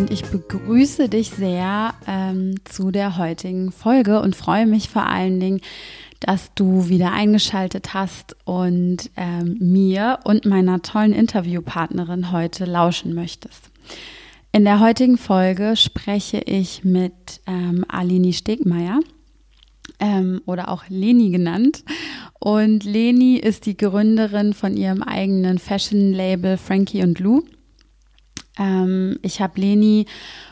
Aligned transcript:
und 0.00 0.10
ich 0.10 0.24
begrüße 0.24 1.10
dich 1.10 1.28
sehr 1.28 1.92
ähm, 2.06 2.54
zu 2.64 2.90
der 2.90 3.18
heutigen 3.18 3.70
Folge 3.70 4.22
und 4.22 4.34
freue 4.34 4.64
mich 4.64 4.88
vor 4.88 5.04
allen 5.04 5.38
Dingen, 5.40 5.60
dass 6.20 6.54
du 6.54 6.88
wieder 6.88 7.12
eingeschaltet 7.12 7.92
hast 7.92 8.34
und 8.46 9.10
ähm, 9.18 9.58
mir 9.60 10.20
und 10.24 10.46
meiner 10.46 10.80
tollen 10.80 11.12
Interviewpartnerin 11.12 12.32
heute 12.32 12.64
lauschen 12.64 13.14
möchtest. 13.14 13.70
In 14.52 14.64
der 14.64 14.80
heutigen 14.80 15.18
Folge 15.18 15.76
spreche 15.76 16.38
ich 16.38 16.82
mit 16.82 17.42
ähm, 17.46 17.84
Alini 17.86 18.32
Stegmeier 18.32 19.00
ähm, 19.98 20.40
oder 20.46 20.70
auch 20.70 20.84
Leni 20.88 21.28
genannt. 21.28 21.84
Und 22.38 22.84
Leni 22.84 23.36
ist 23.36 23.66
die 23.66 23.76
Gründerin 23.76 24.54
von 24.54 24.78
ihrem 24.78 25.02
eigenen 25.02 25.58
Fashion-Label 25.58 26.56
Frankie 26.56 27.02
und 27.02 27.18
Lou. 27.18 27.42
Ähm, 28.60 29.18
ich 29.22 29.40
habe 29.40 29.60
Leni 29.60 30.06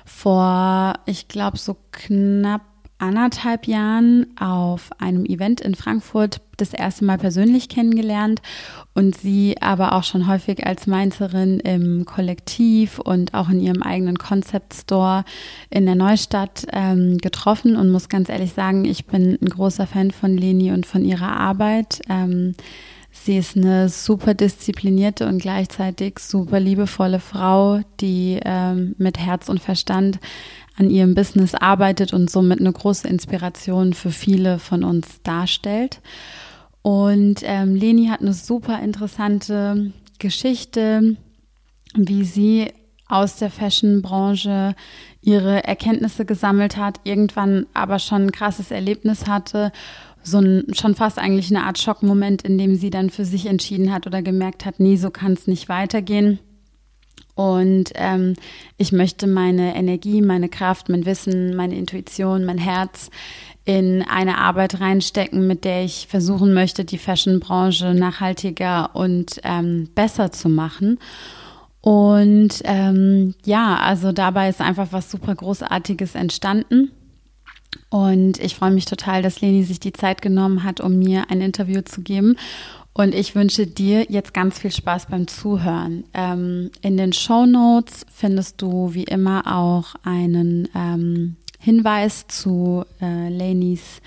vor, 0.04 0.94
ich 1.06 1.28
glaube, 1.28 1.58
so 1.58 1.76
knapp 1.92 2.62
anderthalb 2.98 3.68
Jahren 3.68 4.26
auf 4.40 4.90
einem 4.98 5.24
Event 5.24 5.60
in 5.60 5.76
Frankfurt 5.76 6.40
das 6.56 6.72
erste 6.74 7.04
Mal 7.04 7.16
persönlich 7.16 7.68
kennengelernt 7.68 8.42
und 8.92 9.16
sie 9.16 9.54
aber 9.60 9.92
auch 9.92 10.02
schon 10.02 10.26
häufig 10.26 10.66
als 10.66 10.88
Mainzerin 10.88 11.60
im 11.60 12.04
Kollektiv 12.04 12.98
und 12.98 13.34
auch 13.34 13.48
in 13.48 13.60
ihrem 13.60 13.82
eigenen 13.82 14.18
Concept 14.18 14.74
Store 14.74 15.24
in 15.70 15.86
der 15.86 15.94
Neustadt 15.94 16.66
ähm, 16.72 17.18
getroffen 17.18 17.76
und 17.76 17.92
muss 17.92 18.08
ganz 18.08 18.28
ehrlich 18.28 18.52
sagen, 18.52 18.84
ich 18.84 19.06
bin 19.06 19.38
ein 19.40 19.48
großer 19.48 19.86
Fan 19.86 20.10
von 20.10 20.36
Leni 20.36 20.72
und 20.72 20.84
von 20.84 21.04
ihrer 21.04 21.36
Arbeit. 21.36 22.00
Ähm, 22.08 22.54
Sie 23.10 23.38
ist 23.38 23.56
eine 23.56 23.88
super 23.88 24.34
disziplinierte 24.34 25.26
und 25.26 25.40
gleichzeitig 25.40 26.18
super 26.18 26.60
liebevolle 26.60 27.20
Frau, 27.20 27.80
die 28.00 28.38
ähm, 28.44 28.94
mit 28.98 29.18
Herz 29.18 29.48
und 29.48 29.60
Verstand 29.60 30.18
an 30.76 30.90
ihrem 30.90 31.14
Business 31.14 31.54
arbeitet 31.54 32.12
und 32.12 32.30
somit 32.30 32.60
eine 32.60 32.72
große 32.72 33.08
Inspiration 33.08 33.94
für 33.94 34.10
viele 34.10 34.58
von 34.58 34.84
uns 34.84 35.22
darstellt. 35.22 36.00
Und 36.82 37.40
ähm, 37.42 37.74
Leni 37.74 38.06
hat 38.06 38.20
eine 38.20 38.32
super 38.32 38.80
interessante 38.80 39.92
Geschichte, 40.18 41.16
wie 41.94 42.24
sie 42.24 42.72
aus 43.08 43.36
der 43.36 43.50
Fashion-Branche 43.50 44.74
ihre 45.22 45.64
Erkenntnisse 45.64 46.24
gesammelt 46.24 46.76
hat, 46.76 47.00
irgendwann 47.04 47.66
aber 47.74 47.98
schon 47.98 48.26
ein 48.26 48.32
krasses 48.32 48.70
Erlebnis 48.70 49.26
hatte, 49.26 49.72
so 50.30 50.38
ein, 50.38 50.64
schon 50.72 50.94
fast 50.94 51.18
eigentlich 51.18 51.50
eine 51.50 51.64
Art 51.64 51.78
Schockmoment, 51.78 52.42
in 52.42 52.58
dem 52.58 52.76
sie 52.76 52.90
dann 52.90 53.10
für 53.10 53.24
sich 53.24 53.46
entschieden 53.46 53.92
hat 53.92 54.06
oder 54.06 54.22
gemerkt 54.22 54.64
hat, 54.64 54.80
nee, 54.80 54.96
so 54.96 55.10
kann 55.10 55.32
es 55.32 55.46
nicht 55.46 55.68
weitergehen. 55.68 56.38
Und 57.34 57.92
ähm, 57.94 58.34
ich 58.78 58.90
möchte 58.90 59.28
meine 59.28 59.76
Energie, 59.76 60.22
meine 60.22 60.48
Kraft, 60.48 60.88
mein 60.88 61.06
Wissen, 61.06 61.54
meine 61.54 61.76
Intuition, 61.76 62.44
mein 62.44 62.58
Herz 62.58 63.10
in 63.64 64.02
eine 64.02 64.38
Arbeit 64.38 64.80
reinstecken, 64.80 65.46
mit 65.46 65.64
der 65.64 65.84
ich 65.84 66.08
versuchen 66.08 66.52
möchte, 66.52 66.84
die 66.84 66.98
Fashionbranche 66.98 67.94
nachhaltiger 67.94 68.96
und 68.96 69.40
ähm, 69.44 69.88
besser 69.94 70.32
zu 70.32 70.48
machen. 70.48 70.98
Und 71.80 72.60
ähm, 72.64 73.34
ja, 73.44 73.76
also 73.76 74.10
dabei 74.12 74.48
ist 74.48 74.60
einfach 74.60 74.88
was 74.90 75.10
super 75.10 75.34
Großartiges 75.34 76.14
entstanden. 76.14 76.90
Und 77.90 78.38
ich 78.38 78.54
freue 78.54 78.70
mich 78.70 78.84
total, 78.84 79.22
dass 79.22 79.40
Leni 79.40 79.62
sich 79.64 79.80
die 79.80 79.92
Zeit 79.92 80.22
genommen 80.22 80.64
hat, 80.64 80.80
um 80.80 80.98
mir 80.98 81.30
ein 81.30 81.40
Interview 81.40 81.80
zu 81.82 82.02
geben. 82.02 82.36
Und 82.92 83.14
ich 83.14 83.34
wünsche 83.34 83.66
dir 83.66 84.06
jetzt 84.08 84.34
ganz 84.34 84.58
viel 84.58 84.72
Spaß 84.72 85.06
beim 85.06 85.28
Zuhören. 85.28 86.04
Ähm, 86.14 86.70
in 86.82 86.96
den 86.96 87.12
Show 87.12 87.46
Notes 87.46 88.04
findest 88.12 88.60
du 88.60 88.92
wie 88.92 89.04
immer 89.04 89.42
auch 89.46 89.94
einen 90.02 90.68
ähm, 90.74 91.36
Hinweis 91.60 92.26
zu 92.28 92.84
äh, 93.00 93.28
Lanis 93.28 94.00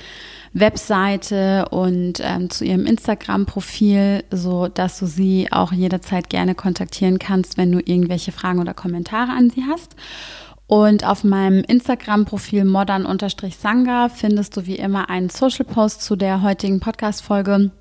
Webseite 0.54 1.70
und 1.70 2.20
ähm, 2.22 2.50
zu 2.50 2.66
ihrem 2.66 2.86
Instagram-Profil, 2.86 4.26
so 4.32 4.68
dass 4.68 5.00
du 5.00 5.06
sie 5.06 5.48
auch 5.52 5.72
jederzeit 5.72 6.30
gerne 6.30 6.56
kontaktieren 6.56 7.20
kannst, 7.20 7.58
wenn 7.58 7.72
du 7.72 7.80
irgendwelche 7.80 8.34
Fragen 8.34 8.60
oder 8.60 8.74
Kommentare 8.74 9.32
an 9.32 9.50
sie 9.50 9.64
hast. 9.70 9.96
Und 10.72 11.06
auf 11.06 11.26
meinem 11.26 11.66
Instagram-Profil 11.66 12.64
modern-sanga 12.64 14.08
findest 14.08 14.56
du 14.56 14.66
wie 14.68 14.78
immer 14.78 15.10
einen 15.10 15.28
Social 15.28 15.66
Post 15.66 16.02
zu 16.02 16.16
der 16.16 16.44
heutigen 16.44 16.80
Podcast-Folge. 16.80 17.72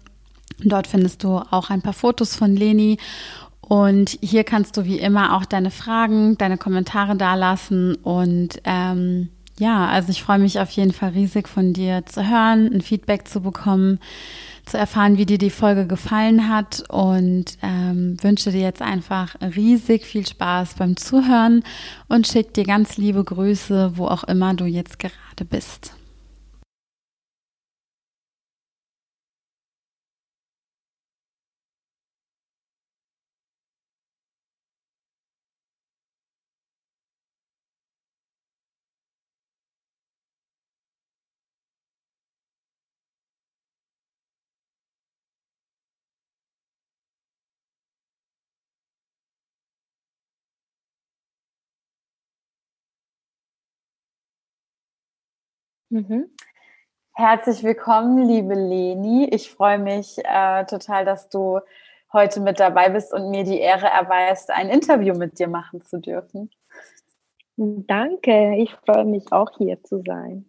Dort 0.65 0.89
findest 0.89 1.23
du 1.23 1.37
auch 1.37 1.71
ein 1.71 1.83
paar 1.83 1.93
Fotos 1.93 2.34
von 2.34 2.56
Leni. 2.56 2.99
Und 3.61 4.19
hier 4.21 4.43
kannst 4.43 4.77
du 4.77 4.87
wie 4.87 4.99
immer 4.99 5.37
auch 5.37 5.45
deine 5.45 5.71
Fragen, 5.71 6.37
deine 6.37 6.59
Kommentare 6.59 7.15
dalassen. 7.15 7.95
Und 7.95 8.61
ähm, 8.65 9.29
ja, 9.56 9.87
also 9.87 10.11
ich 10.11 10.25
freue 10.25 10.41
mich 10.41 10.59
auf 10.59 10.71
jeden 10.71 10.93
Fall 10.93 11.11
riesig 11.11 11.47
von 11.49 11.73
dir 11.73 12.05
zu 12.06 12.29
hören, 12.29 12.73
ein 12.75 12.81
Feedback 12.81 13.29
zu 13.29 13.41
bekommen, 13.41 14.00
zu 14.66 14.78
erfahren, 14.78 15.19
wie 15.19 15.26
dir 15.26 15.38
die 15.38 15.50
Folge 15.50 15.87
gefallen 15.87 16.48
hat 16.48 16.84
und 16.88 17.59
ähm, 17.62 18.16
wünsche 18.22 18.50
dir 18.50 18.60
jetzt 18.60 18.82
einfach 18.82 19.37
riesig 19.41 20.04
viel 20.04 20.26
Spaß 20.26 20.75
beim 20.75 20.97
Zuhören 20.97 21.65
und 22.09 22.26
schick 22.26 22.54
dir 22.54 22.65
ganz 22.65 22.97
liebe 22.97 23.25
Grüße, 23.25 23.93
wo 23.97 24.06
auch 24.06 24.25
immer 24.25 24.54
du 24.54 24.65
jetzt 24.65 24.99
gerade 24.99 25.44
bist. 25.49 25.94
Mhm. 55.91 56.31
Herzlich 57.15 57.65
willkommen, 57.65 58.28
liebe 58.28 58.55
Leni. 58.55 59.28
Ich 59.33 59.51
freue 59.51 59.78
mich 59.78 60.19
äh, 60.25 60.65
total, 60.67 61.05
dass 61.05 61.28
du 61.28 61.59
heute 62.12 62.39
mit 62.39 62.61
dabei 62.61 62.91
bist 62.91 63.12
und 63.12 63.31
mir 63.31 63.43
die 63.43 63.59
Ehre 63.59 63.89
erweist, 63.89 64.53
ein 64.53 64.69
Interview 64.69 65.15
mit 65.15 65.41
dir 65.41 65.49
machen 65.49 65.83
zu 65.83 65.99
dürfen. 65.99 66.50
Danke, 67.56 68.55
ich 68.56 68.73
freue 68.87 69.05
mich 69.05 69.33
auch 69.33 69.50
hier 69.59 69.83
zu 69.83 70.00
sein. 70.06 70.45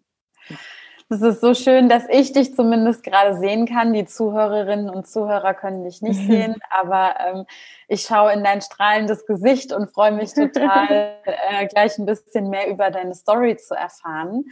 Es 1.09 1.23
ist 1.23 1.41
so 1.41 1.55
schön, 1.55 1.89
dass 1.89 2.07
ich 2.07 2.33
dich 2.33 2.55
zumindest 2.55 3.03
gerade 3.03 3.35
sehen 3.35 3.65
kann. 3.65 3.93
Die 3.93 4.05
Zuhörerinnen 4.05 4.91
und 4.91 5.07
Zuhörer 5.07 5.55
können 5.55 5.83
dich 5.83 6.03
nicht 6.03 6.19
sehen, 6.27 6.55
aber 6.69 7.15
ähm, 7.19 7.45
ich 7.87 8.03
schaue 8.03 8.31
in 8.31 8.43
dein 8.43 8.61
strahlendes 8.61 9.25
Gesicht 9.25 9.73
und 9.73 9.91
freue 9.91 10.11
mich 10.11 10.35
total, 10.35 11.15
äh, 11.25 11.65
gleich 11.65 11.97
ein 11.97 12.05
bisschen 12.05 12.51
mehr 12.51 12.69
über 12.69 12.91
deine 12.91 13.15
Story 13.15 13.57
zu 13.57 13.73
erfahren. 13.73 14.45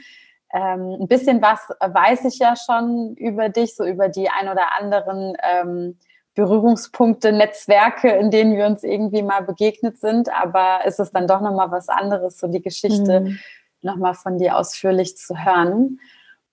Ähm, 0.52 0.98
ein 1.02 1.08
bisschen 1.08 1.42
was 1.42 1.60
weiß 1.80 2.26
ich 2.26 2.40
ja 2.40 2.56
schon 2.56 3.16
über 3.16 3.50
dich, 3.50 3.76
so 3.76 3.86
über 3.86 4.10
die 4.10 4.30
ein 4.30 4.50
oder 4.50 4.76
anderen 4.80 5.38
ähm, 5.44 5.98
Berührungspunkte, 6.34 7.32
Netzwerke, 7.32 8.10
in 8.10 8.32
denen 8.32 8.56
wir 8.56 8.66
uns 8.66 8.84
irgendwie 8.84 9.22
mal 9.22 9.42
begegnet 9.42 10.00
sind. 10.00 10.30
Aber 10.34 10.86
ist 10.86 11.00
es 11.00 11.12
dann 11.12 11.28
doch 11.28 11.42
nochmal 11.42 11.72
was 11.72 11.90
anderes, 11.90 12.40
so 12.40 12.48
die 12.48 12.62
Geschichte 12.62 13.22
mhm. 13.22 13.40
nochmal 13.82 14.14
von 14.14 14.38
dir 14.38 14.58
ausführlich 14.58 15.18
zu 15.18 15.44
hören. 15.44 16.00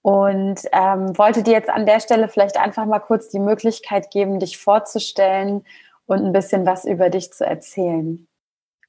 Und 0.02 0.60
ähm, 0.72 1.16
wollte 1.18 1.42
dir 1.42 1.52
jetzt 1.52 1.70
an 1.70 1.86
der 1.86 2.00
Stelle 2.00 2.28
vielleicht 2.28 2.58
einfach 2.58 2.84
mal 2.84 3.00
kurz 3.00 3.28
die 3.28 3.40
Möglichkeit 3.40 4.10
geben, 4.10 4.38
dich 4.38 4.58
vorzustellen 4.58 5.64
und 6.06 6.24
ein 6.24 6.32
bisschen 6.32 6.64
was 6.64 6.84
über 6.84 7.10
dich 7.10 7.32
zu 7.32 7.44
erzählen. 7.44 8.28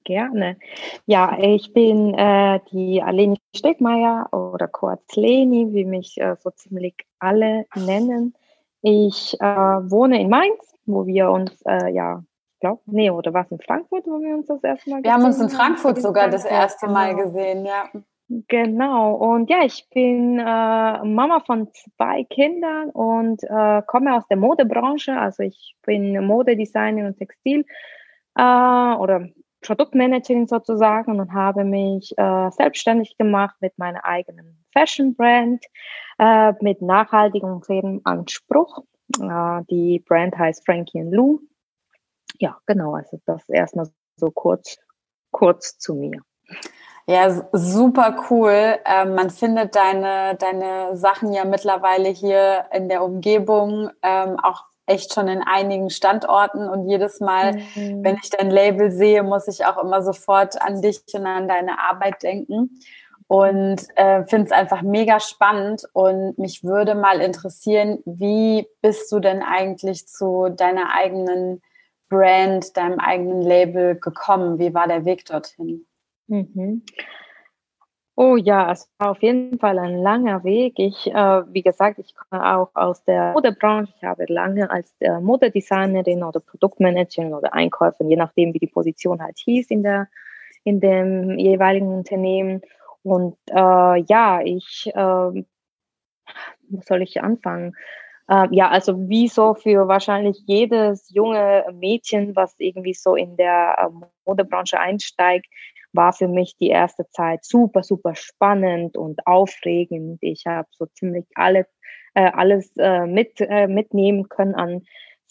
Gerne. 0.08 0.56
Ja, 1.06 1.38
ich 1.38 1.74
bin 1.74 2.14
äh, 2.14 2.62
die 2.72 3.04
Aleni 3.04 3.36
Stegmeier 3.54 4.30
oder 4.32 4.70
kurz 4.70 5.18
Leni, 5.18 5.74
wie 5.74 5.84
mich 5.84 6.18
äh, 6.18 6.38
so 6.40 6.50
ziemlich 6.52 6.96
alle 7.20 7.66
nennen. 7.76 8.34
Ich 8.82 9.36
äh, 9.42 9.46
wohne 9.46 10.22
in 10.22 10.30
Mainz, 10.30 10.76
wo 10.86 11.06
wir 11.06 11.30
uns, 11.30 11.62
äh, 11.64 11.92
ja, 11.92 12.24
ich 12.54 12.60
glaube, 12.62 12.82
nee, 12.86 13.12
oder 13.12 13.34
was 13.34 13.52
in 13.52 13.60
Frankfurt, 13.60 14.06
wo 14.08 14.22
wir 14.22 14.34
uns 14.34 14.48
das 14.48 14.64
erste 14.64 14.90
Mal 14.92 15.04
Wir 15.04 15.12
haben 15.12 15.26
uns 15.26 15.42
in 15.42 15.50
Frankfurt 15.50 16.02
sogar 16.02 16.30
das 16.30 16.46
erste 16.46 16.88
Mal 16.88 17.14
genau. 17.14 17.24
gesehen, 17.26 17.66
ja. 17.66 17.90
Genau, 18.30 19.14
und 19.14 19.50
ja, 19.50 19.66
ich 19.66 19.90
bin 19.94 20.40
äh, 20.40 20.44
Mama 21.04 21.42
von 21.46 21.68
zwei 21.74 22.24
Kindern 22.24 22.92
und 22.92 23.44
äh, 23.44 23.82
komme 23.86 24.16
aus 24.16 24.26
der 24.30 24.38
Modebranche. 24.38 25.20
Also 25.20 25.44
ich 25.44 25.76
bin 25.86 26.26
Modedesigner 26.26 27.08
und 27.08 27.18
Textil 27.18 27.66
äh, 28.38 28.42
oder 28.42 29.28
Produktmanagerin 29.68 30.48
sozusagen 30.48 31.20
und 31.20 31.34
habe 31.34 31.66
mich 31.66 32.18
äh, 32.18 32.50
selbstständig 32.52 33.18
gemacht 33.18 33.56
mit 33.60 33.78
meiner 33.78 34.06
eigenen 34.06 34.66
Fashion 34.72 35.14
Brand 35.14 35.64
äh, 36.20 36.54
mit 36.62 36.82
nachhaltigem 36.82 37.50
und 37.50 38.06
Anspruch. 38.06 38.84
Äh, 39.20 39.62
die 39.70 40.00
Brand 40.08 40.38
heißt 40.38 40.66
Frankie 40.66 41.04
Lou. 41.04 41.42
ja, 42.40 42.58
genau, 42.66 42.96
also 42.96 43.20
das 43.26 43.48
erstmal 43.50 43.90
so 44.16 44.32
kurz, 44.32 44.78
kurz 45.32 45.78
zu 45.78 45.96
mir. 45.96 46.22
Ja, 47.06 47.30
super 47.52 48.26
cool. 48.30 48.78
Ähm, 48.86 49.16
man 49.16 49.30
findet 49.30 49.76
deine, 49.76 50.36
deine 50.36 50.96
Sachen 50.96 51.34
ja 51.34 51.44
mittlerweile 51.44 52.10
hier 52.10 52.66
in 52.72 52.88
der 52.88 53.04
Umgebung 53.04 53.90
ähm, 54.02 54.38
auch 54.42 54.64
echt 54.88 55.14
schon 55.14 55.28
in 55.28 55.44
einigen 55.44 55.90
Standorten 55.90 56.68
und 56.68 56.90
jedes 56.90 57.20
Mal, 57.20 57.58
mhm. 57.76 58.04
wenn 58.04 58.18
ich 58.22 58.30
dein 58.30 58.50
Label 58.50 58.90
sehe, 58.90 59.22
muss 59.22 59.48
ich 59.48 59.66
auch 59.66 59.78
immer 59.82 60.02
sofort 60.02 60.60
an 60.62 60.82
dich 60.82 61.02
und 61.14 61.26
an 61.26 61.48
deine 61.48 61.80
Arbeit 61.80 62.24
denken 62.24 62.80
und 63.28 63.78
äh, 63.96 64.26
finde 64.26 64.46
es 64.46 64.52
einfach 64.52 64.82
mega 64.82 65.20
spannend 65.20 65.84
und 65.94 66.38
mich 66.38 66.64
würde 66.64 66.96
mal 66.96 67.20
interessieren, 67.20 68.00
wie 68.06 68.66
bist 68.82 69.12
du 69.12 69.20
denn 69.20 69.44
eigentlich 69.44 70.08
zu 70.08 70.50
deiner 70.50 70.94
eigenen 70.96 71.62
Brand, 72.10 72.78
deinem 72.78 73.00
eigenen 73.00 73.42
Label 73.42 74.00
gekommen? 74.00 74.60
Wie 74.60 74.74
war 74.74 74.88
der 74.88 75.04
Weg 75.04 75.26
dorthin? 75.26 75.86
Mhm. 76.28 76.84
Oh 78.20 78.36
ja, 78.36 78.72
es 78.72 78.90
war 78.98 79.12
auf 79.12 79.22
jeden 79.22 79.60
Fall 79.60 79.78
ein 79.78 79.96
langer 80.00 80.44
Weg. 80.44 80.74
Ich, 80.80 81.06
äh, 81.06 81.14
wie 81.54 81.62
gesagt, 81.62 82.00
ich 82.00 82.16
komme 82.16 82.58
auch 82.58 82.72
aus 82.74 83.04
der 83.04 83.32
Modebranche. 83.34 83.94
Ich 83.96 84.04
habe 84.04 84.26
lange 84.28 84.72
als 84.72 84.92
äh, 85.02 85.20
Modedesignerin 85.20 86.24
oder 86.24 86.40
Produktmanagerin 86.40 87.36
oder 87.36 87.54
Einkäuferin, 87.54 88.10
je 88.10 88.16
nachdem, 88.16 88.56
wie 88.56 88.60
die 88.60 88.66
Position 88.66 89.22
halt 89.22 89.38
hieß 89.38 89.70
in 89.70 89.84
der 89.84 90.08
in 90.64 90.80
dem 90.80 91.38
jeweiligen 91.38 91.90
Unternehmen. 91.90 92.62
Und 93.04 93.38
äh, 93.52 94.02
ja, 94.02 94.42
ich, 94.44 94.92
äh, 94.96 95.44
wo 96.70 96.82
soll 96.82 97.04
ich 97.04 97.22
anfangen? 97.22 97.76
Äh, 98.28 98.48
ja, 98.52 98.70
also 98.70 99.08
wie 99.08 99.28
so 99.28 99.54
für 99.54 99.88
wahrscheinlich 99.88 100.42
jedes 100.48 101.08
junge 101.14 101.66
Mädchen, 101.72 102.36
was 102.36 102.56
irgendwie 102.58 102.96
so 102.96 103.16
in 103.16 103.38
der 103.38 103.78
äh, 103.78 104.06
Modebranche 104.26 104.80
einsteigt, 104.80 105.46
war 105.94 106.14
für 106.14 106.28
mich 106.28 106.56
die 106.58 106.70
erste 106.70 107.08
Zeit 107.10 107.44
super, 107.44 107.84
super 107.84 108.16
spannend 108.16 108.98
und 108.98 109.26
aufregend. 109.26 110.20
Ich 110.22 110.46
habe 110.46 110.68
so 110.72 110.86
ziemlich 110.88 111.26
alle, 111.36 111.66
äh, 112.14 112.32
alles 112.34 112.72
äh, 112.78 113.06
mit, 113.06 113.40
äh, 113.42 113.68
mitnehmen 113.68 114.30
können 114.30 114.56
an 114.56 114.84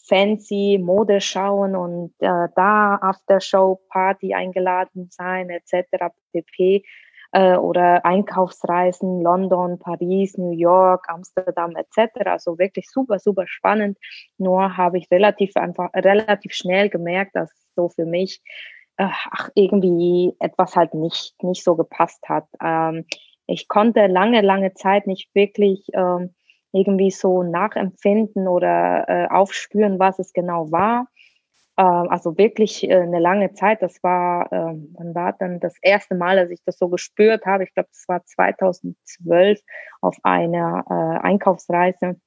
fancy 0.08 0.78
Modeschauen 0.80 1.74
und 1.74 2.14
äh, 2.20 2.48
da 2.54 2.98
After 3.00 3.40
Show 3.40 3.80
Party 3.88 4.34
eingeladen 4.34 5.08
sein 5.10 5.50
etc. 5.50 6.12
pp. 6.32 6.84
Äh, 7.32 7.56
oder 7.56 8.04
Einkaufsreisen 8.04 9.20
London, 9.20 9.78
Paris, 9.78 10.38
New 10.38 10.52
York, 10.52 11.06
Amsterdam 11.08 11.74
etc. 11.76 12.26
Also 12.26 12.58
wirklich 12.58 12.88
super, 12.88 13.18
super 13.18 13.46
spannend. 13.46 13.98
Nur 14.38 14.76
habe 14.76 14.98
ich 14.98 15.10
relativ 15.10 15.56
einfach 15.56 15.90
relativ 15.94 16.52
schnell 16.52 16.88
gemerkt, 16.88 17.34
dass 17.34 17.50
so 17.74 17.88
für 17.88 18.06
mich 18.06 18.40
ach, 18.96 19.50
irgendwie 19.54 20.34
etwas 20.40 20.76
halt 20.76 20.94
nicht, 20.94 21.42
nicht 21.42 21.62
so 21.62 21.76
gepasst 21.76 22.28
hat. 22.28 22.46
Ähm, 22.62 23.04
ich 23.46 23.68
konnte 23.68 24.06
lange, 24.06 24.40
lange 24.40 24.74
Zeit 24.74 25.06
nicht 25.06 25.34
wirklich 25.34 25.86
ähm, 25.92 26.34
irgendwie 26.72 27.10
so 27.10 27.42
nachempfinden 27.42 28.48
oder 28.48 29.04
äh, 29.08 29.26
aufspüren, 29.28 29.98
was 29.98 30.18
es 30.18 30.32
genau 30.32 30.70
war. 30.72 31.06
Ähm, 31.78 32.08
also 32.08 32.36
wirklich 32.38 32.88
äh, 32.88 32.94
eine 32.94 33.20
lange 33.20 33.52
Zeit. 33.52 33.82
Das 33.82 34.02
war, 34.02 34.52
äh, 34.52 34.76
wann 34.94 35.14
war 35.14 35.34
dann 35.34 35.60
das 35.60 35.74
erste 35.82 36.14
Mal, 36.14 36.36
dass 36.36 36.50
ich 36.50 36.62
das 36.64 36.78
so 36.78 36.88
gespürt 36.88 37.46
habe? 37.46 37.64
Ich 37.64 37.74
glaube, 37.74 37.88
das 37.92 38.04
war 38.08 38.24
2012 38.24 39.60
auf 40.00 40.16
einer 40.22 40.84
äh, 40.88 41.26
Einkaufsreise 41.26 42.20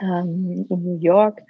ähm, 0.00 0.66
in 0.68 0.82
New 0.84 0.98
York 0.98 1.40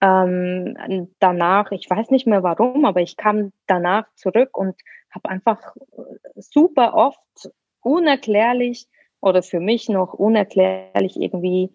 ähm, 0.00 1.14
danach, 1.18 1.70
ich 1.72 1.88
weiß 1.88 2.10
nicht 2.10 2.26
mehr 2.26 2.42
warum, 2.42 2.84
aber 2.84 3.00
ich 3.00 3.16
kam 3.16 3.52
danach 3.66 4.06
zurück 4.14 4.56
und 4.56 4.76
habe 5.10 5.28
einfach 5.28 5.76
äh, 5.76 6.40
super 6.40 6.94
oft 6.94 7.50
unerklärlich 7.82 8.86
oder 9.20 9.42
für 9.42 9.60
mich 9.60 9.88
noch 9.88 10.14
unerklärlich 10.14 11.20
irgendwie 11.20 11.72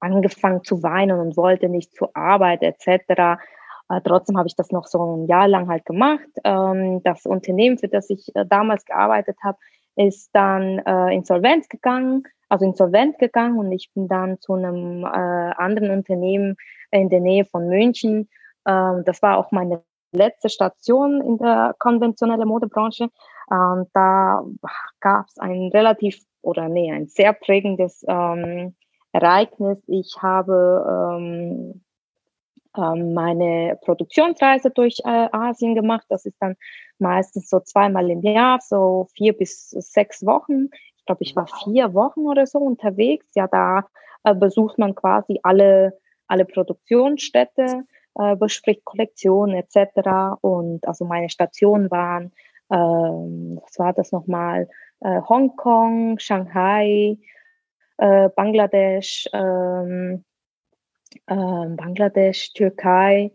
angefangen 0.00 0.64
zu 0.64 0.82
weinen 0.82 1.18
und 1.18 1.36
wollte 1.36 1.68
nicht 1.68 1.94
zur 1.94 2.14
Arbeit 2.14 2.62
etc. 2.62 3.40
Äh, 3.88 4.00
trotzdem 4.04 4.36
habe 4.36 4.48
ich 4.48 4.56
das 4.56 4.70
noch 4.70 4.86
so 4.86 5.16
ein 5.16 5.26
Jahr 5.26 5.48
lang 5.48 5.68
halt 5.68 5.86
gemacht. 5.86 6.28
Ähm, 6.44 7.02
das 7.04 7.24
Unternehmen, 7.24 7.78
für 7.78 7.88
das 7.88 8.10
ich 8.10 8.34
äh, 8.34 8.44
damals 8.46 8.84
gearbeitet 8.84 9.36
habe, 9.42 9.58
ist 9.96 10.30
dann 10.32 10.78
äh, 10.80 11.14
insolvent 11.14 11.68
gegangen, 11.70 12.24
also 12.52 12.66
insolvent 12.66 13.18
gegangen 13.18 13.58
und 13.58 13.72
ich 13.72 13.90
bin 13.94 14.08
dann 14.08 14.38
zu 14.38 14.52
einem 14.52 15.04
äh, 15.04 15.08
anderen 15.56 15.90
Unternehmen 15.90 16.56
in 16.90 17.08
der 17.08 17.20
Nähe 17.20 17.46
von 17.46 17.66
München. 17.66 18.28
Ähm, 18.66 19.04
das 19.06 19.22
war 19.22 19.38
auch 19.38 19.52
meine 19.52 19.82
letzte 20.12 20.50
Station 20.50 21.22
in 21.22 21.38
der 21.38 21.74
konventionellen 21.78 22.46
Modebranche. 22.46 23.08
Ähm, 23.50 23.86
da 23.94 24.44
gab 25.00 25.28
es 25.28 25.38
ein 25.38 25.70
relativ 25.72 26.18
oder 26.42 26.68
nee, 26.68 26.92
ein 26.92 27.06
sehr 27.06 27.32
prägendes 27.32 28.04
ähm, 28.06 28.74
Ereignis. 29.12 29.78
Ich 29.86 30.18
habe 30.20 31.16
ähm, 31.16 31.82
ähm, 32.76 33.14
meine 33.14 33.78
Produktionsreise 33.82 34.70
durch 34.70 34.98
äh, 35.06 35.28
Asien 35.32 35.74
gemacht. 35.74 36.04
Das 36.10 36.26
ist 36.26 36.36
dann 36.38 36.56
meistens 36.98 37.48
so 37.48 37.60
zweimal 37.60 38.10
im 38.10 38.20
Jahr, 38.20 38.60
so 38.60 39.08
vier 39.16 39.32
bis 39.34 39.70
sechs 39.70 40.26
Wochen. 40.26 40.68
Ich 41.02 41.06
glaube, 41.06 41.22
ich 41.22 41.36
war 41.36 41.46
vier 41.64 41.94
Wochen 41.94 42.20
oder 42.20 42.46
so 42.46 42.58
unterwegs. 42.58 43.26
Ja, 43.34 43.48
da 43.48 43.86
äh, 44.24 44.34
besucht 44.34 44.78
man 44.78 44.94
quasi 44.94 45.40
alle 45.42 45.98
alle 46.32 46.46
Produktionsstätte, 46.46 47.84
äh, 48.14 48.36
bespricht 48.36 48.84
Kollektionen 48.84 49.54
etc. 49.54 50.38
Und 50.40 50.88
also 50.88 51.04
meine 51.04 51.28
Stationen 51.28 51.90
waren, 51.90 52.32
ähm, 52.70 53.60
was 53.62 53.78
war 53.78 53.92
das 53.92 54.12
nochmal, 54.12 54.68
äh, 55.00 55.20
Hongkong, 55.28 56.18
Shanghai, 56.18 57.18
äh, 57.98 58.30
Bangladesch, 58.30 59.28
ähm, 59.34 60.24
äh, 61.26 61.34
Bangladesch, 61.36 62.54
Türkei 62.54 63.30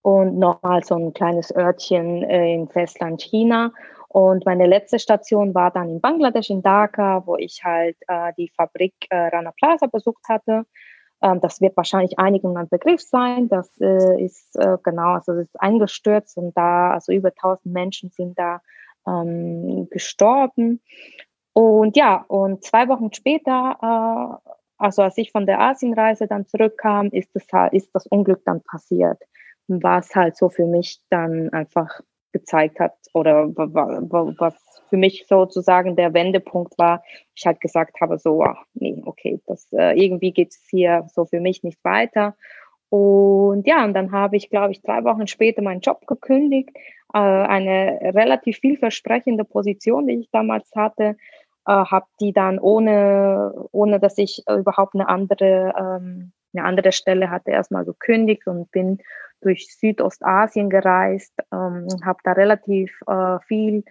und 0.00 0.38
nochmal 0.38 0.82
so 0.84 0.94
ein 0.94 1.12
kleines 1.12 1.54
Örtchen 1.54 2.22
äh, 2.22 2.54
in 2.54 2.68
Festland 2.68 3.20
China. 3.20 3.70
Und 4.08 4.46
meine 4.46 4.66
letzte 4.66 4.98
Station 4.98 5.54
war 5.54 5.70
dann 5.70 5.90
in 5.90 6.00
Bangladesch, 6.00 6.50
in 6.50 6.62
Dhaka, 6.62 7.26
wo 7.26 7.36
ich 7.36 7.62
halt 7.62 7.96
äh, 8.08 8.32
die 8.38 8.50
Fabrik 8.56 8.94
äh, 9.10 9.28
Rana 9.28 9.52
Plaza 9.52 9.86
besucht 9.86 10.24
hatte. 10.28 10.64
Ähm, 11.20 11.40
das 11.40 11.60
wird 11.60 11.76
wahrscheinlich 11.76 12.18
einigen 12.18 12.56
ein 12.56 12.68
Begriff 12.68 13.02
sein. 13.02 13.48
Das 13.48 13.70
äh, 13.80 14.24
ist 14.24 14.56
äh, 14.56 14.78
genau, 14.82 15.14
also 15.14 15.32
es 15.32 15.48
ist 15.48 15.60
eingestürzt 15.60 16.36
und 16.38 16.56
da, 16.56 16.92
also 16.92 17.12
über 17.12 17.28
1000 17.28 17.72
Menschen 17.72 18.10
sind 18.10 18.38
da 18.38 18.62
ähm, 19.06 19.88
gestorben. 19.90 20.80
Und 21.52 21.96
ja, 21.96 22.24
und 22.28 22.64
zwei 22.64 22.88
Wochen 22.88 23.12
später, 23.12 24.40
äh, 24.44 24.52
also 24.78 25.02
als 25.02 25.18
ich 25.18 25.32
von 25.32 25.44
der 25.44 25.60
Asienreise 25.60 26.28
dann 26.28 26.46
zurückkam, 26.46 27.08
ist 27.08 27.30
das, 27.34 27.44
ist 27.72 27.90
das 27.94 28.06
Unglück 28.06 28.42
dann 28.44 28.62
passiert. 28.62 29.20
Was 29.66 30.14
halt 30.14 30.36
so 30.36 30.48
für 30.48 30.66
mich 30.66 31.00
dann 31.10 31.50
einfach 31.50 32.00
gezeigt 32.32 32.80
hat 32.80 32.94
oder 33.14 33.48
was 33.48 34.54
für 34.88 34.96
mich 34.96 35.26
sozusagen 35.28 35.96
der 35.96 36.14
Wendepunkt 36.14 36.78
war, 36.78 37.02
ich 37.34 37.46
halt 37.46 37.60
gesagt 37.60 38.00
habe, 38.00 38.18
so, 38.18 38.42
ach, 38.42 38.64
nee, 38.74 39.02
okay, 39.04 39.40
das 39.46 39.68
äh, 39.72 39.98
irgendwie 40.02 40.32
geht 40.32 40.50
es 40.50 40.66
hier 40.70 41.06
so 41.12 41.24
für 41.24 41.40
mich 41.40 41.62
nicht 41.62 41.82
weiter. 41.84 42.34
Und 42.90 43.66
ja, 43.66 43.84
und 43.84 43.92
dann 43.94 44.12
habe 44.12 44.36
ich, 44.36 44.48
glaube 44.48 44.72
ich, 44.72 44.80
drei 44.80 45.04
Wochen 45.04 45.26
später 45.26 45.62
meinen 45.62 45.80
Job 45.80 46.06
gekündigt, 46.06 46.70
äh, 47.12 47.18
eine 47.18 47.98
relativ 48.14 48.58
vielversprechende 48.58 49.44
Position, 49.44 50.06
die 50.06 50.20
ich 50.20 50.30
damals 50.30 50.70
hatte, 50.74 51.16
äh, 51.66 51.72
habe 51.72 52.06
die 52.20 52.32
dann 52.32 52.58
ohne, 52.58 53.52
ohne 53.72 54.00
dass 54.00 54.16
ich 54.16 54.42
überhaupt 54.48 54.94
eine 54.94 55.08
andere, 55.08 55.74
ähm, 55.78 56.32
eine 56.54 56.64
andere 56.64 56.92
Stelle 56.92 57.30
hatte, 57.30 57.50
erstmal 57.50 57.84
gekündigt 57.84 58.46
und 58.46 58.70
bin 58.70 59.00
durch 59.40 59.74
Südostasien 59.78 60.70
gereist, 60.70 61.32
ähm, 61.52 61.86
habe 62.04 62.18
da 62.24 62.32
relativ 62.32 62.92
äh, 63.06 63.38
viel 63.46 63.84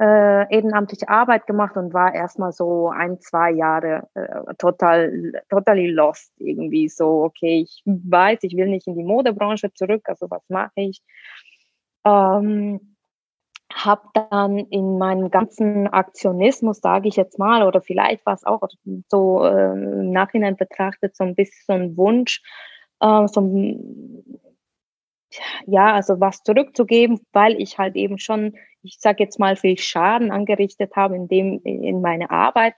äh, 0.00 0.52
ehrenamtliche 0.54 1.08
Arbeit 1.08 1.46
gemacht 1.46 1.76
und 1.76 1.94
war 1.94 2.14
erstmal 2.14 2.52
so 2.52 2.88
ein, 2.88 3.20
zwei 3.20 3.52
Jahre 3.52 4.08
äh, 4.14 4.54
total, 4.58 5.32
totally 5.48 5.88
lost 5.90 6.32
irgendwie 6.38 6.88
so, 6.88 7.24
okay, 7.24 7.60
ich 7.62 7.82
weiß, 7.84 8.40
ich 8.42 8.56
will 8.56 8.66
nicht 8.66 8.86
in 8.86 8.96
die 8.96 9.04
Modebranche 9.04 9.72
zurück, 9.72 10.02
also 10.06 10.28
was 10.30 10.42
mache 10.48 10.72
ich? 10.76 11.00
Ähm, 12.04 12.94
habe 13.72 14.08
dann 14.30 14.58
in 14.58 14.98
meinem 14.98 15.30
ganzen 15.30 15.88
Aktionismus, 15.88 16.78
sage 16.80 17.08
ich 17.08 17.16
jetzt 17.16 17.38
mal, 17.38 17.66
oder 17.66 17.80
vielleicht 17.80 18.24
war 18.26 18.34
es 18.34 18.44
auch 18.44 18.62
so 19.08 19.44
äh, 19.44 19.72
im 19.72 20.12
Nachhinein 20.12 20.56
betrachtet, 20.56 21.16
so 21.16 21.24
ein 21.24 21.34
bisschen 21.34 21.64
so 21.66 21.72
ein 21.72 21.96
Wunsch, 21.96 22.42
äh, 23.00 23.26
so 23.26 23.40
ein 23.40 24.40
ja, 25.66 25.92
also 25.92 26.20
was 26.20 26.42
zurückzugeben, 26.42 27.20
weil 27.32 27.60
ich 27.60 27.78
halt 27.78 27.96
eben 27.96 28.18
schon, 28.18 28.54
ich 28.82 28.98
sage 29.00 29.22
jetzt 29.22 29.38
mal, 29.38 29.56
viel 29.56 29.78
Schaden 29.78 30.30
angerichtet 30.30 30.94
habe 30.96 31.16
in 31.16 31.28
dem 31.28 31.60
in 31.64 32.00
meiner 32.00 32.30
Arbeit. 32.30 32.74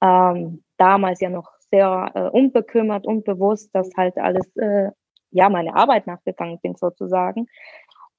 Ähm, 0.00 0.62
damals 0.76 1.20
ja 1.20 1.30
noch 1.30 1.50
sehr 1.70 2.10
äh, 2.14 2.28
unbekümmert, 2.28 3.06
unbewusst, 3.06 3.74
dass 3.74 3.90
halt 3.96 4.16
alles 4.18 4.46
äh, 4.56 4.90
ja 5.30 5.48
meine 5.48 5.74
Arbeit 5.74 6.06
nachgegangen 6.06 6.58
bin 6.60 6.74
sozusagen 6.76 7.46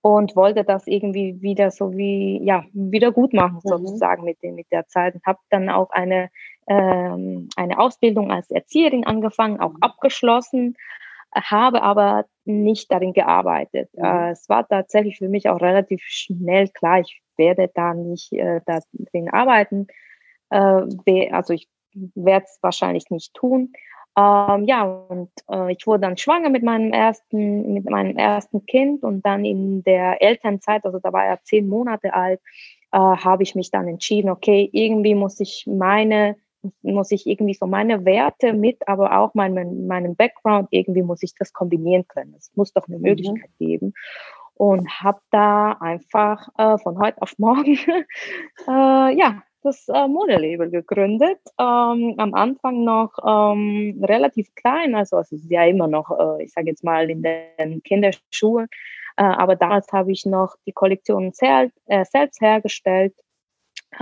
und 0.01 0.35
wollte 0.35 0.63
das 0.63 0.87
irgendwie 0.87 1.41
wieder 1.41 1.71
so 1.71 1.95
wie 1.95 2.41
ja 2.43 2.65
wieder 2.73 3.11
gut 3.11 3.33
machen 3.33 3.59
mhm. 3.63 3.69
sozusagen 3.69 4.23
mit 4.23 4.41
dem 4.43 4.55
mit 4.55 4.67
der 4.71 4.87
Zeit 4.87 5.15
und 5.15 5.25
habe 5.25 5.39
dann 5.49 5.69
auch 5.69 5.89
eine 5.91 6.29
ähm, 6.67 7.49
eine 7.55 7.79
Ausbildung 7.79 8.31
als 8.31 8.49
Erzieherin 8.51 9.05
angefangen 9.05 9.59
auch 9.59 9.73
mhm. 9.73 9.81
abgeschlossen 9.81 10.75
habe 11.33 11.81
aber 11.81 12.25
nicht 12.45 12.91
darin 12.91 13.13
gearbeitet. 13.13 13.89
Mhm. 13.93 14.03
äh, 14.03 14.31
es 14.31 14.49
war 14.49 14.67
tatsächlich 14.67 15.17
für 15.17 15.29
mich 15.29 15.49
auch 15.49 15.61
relativ 15.61 16.01
schnell 16.03 16.67
klar 16.69 16.99
ich 16.99 17.21
werde 17.37 17.71
da 17.73 17.93
nicht 17.93 18.33
äh, 18.33 18.61
darin 18.65 19.29
arbeiten. 19.29 19.87
Äh, 20.49 21.29
also 21.31 21.53
ich 21.53 21.67
werde 21.93 22.45
es 22.45 22.59
wahrscheinlich 22.61 23.09
nicht 23.09 23.33
tun. 23.33 23.73
Ähm, 24.17 24.65
ja, 24.65 24.83
und 24.83 25.31
äh, 25.49 25.71
ich 25.71 25.87
wurde 25.87 26.01
dann 26.01 26.17
schwanger 26.17 26.49
mit 26.49 26.63
meinem 26.63 26.91
ersten, 26.91 27.73
mit 27.73 27.89
meinem 27.89 28.17
ersten 28.17 28.65
Kind 28.65 29.03
und 29.03 29.25
dann 29.25 29.45
in 29.45 29.83
der 29.83 30.21
Elternzeit, 30.21 30.83
also 30.83 30.99
da 30.99 31.13
war 31.13 31.25
er 31.25 31.41
zehn 31.43 31.67
Monate 31.67 32.13
alt, 32.13 32.41
äh, 32.91 32.97
habe 32.97 33.43
ich 33.43 33.55
mich 33.55 33.71
dann 33.71 33.87
entschieden, 33.87 34.29
okay, 34.29 34.69
irgendwie 34.73 35.15
muss 35.15 35.39
ich 35.39 35.65
meine, 35.67 36.35
muss 36.81 37.11
ich 37.11 37.27
irgendwie 37.27 37.53
so 37.53 37.65
meine 37.65 38.05
Werte 38.05 38.53
mit, 38.53 38.87
aber 38.87 39.17
auch 39.17 39.33
meinen, 39.33 39.87
meinen 39.87 40.15
Background, 40.15 40.67
irgendwie 40.71 41.03
muss 41.03 41.23
ich 41.23 41.33
das 41.35 41.53
kombinieren 41.53 42.07
können. 42.07 42.35
Es 42.37 42.51
muss 42.55 42.73
doch 42.73 42.87
eine 42.87 42.97
mhm. 42.97 43.03
Möglichkeit 43.03 43.51
geben 43.57 43.93
und 44.55 44.89
habe 45.01 45.21
da 45.31 45.71
einfach 45.79 46.49
äh, 46.57 46.77
von 46.79 46.99
heute 46.99 47.21
auf 47.21 47.33
morgen 47.37 47.77
äh, 48.67 49.17
ja 49.17 49.41
das 49.61 49.87
äh, 49.89 50.07
Modelabel 50.07 50.69
gegründet. 50.69 51.39
Ähm, 51.59 52.15
am 52.17 52.33
Anfang 52.33 52.83
noch 52.83 53.11
ähm, 53.25 54.01
relativ 54.03 54.53
klein, 54.55 54.95
also, 54.95 55.17
also 55.17 55.35
es 55.35 55.43
ist 55.43 55.51
ja 55.51 55.65
immer 55.65 55.87
noch, 55.87 56.11
äh, 56.11 56.43
ich 56.43 56.51
sage 56.51 56.67
jetzt 56.67 56.83
mal, 56.83 57.09
in 57.09 57.21
den 57.21 57.83
Kinderschuhen. 57.83 58.67
Äh, 59.17 59.23
aber 59.23 59.55
damals 59.55 59.91
habe 59.91 60.11
ich 60.11 60.25
noch 60.25 60.55
die 60.65 60.71
Kollektion 60.71 61.33
äh, 61.39 62.05
selbst 62.05 62.41
hergestellt. 62.41 63.13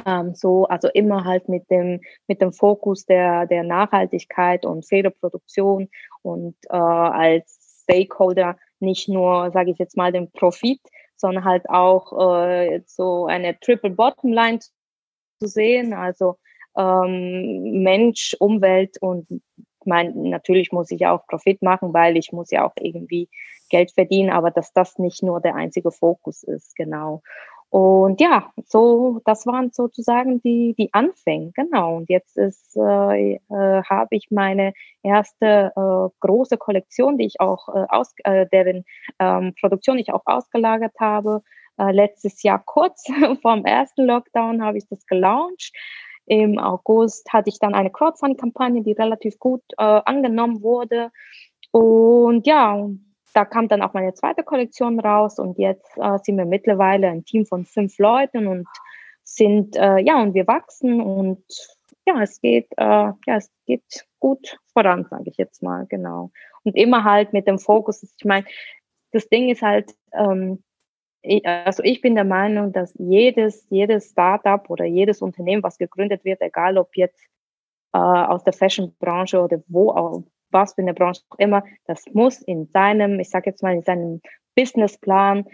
Ähm, 0.06 0.36
so, 0.36 0.66
also 0.66 0.90
immer 0.94 1.24
halt 1.24 1.50
mit 1.50 1.70
dem, 1.70 2.02
mit 2.28 2.42
dem 2.42 2.54
Fokus 2.54 3.06
der, 3.06 3.46
der 3.48 3.64
Nachhaltigkeit 3.64 4.66
und 4.66 4.86
Federproduktion 4.88 5.90
und 6.22 6.56
äh, 6.70 6.76
als 6.76 7.84
Stakeholder 7.84 8.58
nicht 8.80 9.08
nur, 9.10 9.52
sage 9.52 9.72
ich 9.72 9.78
jetzt 9.78 9.98
mal, 9.98 10.12
den 10.12 10.32
Profit, 10.32 10.82
sondern 11.16 11.46
halt 11.46 11.70
auch 11.70 12.36
äh, 12.38 12.82
so 12.86 13.26
eine 13.26 13.60
Triple 13.60 13.92
Bottom 13.92 14.34
Line 14.34 14.60
zu 14.60 15.48
sehen. 15.48 15.94
Also 15.94 16.38
ähm, 16.78 17.82
Mensch, 17.82 18.36
Umwelt 18.40 18.98
und 19.02 19.28
mein, 19.86 20.30
natürlich 20.30 20.72
muss 20.72 20.92
ich 20.92 21.06
auch 21.08 21.26
Profit 21.28 21.62
machen, 21.62 21.94
weil 21.94 22.18
ich 22.18 22.32
muss 22.32 22.52
ja 22.52 22.66
auch 22.68 22.74
irgendwie 22.78 23.30
Geld 23.70 23.92
verdienen, 23.92 24.30
aber 24.30 24.52
dass 24.52 24.74
das 24.74 25.00
nicht 25.00 25.24
nur 25.24 25.42
der 25.42 25.56
einzige 25.56 25.92
Fokus 25.92 26.44
ist, 26.44 26.76
genau. 26.76 27.22
Und 27.70 28.22
ja, 28.22 28.52
so, 28.66 29.20
das 29.26 29.46
waren 29.46 29.72
sozusagen 29.72 30.42
die, 30.42 30.74
die 30.78 30.94
Anfänge, 30.94 31.52
genau. 31.54 31.98
Und 31.98 32.10
jetzt 32.10 32.38
ist, 32.38 32.78
äh, 32.78 33.34
äh, 33.34 33.40
habe 33.50 34.16
ich 34.16 34.28
meine 34.32 34.74
erste 35.04 35.74
äh, 35.76 36.10
große 36.22 36.58
Kollektion, 36.58 37.18
die 37.18 37.26
ich 37.26 37.42
auch 37.42 37.68
äh, 37.70 37.86
aus, 37.90 38.14
äh, 38.24 38.46
deren 38.52 38.86
ähm, 39.20 39.54
Produktion 39.60 39.98
ich 40.00 40.14
auch 40.14 40.24
ausgelagert 40.26 40.94
habe, 41.00 41.42
äh, 41.78 41.92
letztes 41.92 42.42
Jahr 42.42 42.64
kurz 42.66 43.06
vor 43.42 43.56
dem 43.56 43.66
ersten 43.66 44.06
Lockdown 44.06 44.64
habe 44.64 44.78
ich 44.78 44.88
das 44.90 45.06
gelauncht. 45.06 45.74
Im 46.26 46.60
August 46.60 47.32
hatte 47.32 47.50
ich 47.50 47.60
dann 47.60 47.74
eine 47.74 47.92
Crowdfunding-Kampagne, 47.92 48.82
die 48.82 48.94
relativ 48.94 49.40
gut 49.40 49.62
äh, 49.78 50.02
angenommen 50.06 50.62
wurde. 50.62 51.12
Und 51.72 52.48
ja, 52.48 52.88
da 53.34 53.46
kam 53.46 53.68
dann 53.68 53.82
auch 53.82 53.94
meine 53.94 54.14
zweite 54.14 54.44
Kollektion 54.44 55.00
raus 55.00 55.40
und 55.40 55.58
jetzt 55.58 55.98
äh, 55.98 56.18
sind 56.24 56.38
wir 56.38 56.46
mittlerweile 56.46 57.08
ein 57.10 57.26
Team 57.26 57.46
von 57.46 57.66
fünf 57.66 57.98
Leuten 57.98 58.48
und 58.48 58.68
sind, 59.24 59.76
äh, 59.76 60.00
ja, 60.00 60.22
und 60.22 60.34
wir 60.34 60.48
wachsen 60.48 61.02
und 61.02 61.44
ja, 62.06 62.22
es 62.22 62.40
geht, 62.40 62.68
äh, 62.78 62.84
ja, 62.84 63.16
es 63.26 63.52
geht 63.66 64.06
gut 64.20 64.58
voran, 64.72 65.06
sage 65.10 65.30
ich 65.30 65.38
jetzt 65.38 65.62
mal, 65.62 65.86
genau. 65.88 66.32
Und 66.64 66.76
immer 66.76 67.04
halt 67.04 67.34
mit 67.34 67.48
dem 67.48 67.60
Fokus, 67.60 68.04
ich 68.04 68.26
meine, 68.26 68.46
das 69.12 69.28
Ding 69.28 69.50
ist 69.50 69.62
halt, 69.62 69.94
ähm, 70.14 70.64
also 71.44 71.84
ich 71.84 72.02
bin 72.02 72.16
der 72.16 72.24
Meinung, 72.24 72.72
dass 72.72 72.94
jedes, 72.98 73.66
jedes 73.70 74.12
Startup 74.12 74.70
oder 74.70 74.86
jedes 74.86 75.22
Unternehmen, 75.22 75.64
was 75.64 75.78
gegründet 75.78 76.24
wird, 76.24 76.42
egal 76.42 76.78
ob 76.78 76.96
jetzt 76.96 77.22
äh, 77.94 77.98
aus 77.98 78.44
der 78.44 78.54
Fashion-Branche 78.54 79.42
oder 79.42 79.62
wo 79.68 79.92
auch, 79.92 80.24
was 80.52 80.74
für 80.74 80.82
eine 80.82 80.94
Branche 80.94 81.22
auch 81.30 81.40
immer, 81.40 81.64
das 81.86 82.06
muss 82.14 82.42
in 82.42 82.68
seinem, 82.68 83.20
ich 83.20 83.30
sage 83.30 83.50
jetzt 83.50 83.64
mal, 83.64 83.74
in 83.74 83.84
seinem 83.84 84.22
Businessplan 84.56 85.46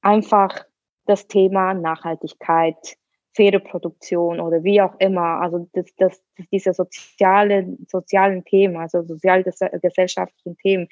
einfach 0.00 0.64
das 1.04 1.26
Thema 1.28 1.74
Nachhaltigkeit, 1.74 2.96
faire 3.36 3.60
Produktion 3.60 4.40
oder 4.40 4.64
wie 4.64 4.80
auch 4.80 4.94
immer, 4.98 5.40
also 5.40 5.68
das, 5.72 5.94
das, 5.96 6.22
diese 6.50 6.72
soziale, 6.72 7.76
sozialen 7.86 8.44
Themen, 8.44 8.76
also 8.76 9.02
sozial-gesellschaftlichen 9.02 10.56
Themen, 10.56 10.88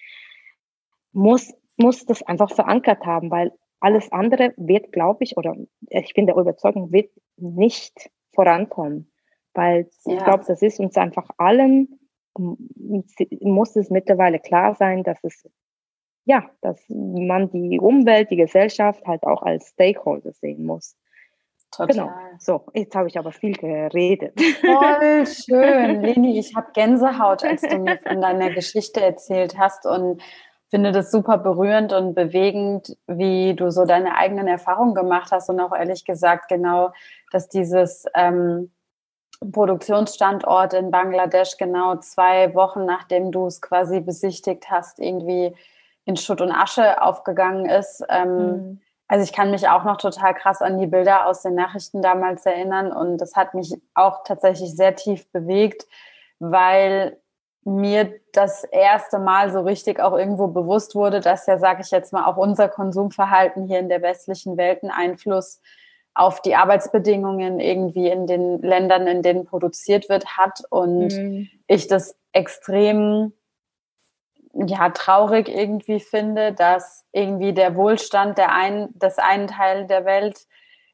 muss, 1.13 1.55
muss 1.77 2.05
das 2.05 2.23
einfach 2.23 2.51
verankert 2.55 3.05
haben, 3.07 3.31
weil 3.31 3.53
alles 3.81 4.13
andere 4.13 4.53
wird, 4.57 4.93
glaube 4.93 5.25
ich, 5.25 5.37
oder 5.37 5.57
ich 5.89 6.15
bin 6.15 6.27
der 6.27 6.37
Überzeugung, 6.37 6.93
wird 6.93 7.11
nicht 7.37 8.11
vorankommen. 8.35 9.11
Weil 9.55 9.89
ja. 10.05 10.17
ich 10.17 10.25
glaube, 10.25 10.45
das 10.47 10.63
ist 10.63 10.81
uns 10.81 10.97
einfach 10.97 11.29
allen, 11.39 12.01
muss 12.37 13.77
es 13.77 13.91
mittlerweile 13.91 14.39
klar 14.39 14.75
sein, 14.75 15.03
dass 15.03 15.23
es, 15.23 15.49
ja, 16.25 16.51
dass 16.61 16.83
man 16.89 17.51
die 17.51 17.79
Umwelt, 17.79 18.31
die 18.31 18.37
Gesellschaft 18.37 19.07
halt 19.07 19.25
auch 19.25 19.43
als 19.43 19.69
Stakeholder 19.69 20.33
sehen 20.33 20.65
muss. 20.65 20.97
Total. 21.71 21.89
Genau. 21.89 22.11
So, 22.39 22.67
jetzt 22.73 22.95
habe 22.95 23.09
ich 23.09 23.19
aber 23.19 23.33
viel 23.33 23.55
geredet. 23.55 24.41
Voll 24.61 25.27
schön. 25.27 26.01
Leni, 26.03 26.39
ich 26.39 26.55
habe 26.55 26.69
Gänsehaut, 26.73 27.45
als 27.45 27.63
du 27.63 27.79
mir 27.79 27.99
von 27.99 28.21
deiner 28.21 28.51
Geschichte 28.51 29.01
erzählt 29.01 29.59
hast 29.59 29.85
und 29.85 30.23
finde 30.71 30.93
das 30.93 31.11
super 31.11 31.39
berührend 31.39 31.93
und 31.93 32.15
bewegend, 32.15 32.97
wie 33.07 33.55
du 33.55 33.71
so 33.71 33.85
deine 33.85 34.17
eigenen 34.17 34.47
Erfahrungen 34.47 34.95
gemacht 34.95 35.31
hast 35.33 35.49
und 35.51 35.61
auch 35.61 35.75
ehrlich 35.75 36.05
gesagt 36.05 36.49
genau, 36.49 36.93
dass 37.33 37.49
dieses 37.49 38.07
ähm, 38.15 38.73
Produktionsstandort 39.41 40.75
in 40.75 40.91
Bangladesch 40.91 41.57
genau 41.57 41.97
zwei 41.97 42.55
Wochen 42.55 42.85
nachdem 42.85 43.33
du 43.33 43.47
es 43.47 43.61
quasi 43.61 44.01
besichtigt 44.01 44.71
hast, 44.71 44.99
irgendwie 44.99 45.55
in 46.05 46.17
Schutt 46.17 46.41
und 46.41 46.53
Asche 46.53 47.03
aufgegangen 47.03 47.67
ist. 47.67 48.05
Ähm, 48.09 48.37
mhm. 48.37 48.81
Also 49.09 49.25
ich 49.25 49.33
kann 49.33 49.51
mich 49.51 49.69
auch 49.69 49.85
noch 49.85 49.99
total 49.99 50.35
krass 50.35 50.63
an 50.63 50.79
die 50.79 50.87
Bilder 50.87 51.27
aus 51.27 51.43
den 51.43 51.55
Nachrichten 51.55 52.03
damals 52.03 52.47
erinnern 52.47 52.93
und 52.93 53.19
das 53.19 53.37
hat 53.37 53.55
mich 53.55 53.75
auch 53.95 54.25
tatsächlich 54.25 54.75
sehr 54.75 54.95
tief 54.95 55.31
bewegt, 55.31 55.87
weil 56.39 57.19
mir 57.65 58.21
das 58.33 58.65
erste 58.65 59.19
Mal 59.19 59.51
so 59.51 59.61
richtig 59.61 60.01
auch 60.01 60.17
irgendwo 60.17 60.49
bewusst 60.49 60.95
wurde, 60.95 61.21
dass 61.21 61.47
ja, 61.47 61.59
sage 61.59 61.83
ich 61.83 61.91
jetzt 61.91 62.13
mal, 62.13 62.27
auch 62.27 62.37
unser 62.37 62.69
Konsumverhalten 62.69 63.67
hier 63.67 63.79
in 63.79 63.89
der 63.89 64.03
westlichen 64.03 64.57
Welt 64.57 64.83
einen 64.83 64.93
Einfluss 64.93 65.61
auf 66.15 66.41
die 66.43 66.55
Arbeitsbedingungen 66.55 67.59
irgendwie 67.61 68.09
in 68.09 68.27
den 68.27 68.61
Ländern, 68.63 69.07
in 69.07 69.23
denen 69.23 69.45
produziert 69.45 70.09
wird, 70.09 70.37
hat 70.37 70.63
und 70.71 71.09
mhm. 71.09 71.49
ich 71.67 71.89
das 71.89 72.17
extrem 72.33 73.33
ja 74.55 74.91
traurig 74.91 75.49
irgendwie 75.49 75.99
finde, 75.99 76.53
dass 76.53 77.05
irgendwie 77.13 77.53
der 77.53 77.75
Wohlstand 77.75 78.39
der 78.39 78.53
einen 78.53 78.97
des 78.99 79.19
einen 79.19 79.49
Teil 79.49 79.87
der 79.87 80.05
Welt 80.05 80.47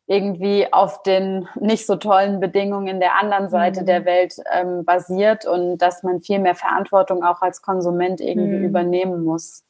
irgendwie 0.06 0.72
auf 0.72 1.02
den 1.02 1.48
nicht 1.54 1.86
so 1.86 1.94
tollen 1.94 2.40
Bedingungen 2.40 2.98
der 2.98 3.16
anderen 3.16 3.48
Seite 3.48 3.82
mhm. 3.82 3.86
der 3.86 4.04
Welt 4.04 4.34
ähm, 4.52 4.84
basiert 4.84 5.46
und 5.46 5.78
dass 5.78 6.02
man 6.02 6.20
viel 6.20 6.40
mehr 6.40 6.56
Verantwortung 6.56 7.22
auch 7.22 7.42
als 7.42 7.62
Konsument 7.62 8.20
irgendwie 8.20 8.56
mhm. 8.56 8.64
übernehmen 8.64 9.22
muss 9.22 9.64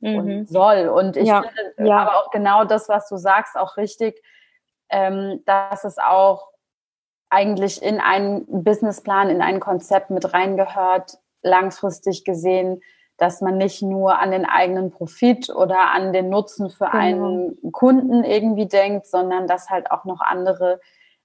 mhm. 0.00 0.16
und 0.16 0.48
soll. 0.48 0.88
Und 0.88 1.16
ich 1.16 1.28
ja. 1.28 1.42
finde 1.42 1.88
ja. 1.88 1.98
aber 1.98 2.16
auch 2.16 2.30
genau 2.30 2.64
das, 2.64 2.88
was 2.88 3.08
du 3.08 3.16
sagst, 3.16 3.56
auch 3.56 3.76
richtig, 3.76 4.22
ähm, 4.90 5.42
dass 5.44 5.84
es 5.84 5.98
auch 5.98 6.50
eigentlich 7.28 7.82
in 7.82 8.00
einen 8.00 8.46
Businessplan, 8.64 9.30
in 9.30 9.42
ein 9.42 9.60
Konzept 9.60 10.10
mit 10.10 10.32
reingehört, 10.32 11.18
langfristig 11.42 12.24
gesehen, 12.24 12.80
dass 13.16 13.40
man 13.40 13.56
nicht 13.56 13.82
nur 13.82 14.18
an 14.18 14.30
den 14.30 14.44
eigenen 14.44 14.90
Profit 14.90 15.48
oder 15.50 15.92
an 15.92 16.12
den 16.12 16.28
Nutzen 16.28 16.70
für 16.70 16.86
genau. 16.86 16.98
einen 16.98 17.72
Kunden 17.72 18.24
irgendwie 18.24 18.66
denkt, 18.66 19.06
sondern 19.06 19.46
dass 19.46 19.70
halt 19.70 19.90
auch 19.90 20.04
noch 20.04 20.20
andere 20.20 20.80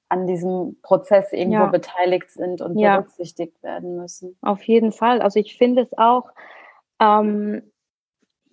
an 0.07 0.27
diesem 0.27 0.77
Prozess 0.81 1.31
irgendwo 1.31 1.59
ja. 1.59 1.65
beteiligt 1.67 2.31
sind 2.31 2.61
und 2.61 2.77
ja. 2.77 2.97
berücksichtigt 2.97 3.61
werden 3.63 3.95
müssen. 3.95 4.37
Auf 4.41 4.61
jeden 4.63 4.91
Fall. 4.91 5.21
Also 5.21 5.39
ich 5.39 5.57
finde 5.57 5.83
es 5.83 5.97
auch, 5.97 6.31
ähm, 6.99 7.71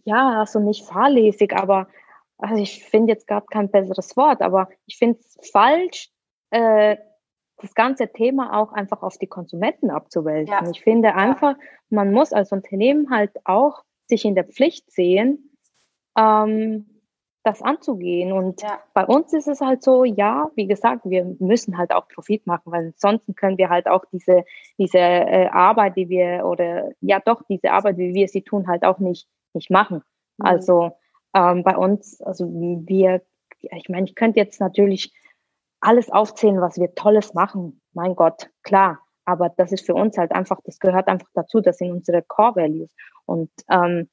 ja, 0.05 0.41
also 0.41 0.61
nicht 0.61 0.87
fahrlässig, 0.87 1.55
aber 1.55 1.88
also 2.38 2.62
ich 2.62 2.85
finde 2.85 3.12
jetzt 3.12 3.26
gerade 3.26 3.47
kein 3.50 3.71
besseres 3.71 4.16
Wort, 4.16 4.40
aber 4.40 4.68
ich 4.87 4.97
finde 4.97 5.18
es 5.21 5.50
falsch, 5.50 6.11
äh, 6.50 6.97
das 7.61 7.75
ganze 7.75 8.09
Thema 8.09 8.57
auch 8.59 8.73
einfach 8.73 9.02
auf 9.02 9.18
die 9.18 9.26
Konsumenten 9.26 9.90
abzuwälzen. 9.90 10.52
Ja. 10.52 10.71
Ich 10.71 10.80
finde 10.80 11.14
einfach, 11.14 11.57
man 11.90 12.12
muss 12.12 12.33
als 12.33 12.52
Unternehmen 12.52 13.11
halt 13.11 13.33
auch 13.45 13.83
sich 14.07 14.25
in 14.25 14.37
der 14.37 14.45
Pflicht 14.45 14.90
sehen, 14.92 15.50
ähm, 16.16 17.02
das 17.42 17.62
anzugehen. 17.62 18.33
Und 18.33 18.62
ja. 18.62 18.78
bei 18.95 19.04
uns 19.04 19.33
ist 19.33 19.49
es 19.49 19.61
halt 19.61 19.83
so, 19.83 20.04
ja, 20.04 20.50
wie 20.54 20.66
gesagt, 20.66 21.02
wir 21.04 21.25
müssen 21.40 21.78
halt 21.78 21.92
auch 21.92 22.09
Profit 22.09 22.47
machen, 22.47 22.71
weil 22.71 22.87
ansonsten 22.87 23.35
können 23.35 23.59
wir 23.59 23.71
halt 23.71 23.88
auch 23.88 24.04
diese, 24.12 24.45
diese 24.78 24.99
äh, 24.99 25.49
Arbeit, 25.49 25.97
die 25.97 26.09
wir, 26.09 26.45
oder 26.45 26.92
ja 27.00 27.21
doch, 27.21 27.42
diese 27.49 27.73
Arbeit, 27.73 27.97
wie 27.97 28.14
wir 28.14 28.28
sie 28.28 28.42
tun, 28.42 28.68
halt 28.68 28.85
auch 28.85 28.99
nicht, 28.99 29.28
nicht 29.54 29.71
machen. 29.71 30.02
Mhm. 30.37 30.47
Also 30.47 30.92
ähm, 31.35 31.62
bei 31.62 31.76
uns, 31.76 32.20
also 32.23 32.47
wir, 32.47 33.23
ich 33.61 33.88
meine, 33.88 34.06
ich 34.06 34.14
könnte 34.14 34.38
jetzt 34.38 34.61
natürlich 34.61 35.12
alles 35.80 36.11
aufzählen, 36.11 36.61
was 36.61 36.78
wir 36.78 36.94
Tolles 36.94 37.35
machen. 37.35 37.80
Mein 37.92 38.16
Gott, 38.16 38.50
klar. 38.62 39.00
Aber 39.25 39.50
das 39.50 39.73
ist 39.73 39.85
für 39.85 39.94
uns 39.94 40.16
halt 40.16 40.32
einfach, 40.32 40.61
das 40.64 40.78
gehört 40.78 41.08
einfach 41.08 41.28
dazu, 41.35 41.61
das 41.61 41.78
sind 41.78 41.92
unsere 41.92 42.23
Core 42.23 42.56
Values. 42.56 42.90
Und 43.26 43.50
ähm, 43.70 44.08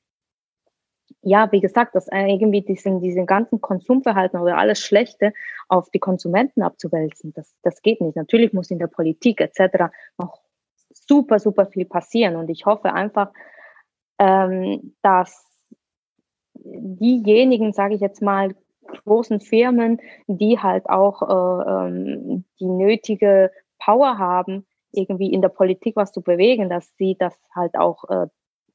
ja, 1.22 1.52
wie 1.52 1.62
gesagt, 1.62 1.96
das 1.96 2.08
irgendwie 2.12 2.62
diesen, 2.62 3.02
diesen 3.02 3.26
ganzen 3.26 3.62
Konsumverhalten 3.62 4.40
oder 4.40 4.58
alles 4.58 4.80
Schlechte 4.80 5.34
auf 5.68 5.90
die 5.90 6.00
Konsumenten 6.00 6.62
abzuwälzen, 6.62 7.34
das, 7.34 7.56
das 7.64 7.82
geht 7.82 8.02
nicht. 8.02 8.16
Natürlich 8.16 8.54
muss 8.54 8.72
in 8.72 8.80
der 8.80 8.88
Politik 8.88 9.42
etc. 9.42 9.86
noch 10.18 10.42
super, 10.92 11.40
super 11.40 11.66
viel 11.66 11.86
passieren. 11.86 12.36
Und 12.36 12.50
ich 12.50 12.66
hoffe 12.66 12.94
einfach, 12.94 13.32
ähm, 14.20 14.96
dass 15.02 15.45
diejenigen, 16.66 17.74
sage 17.74 17.96
ich 17.96 18.02
jetzt 18.02 18.22
mal, 18.22 18.56
großen 19.06 19.40
Firmen, 19.40 20.00
die 20.28 20.60
halt 20.60 20.90
auch 20.90 21.22
äh, 21.22 21.88
ähm, 21.88 22.46
die 22.60 22.68
nötige 22.68 23.52
Power 23.80 24.18
haben, 24.18 24.66
irgendwie 24.92 25.32
in 25.32 25.42
der 25.42 25.50
Politik 25.50 25.96
was 25.96 26.12
zu 26.12 26.22
bewegen, 26.22 26.70
dass 26.70 26.92
sie 26.98 27.16
das 27.18 27.38
halt 27.54 27.76
auch 27.76 28.04
äh, 28.10 28.28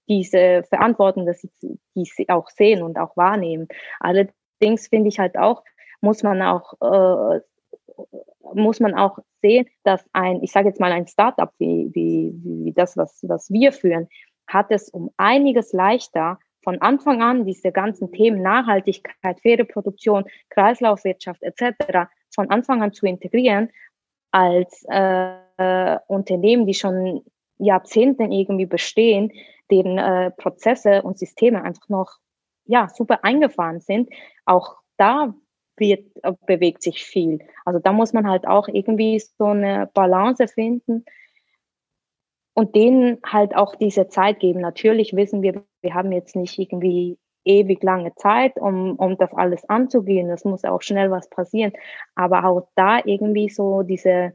diese 0.08 0.64
Verantwortung, 0.64 1.26
dass 1.26 1.40
sie, 1.40 1.50
die 1.94 2.28
auch 2.28 2.50
sehen 2.50 2.82
und 2.82 2.98
auch 2.98 3.16
wahrnehmen. 3.16 3.68
Allerdings 4.00 4.88
finde 4.88 5.08
ich 5.08 5.18
halt 5.18 5.38
auch, 5.38 5.62
muss 6.00 6.22
man 6.22 6.42
auch 6.42 6.74
äh, 6.80 7.40
muss 8.54 8.80
man 8.80 8.94
auch 8.94 9.18
sehen, 9.42 9.66
dass 9.84 10.04
ein, 10.12 10.42
ich 10.42 10.52
sage 10.52 10.68
jetzt 10.68 10.80
mal 10.80 10.92
ein 10.92 11.06
Startup 11.06 11.52
wie, 11.58 11.90
wie, 11.92 12.32
wie 12.42 12.72
das, 12.72 12.96
was, 12.96 13.20
was 13.22 13.50
wir 13.50 13.72
führen, 13.72 14.08
hat 14.46 14.70
es 14.70 14.88
um 14.88 15.10
einiges 15.16 15.72
leichter, 15.72 16.38
von 16.62 16.80
Anfang 16.80 17.22
an 17.22 17.44
diese 17.44 17.72
ganzen 17.72 18.12
Themen 18.12 18.42
Nachhaltigkeit, 18.42 19.40
faire 19.40 19.64
Produktion, 19.64 20.24
Kreislaufwirtschaft 20.50 21.42
etc. 21.42 22.10
von 22.34 22.50
Anfang 22.50 22.82
an 22.82 22.92
zu 22.92 23.06
integrieren, 23.06 23.70
als 24.30 24.84
äh, 24.88 25.98
Unternehmen, 26.06 26.66
die 26.66 26.74
schon 26.74 27.24
Jahrzehnte 27.58 28.24
irgendwie 28.24 28.66
bestehen, 28.66 29.32
deren 29.70 29.98
äh, 29.98 30.30
Prozesse 30.30 31.02
und 31.02 31.18
Systeme 31.18 31.62
einfach 31.62 31.88
noch 31.88 32.18
ja 32.64 32.88
super 32.88 33.24
eingefahren 33.24 33.80
sind. 33.80 34.10
Auch 34.44 34.76
da 34.96 35.34
wird, 35.76 36.06
äh, 36.22 36.32
bewegt 36.46 36.82
sich 36.82 37.04
viel. 37.04 37.40
Also 37.64 37.80
da 37.80 37.92
muss 37.92 38.12
man 38.12 38.28
halt 38.28 38.46
auch 38.46 38.68
irgendwie 38.68 39.18
so 39.18 39.46
eine 39.46 39.90
Balance 39.92 40.46
finden 40.48 41.04
und 42.60 42.74
denen 42.74 43.16
halt 43.24 43.56
auch 43.56 43.74
diese 43.74 44.08
Zeit 44.08 44.38
geben. 44.38 44.60
Natürlich 44.60 45.16
wissen 45.16 45.40
wir, 45.40 45.64
wir 45.80 45.94
haben 45.94 46.12
jetzt 46.12 46.36
nicht 46.36 46.58
irgendwie 46.58 47.18
ewig 47.46 47.82
lange 47.82 48.14
Zeit, 48.16 48.58
um, 48.60 48.96
um 48.96 49.16
das 49.16 49.32
alles 49.32 49.66
anzugehen. 49.66 50.28
Es 50.28 50.44
muss 50.44 50.64
auch 50.64 50.82
schnell 50.82 51.10
was 51.10 51.30
passieren. 51.30 51.72
Aber 52.14 52.44
auch 52.44 52.68
da 52.74 53.00
irgendwie 53.02 53.48
so 53.48 53.82
diese, 53.82 54.34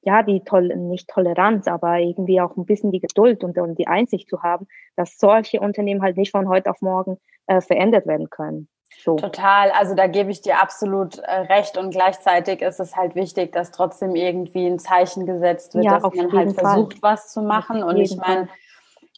ja, 0.00 0.22
die 0.22 0.40
toll, 0.40 0.74
nicht 0.74 1.10
Toleranz, 1.10 1.68
aber 1.68 1.98
irgendwie 1.98 2.40
auch 2.40 2.56
ein 2.56 2.64
bisschen 2.64 2.92
die 2.92 3.00
Geduld 3.00 3.44
und, 3.44 3.58
und 3.58 3.78
die 3.78 3.88
Einsicht 3.88 4.30
zu 4.30 4.42
haben, 4.42 4.66
dass 4.96 5.18
solche 5.18 5.60
Unternehmen 5.60 6.00
halt 6.00 6.16
nicht 6.16 6.30
von 6.30 6.48
heute 6.48 6.70
auf 6.70 6.80
morgen 6.80 7.18
äh, 7.46 7.60
verändert 7.60 8.06
werden 8.06 8.30
können. 8.30 8.68
So. 8.98 9.16
Total, 9.16 9.70
also 9.70 9.94
da 9.94 10.06
gebe 10.08 10.30
ich 10.30 10.42
dir 10.42 10.60
absolut 10.60 11.18
äh, 11.18 11.32
recht 11.32 11.78
und 11.78 11.90
gleichzeitig 11.90 12.60
ist 12.60 12.80
es 12.80 12.96
halt 12.96 13.14
wichtig, 13.14 13.52
dass 13.52 13.70
trotzdem 13.70 14.14
irgendwie 14.14 14.66
ein 14.66 14.78
Zeichen 14.78 15.26
gesetzt 15.26 15.74
wird, 15.74 15.84
ja, 15.84 15.98
dass 15.98 16.14
man 16.14 16.32
halt 16.32 16.52
Fall. 16.52 16.64
versucht, 16.64 17.02
was 17.02 17.32
zu 17.32 17.40
machen. 17.40 17.82
Und 17.82 17.96
ich 17.96 18.16
meine, 18.16 18.48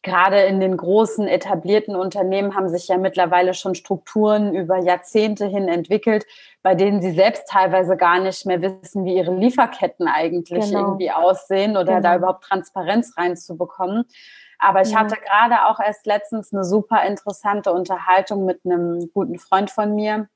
gerade 0.02 0.40
in 0.40 0.60
den 0.60 0.76
großen 0.76 1.26
etablierten 1.26 1.96
Unternehmen 1.96 2.54
haben 2.54 2.68
sich 2.68 2.88
ja 2.88 2.98
mittlerweile 2.98 3.54
schon 3.54 3.74
Strukturen 3.74 4.54
über 4.54 4.78
Jahrzehnte 4.78 5.46
hin 5.46 5.68
entwickelt, 5.68 6.26
bei 6.62 6.74
denen 6.74 7.00
sie 7.00 7.12
selbst 7.12 7.48
teilweise 7.48 7.96
gar 7.96 8.20
nicht 8.20 8.44
mehr 8.46 8.60
wissen, 8.62 9.04
wie 9.04 9.16
ihre 9.16 9.34
Lieferketten 9.34 10.06
eigentlich 10.08 10.64
genau. 10.64 10.80
irgendwie 10.80 11.10
aussehen 11.10 11.72
oder 11.76 11.96
genau. 11.96 12.02
da 12.02 12.16
überhaupt 12.16 12.44
Transparenz 12.44 13.16
reinzubekommen. 13.16 14.04
Aber 14.62 14.80
ich 14.82 14.94
hatte 14.94 15.16
gerade 15.16 15.66
auch 15.66 15.80
erst 15.80 16.06
letztens 16.06 16.52
eine 16.52 16.62
super 16.62 17.02
interessante 17.04 17.72
Unterhaltung 17.72 18.44
mit 18.44 18.60
einem 18.64 19.10
guten 19.12 19.40
Freund 19.40 19.72
von 19.72 19.96
mir, 19.96 20.28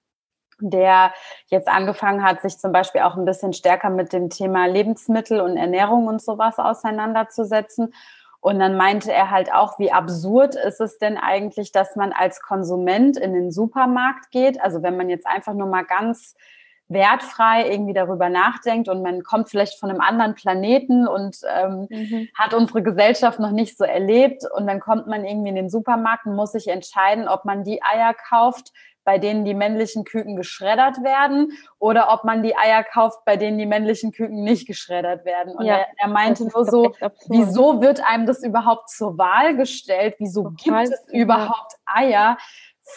der 0.58 1.12
jetzt 1.46 1.68
angefangen 1.68 2.24
hat, 2.24 2.42
sich 2.42 2.58
zum 2.58 2.72
Beispiel 2.72 3.02
auch 3.02 3.16
ein 3.16 3.24
bisschen 3.24 3.52
stärker 3.52 3.88
mit 3.88 4.12
dem 4.12 4.28
Thema 4.28 4.66
Lebensmittel 4.66 5.40
und 5.40 5.56
Ernährung 5.56 6.08
und 6.08 6.20
sowas 6.20 6.58
auseinanderzusetzen. 6.58 7.94
Und 8.40 8.58
dann 8.58 8.76
meinte 8.76 9.12
er 9.12 9.30
halt 9.30 9.52
auch, 9.52 9.78
wie 9.78 9.92
absurd 9.92 10.56
ist 10.56 10.80
es 10.80 10.98
denn 10.98 11.18
eigentlich, 11.18 11.70
dass 11.70 11.94
man 11.94 12.12
als 12.12 12.42
Konsument 12.42 13.16
in 13.16 13.32
den 13.32 13.52
Supermarkt 13.52 14.32
geht? 14.32 14.60
Also 14.60 14.82
wenn 14.82 14.96
man 14.96 15.08
jetzt 15.08 15.26
einfach 15.28 15.54
nur 15.54 15.68
mal 15.68 15.84
ganz 15.84 16.34
wertfrei 16.88 17.68
irgendwie 17.70 17.94
darüber 17.94 18.28
nachdenkt 18.28 18.88
und 18.88 19.02
man 19.02 19.22
kommt 19.22 19.48
vielleicht 19.48 19.78
von 19.78 19.90
einem 19.90 20.00
anderen 20.00 20.34
Planeten 20.34 21.08
und 21.08 21.38
ähm, 21.52 21.86
mhm. 21.90 22.28
hat 22.34 22.54
unsere 22.54 22.82
Gesellschaft 22.82 23.40
noch 23.40 23.50
nicht 23.50 23.76
so 23.76 23.84
erlebt 23.84 24.44
und 24.54 24.66
dann 24.66 24.80
kommt 24.80 25.06
man 25.06 25.24
irgendwie 25.24 25.48
in 25.48 25.56
den 25.56 25.70
Supermarkt 25.70 26.26
und 26.26 26.36
muss 26.36 26.52
sich 26.52 26.68
entscheiden, 26.68 27.28
ob 27.28 27.44
man 27.44 27.64
die 27.64 27.82
Eier 27.82 28.14
kauft, 28.14 28.72
bei 29.06 29.18
denen 29.18 29.44
die 29.44 29.54
männlichen 29.54 30.04
Küken 30.04 30.36
geschreddert 30.36 31.02
werden 31.02 31.52
oder 31.78 32.12
ob 32.12 32.24
man 32.24 32.42
die 32.42 32.56
Eier 32.56 32.82
kauft, 32.82 33.24
bei 33.24 33.36
denen 33.36 33.56
die 33.56 33.64
männlichen 33.64 34.10
Küken 34.10 34.42
nicht 34.42 34.66
geschreddert 34.66 35.24
werden. 35.24 35.54
Und 35.56 35.64
ja, 35.64 35.76
er, 35.78 35.86
er, 35.96 36.08
meinte 36.08 36.44
nur 36.44 36.64
so, 36.64 36.92
wieso 37.28 37.80
wird 37.80 38.04
einem 38.04 38.26
das 38.26 38.42
überhaupt 38.42 38.90
zur 38.90 39.16
Wahl 39.16 39.56
gestellt? 39.56 40.16
Wieso 40.18 40.50
Total 40.50 40.84
gibt 40.88 40.94
es 40.94 41.12
überhaupt 41.12 41.76
Eier? 41.86 42.36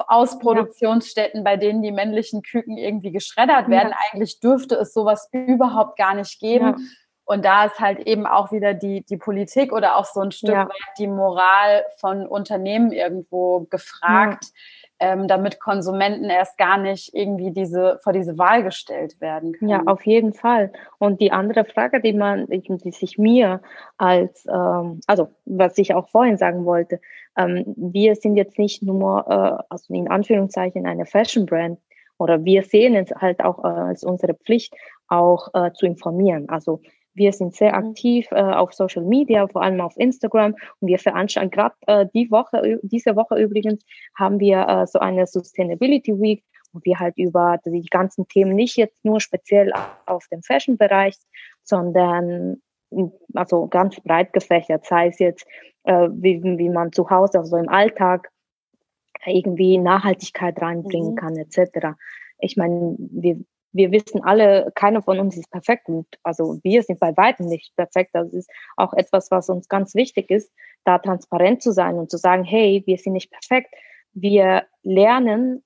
Aus 0.08 0.40
Produktionsstätten, 0.40 1.44
bei 1.44 1.58
denen 1.58 1.82
die 1.82 1.92
männlichen 1.92 2.42
Küken 2.42 2.78
irgendwie 2.78 3.12
geschreddert 3.12 3.70
werden. 3.70 3.90
Ja. 3.90 3.98
Eigentlich 4.12 4.40
dürfte 4.40 4.76
es 4.76 4.94
sowas 4.94 5.30
überhaupt 5.32 5.98
gar 5.98 6.14
nicht 6.14 6.40
geben. 6.40 6.66
Ja. 6.66 6.76
Und 7.26 7.46
da 7.46 7.66
ist 7.66 7.80
halt 7.80 8.08
eben 8.08 8.26
auch 8.26 8.52
wieder 8.52 8.74
die, 8.74 9.06
die 9.06 9.18
Politik 9.18 9.72
oder 9.72 9.98
auch 9.98 10.06
so 10.06 10.20
ein 10.20 10.32
Stück 10.32 10.56
ja. 10.56 10.68
weit 10.68 10.98
die 10.98 11.06
Moral 11.06 11.86
von 12.00 12.26
Unternehmen 12.26 12.92
irgendwo 12.92 13.68
gefragt, 13.70 14.46
ähm, 15.00 15.28
damit 15.28 15.60
Konsumenten 15.60 16.26
erst 16.26 16.58
gar 16.58 16.78
nicht 16.78 17.14
irgendwie 17.14 17.52
diese, 17.52 18.00
vor 18.04 18.14
diese 18.14 18.38
Wahl 18.38 18.64
gestellt 18.64 19.22
werden 19.22 19.54
können. 19.54 19.70
Ja, 19.70 19.84
auf 19.86 20.06
jeden 20.06 20.34
Fall. 20.34 20.72
Und 20.98 21.22
die 21.22 21.32
andere 21.32 21.66
Frage, 21.66 22.02
die 22.02 22.14
man, 22.14 22.48
die 22.48 22.92
sich 22.92 23.18
mir 23.18 23.62
als, 23.98 24.46
ähm, 24.48 25.00
also 25.08 25.30
was 25.46 25.78
ich 25.78 25.94
auch 25.94 26.10
vorhin 26.10 26.38
sagen 26.38 26.66
wollte, 26.66 27.00
wir 27.48 28.16
sind 28.16 28.36
jetzt 28.36 28.58
nicht 28.58 28.84
nur, 28.84 29.26
äh, 29.28 29.64
also 29.70 29.94
in 29.94 30.10
Anführungszeichen 30.10 30.86
eine 30.86 31.06
Fashion 31.06 31.46
Brand, 31.46 31.80
oder 32.18 32.44
wir 32.44 32.64
sehen 32.64 32.96
es 32.96 33.12
halt 33.12 33.40
auch 33.40 33.64
äh, 33.64 33.68
als 33.68 34.04
unsere 34.04 34.34
Pflicht, 34.34 34.74
auch 35.08 35.48
äh, 35.54 35.72
zu 35.74 35.86
informieren. 35.86 36.50
Also 36.50 36.82
wir 37.14 37.34
sind 37.34 37.56
sehr 37.56 37.78
mhm. 37.78 37.90
aktiv 37.90 38.28
äh, 38.32 38.42
auf 38.42 38.74
Social 38.74 39.04
Media, 39.04 39.48
vor 39.48 39.64
allem 39.64 39.82
auf 39.82 39.98
Instagram. 39.98 40.56
Und 40.80 40.88
wir 40.88 41.00
veranstalten 41.00 41.52
gerade 41.52 41.76
äh, 41.88 42.06
die 42.14 42.30
Woche, 42.30 42.80
diese 42.84 43.16
Woche 43.16 43.40
übrigens, 43.40 43.84
haben 44.18 44.40
wir 44.40 44.68
äh, 44.68 44.88
so 44.88 45.00
eine 45.00 45.26
Sustainability 45.28 46.20
Week, 46.20 46.44
wo 46.74 46.80
wir 46.84 47.00
halt 47.00 47.18
über 47.18 47.58
die 47.66 47.88
ganzen 47.90 48.28
Themen 48.28 48.54
nicht 48.54 48.78
jetzt 48.78 49.04
nur 49.04 49.20
speziell 49.20 49.72
auf 50.06 50.28
dem 50.32 50.44
Fashion-Bereich, 50.44 51.16
sondern 51.64 52.62
also 53.34 53.68
ganz 53.68 54.00
breit 54.02 54.34
gefächert, 54.34 54.86
sei 54.86 55.08
es 55.08 55.20
jetzt, 55.20 55.46
äh, 55.84 56.10
wie, 56.12 56.42
wie 56.44 56.70
man 56.70 56.92
zu 56.92 57.10
Hause, 57.10 57.40
also 57.40 57.58
im 57.58 57.70
Alltag, 57.70 58.32
irgendwie 59.26 59.78
Nachhaltigkeit 59.78 60.62
reinbringen 60.62 61.12
mhm. 61.12 61.16
kann, 61.16 61.38
etc. 61.38 61.98
Ich 62.40 62.58
meine, 62.58 62.96
wir, 62.98 63.40
wir 63.72 63.92
wissen 63.92 64.24
alle, 64.24 64.72
keiner 64.76 65.02
von 65.02 65.20
uns 65.20 65.38
ist 65.38 65.52
perfekt 65.52 65.88
und 65.90 66.08
also 66.24 66.60
wir 66.64 66.82
sind 66.84 67.00
bei 67.00 67.16
weitem 67.16 67.48
nicht 67.48 67.76
perfekt. 67.76 68.12
Das 68.14 68.34
ist 68.34 68.50
auch 68.78 68.94
etwas, 68.94 69.30
was 69.30 69.50
uns 69.50 69.68
ganz 69.68 69.94
wichtig 69.94 70.30
ist, 70.30 70.52
da 70.86 70.98
transparent 70.98 71.62
zu 71.62 71.72
sein 71.72 71.98
und 71.98 72.10
zu 72.10 72.18
sagen, 72.18 72.44
hey, 72.44 72.84
wir 72.86 72.98
sind 72.98 73.14
nicht 73.14 73.32
perfekt. 73.32 73.74
Wir 74.14 74.66
lernen 74.84 75.64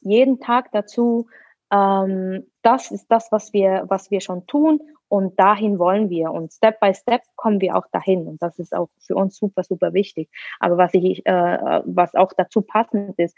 jeden 0.00 0.40
Tag 0.40 0.70
dazu. 0.72 1.26
Ähm, 1.70 2.46
das 2.62 2.90
ist 2.90 3.06
das, 3.08 3.30
was 3.32 3.52
wir, 3.52 3.84
was 3.88 4.10
wir 4.10 4.20
schon 4.20 4.46
tun 4.46 4.80
und 5.12 5.38
dahin 5.38 5.78
wollen 5.78 6.08
wir. 6.08 6.30
Und 6.30 6.54
Step 6.54 6.80
by 6.80 6.94
Step 6.94 7.20
kommen 7.36 7.60
wir 7.60 7.76
auch 7.76 7.86
dahin. 7.92 8.26
Und 8.26 8.40
das 8.40 8.58
ist 8.58 8.74
auch 8.74 8.88
für 8.98 9.14
uns 9.14 9.36
super, 9.36 9.62
super 9.62 9.92
wichtig. 9.92 10.30
Aber 10.58 10.78
was 10.78 10.94
ich, 10.94 11.26
äh, 11.26 11.82
was 11.84 12.14
auch 12.14 12.32
dazu 12.34 12.62
passend 12.62 13.18
ist, 13.18 13.36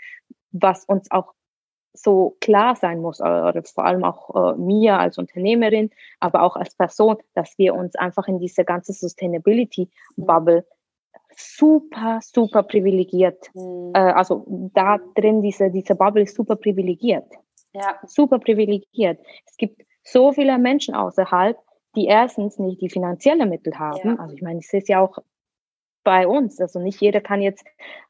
was 0.53 0.85
uns 0.85 1.11
auch 1.11 1.33
so 1.93 2.37
klar 2.41 2.77
sein 2.77 3.01
muss, 3.01 3.21
oder 3.21 3.61
vor 3.65 3.87
allem 3.87 4.05
auch 4.05 4.53
äh, 4.53 4.57
mir 4.57 5.01
als 5.01 5.19
Unternehmerin, 5.19 5.91
aber 6.21 6.45
auch 6.45 6.55
als 6.55 6.77
Person, 6.77 7.17
dass 7.35 7.59
wir 7.59 7.75
uns 7.75 7.97
einfach 7.97 8.29
in 8.29 8.39
diese 8.39 8.65
ganze 8.65 8.93
Sustainability-Bubble 8.93 10.65
super, 11.37 12.21
super 12.23 12.63
privilegiert. 12.63 13.51
Mhm. 13.53 13.91
Äh, 13.97 14.13
also 14.13 14.71
da 14.75 15.01
drin, 15.17 15.43
diese, 15.43 15.73
diese 15.73 15.97
Bubble 15.97 16.23
ist 16.23 16.37
super 16.37 16.55
privilegiert. 16.55 17.27
Ja. 17.73 17.99
Super 18.07 18.39
privilegiert. 18.39 19.19
Es 19.45 19.57
gibt 19.57 19.83
so 20.05 20.33
viele 20.33 20.59
Menschen 20.59 20.95
außerhalb, 20.95 21.59
die 21.97 22.07
erstens 22.07 22.59
nicht 22.59 22.81
die 22.81 22.91
finanziellen 22.91 23.49
Mittel 23.49 23.79
haben. 23.79 24.11
Ja. 24.11 24.17
Also 24.17 24.35
ich 24.35 24.43
meine, 24.43 24.61
es 24.61 24.73
ist 24.73 24.89
ja 24.89 25.01
auch 25.01 25.19
bei 26.05 26.29
uns. 26.29 26.61
Also 26.61 26.79
nicht 26.79 27.01
jeder 27.01 27.21
kann 27.21 27.41
jetzt 27.41 27.65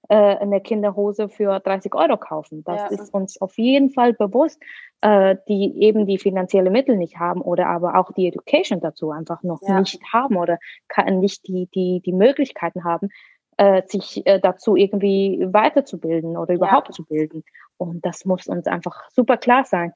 äh, 0.09 0.16
eine 0.16 0.61
Kinderhose 0.61 1.28
für 1.28 1.61
30 1.61 1.94
Euro 1.94 2.16
kaufen. 2.16 2.64
Das 2.64 2.80
ja. 2.80 2.87
ist 2.88 3.14
uns 3.14 3.40
auf 3.40 3.57
jeden 3.57 3.90
Fall 3.90 4.12
bewusst, 4.12 4.61
äh, 5.00 5.37
die 5.48 5.80
eben 5.80 6.07
die 6.07 6.18
finanzielle 6.18 6.70
Mittel 6.70 6.96
nicht 6.96 7.18
haben 7.18 7.40
oder 7.40 7.68
aber 7.68 7.96
auch 7.96 8.12
die 8.12 8.26
Education 8.26 8.80
dazu 8.80 9.11
einfach 9.12 9.42
noch 9.42 9.62
ja. 9.62 9.78
nicht 9.78 10.02
haben 10.12 10.37
oder 10.37 10.59
kann 10.88 11.20
nicht 11.20 11.46
die, 11.46 11.68
die, 11.74 12.02
die 12.04 12.12
Möglichkeiten 12.12 12.85
haben, 12.85 13.09
äh, 13.57 13.83
sich 13.87 14.26
äh, 14.26 14.40
dazu 14.40 14.74
irgendwie 14.74 15.46
weiterzubilden 15.48 16.37
oder 16.37 16.54
überhaupt 16.54 16.88
ja. 16.88 16.92
zu 16.92 17.04
bilden. 17.04 17.44
Und 17.76 18.04
das 18.04 18.24
muss 18.24 18.48
uns 18.48 18.66
einfach 18.66 19.09
super 19.11 19.37
klar 19.37 19.64
sein 19.64 19.92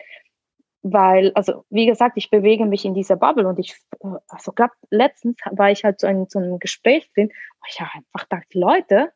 weil, 0.82 1.32
also 1.34 1.64
wie 1.70 1.86
gesagt, 1.86 2.16
ich 2.16 2.30
bewege 2.30 2.66
mich 2.66 2.84
in 2.84 2.94
dieser 2.94 3.16
Bubble 3.16 3.48
und 3.48 3.58
ich, 3.58 3.76
also 4.28 4.52
gerade 4.52 4.72
letztens 4.90 5.36
war 5.50 5.70
ich 5.70 5.84
halt 5.84 6.00
so 6.00 6.06
in 6.06 6.26
so 6.28 6.38
einem 6.38 6.58
Gespräch 6.58 7.10
drin, 7.14 7.30
wo 7.30 7.66
ich 7.68 7.80
einfach 7.80 8.28
dachte, 8.28 8.58
Leute, 8.58 9.12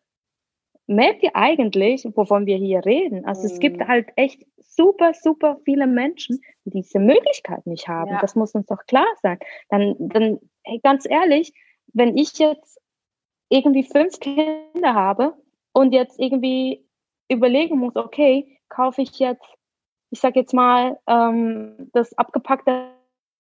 merkt 0.87 1.22
ihr 1.22 1.37
eigentlich, 1.37 2.05
wovon 2.14 2.46
wir 2.46 2.57
hier 2.57 2.85
reden? 2.85 3.25
Also 3.25 3.42
mhm. 3.42 3.46
es 3.46 3.61
gibt 3.61 3.79
mhm. 3.79 3.88
halt 3.88 4.09
echt 4.16 4.44
super, 4.59 5.12
super 5.14 5.59
viele 5.64 5.87
Menschen, 5.87 6.40
die 6.64 6.70
diese 6.70 6.98
Möglichkeit 6.98 7.66
nicht 7.66 7.88
haben. 7.88 8.11
Ja. 8.11 8.20
Das 8.20 8.35
muss 8.35 8.55
uns 8.55 8.66
doch 8.66 8.85
klar 8.87 9.07
sein. 9.22 9.38
Dann, 9.68 9.94
dann, 9.98 10.38
hey, 10.64 10.81
ganz 10.83 11.07
ehrlich, 11.09 11.53
wenn 11.92 12.16
ich 12.16 12.38
jetzt 12.38 12.81
irgendwie 13.48 13.85
fünf 13.85 14.18
Kinder 14.18 14.94
habe 14.94 15.35
und 15.72 15.92
jetzt 15.92 16.18
irgendwie 16.18 16.87
überlegen 17.29 17.79
muss, 17.79 17.96
okay, 17.96 18.59
kaufe 18.68 19.03
ich 19.03 19.18
jetzt 19.18 19.44
ich 20.12 20.20
sage 20.20 20.38
jetzt 20.38 20.53
mal, 20.53 20.98
ähm, 21.07 21.90
das 21.94 22.16
abgepackte 22.18 22.88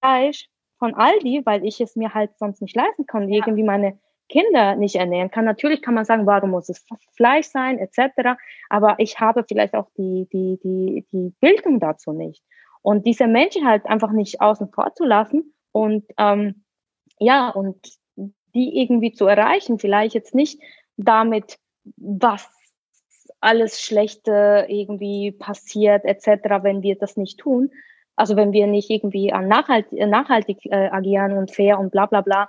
Fleisch 0.00 0.48
von 0.78 0.94
Aldi, 0.94 1.42
weil 1.44 1.64
ich 1.66 1.80
es 1.80 1.96
mir 1.96 2.14
halt 2.14 2.36
sonst 2.38 2.62
nicht 2.62 2.74
leisten 2.74 3.06
kann, 3.06 3.28
ja. 3.28 3.36
irgendwie 3.36 3.62
meine 3.62 3.98
Kinder 4.30 4.74
nicht 4.76 4.96
ernähren 4.96 5.30
kann. 5.30 5.44
Natürlich 5.44 5.82
kann 5.82 5.92
man 5.92 6.06
sagen, 6.06 6.26
warum 6.26 6.50
muss 6.50 6.70
es 6.70 6.84
Fleisch 7.14 7.46
sein, 7.46 7.78
etc. 7.78 8.40
Aber 8.70 8.94
ich 8.98 9.20
habe 9.20 9.44
vielleicht 9.46 9.74
auch 9.74 9.90
die, 9.98 10.26
die, 10.32 10.58
die, 10.64 11.06
die 11.12 11.34
Bildung 11.40 11.78
dazu 11.78 12.12
nicht. 12.12 12.42
Und 12.80 13.06
diese 13.06 13.26
Menschen 13.26 13.66
halt 13.68 13.84
einfach 13.84 14.10
nicht 14.10 14.40
außen 14.40 14.70
vor 14.72 14.94
zu 14.94 15.04
lassen 15.04 15.52
und 15.72 16.04
ähm, 16.16 16.64
ja, 17.18 17.50
und 17.50 17.76
die 18.54 18.80
irgendwie 18.80 19.12
zu 19.12 19.26
erreichen, 19.26 19.78
vielleicht 19.78 20.14
jetzt 20.14 20.34
nicht 20.34 20.60
damit, 20.96 21.58
was 21.96 22.48
alles 23.42 23.80
Schlechte 23.80 24.66
irgendwie 24.68 25.32
passiert 25.32 26.04
etc., 26.04 26.62
wenn 26.62 26.82
wir 26.82 26.96
das 26.96 27.16
nicht 27.16 27.38
tun. 27.38 27.70
Also 28.16 28.36
wenn 28.36 28.52
wir 28.52 28.66
nicht 28.66 28.90
irgendwie 28.90 29.32
an 29.32 29.48
nachhalt, 29.48 29.90
nachhaltig 29.92 30.64
äh, 30.66 30.88
agieren 30.88 31.32
und 31.32 31.50
fair 31.50 31.78
und 31.78 31.90
bla 31.90 32.06
bla 32.06 32.20
bla, 32.20 32.48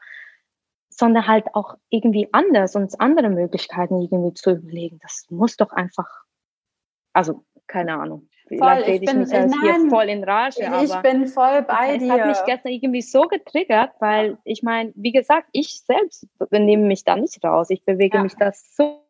sondern 0.90 1.28
halt 1.28 1.46
auch 1.54 1.76
irgendwie 1.90 2.30
anders, 2.32 2.76
uns 2.76 3.00
andere 3.00 3.30
Möglichkeiten 3.30 4.02
irgendwie 4.02 4.34
zu 4.34 4.52
überlegen. 4.52 5.00
Das 5.02 5.26
muss 5.30 5.58
doch 5.58 5.72
einfach, 5.72 6.08
also 7.14 7.44
keine 7.68 7.96
Ahnung. 7.96 8.30
Rede 8.52 8.92
ich, 8.92 9.06
bin, 9.06 9.20
mich 9.20 9.32
jetzt 9.32 9.56
hier 9.62 9.90
voll 9.90 10.10
in 10.10 10.24
Rage. 10.24 10.62
Ich 10.84 10.94
bin 10.98 11.26
voll 11.28 11.64
bei 11.64 11.98
dir. 11.98 12.08
Das 12.08 12.20
hat 12.20 12.28
mich 12.28 12.46
gestern 12.46 12.72
irgendwie 12.72 13.02
so 13.02 13.24
getriggert, 13.24 13.92
weil 14.00 14.38
ich 14.44 14.62
meine, 14.62 14.92
wie 14.96 15.14
gesagt, 15.14 15.48
ich 15.54 15.82
selbst 15.82 16.28
nehme 16.52 16.86
mich 16.86 17.04
da 17.04 17.16
nicht 17.16 17.44
raus. 17.44 17.70
Ich 17.70 17.84
bewege 17.84 18.18
ja. 18.18 18.24
mich 18.24 18.36
da 18.36 18.52
so 18.52 19.03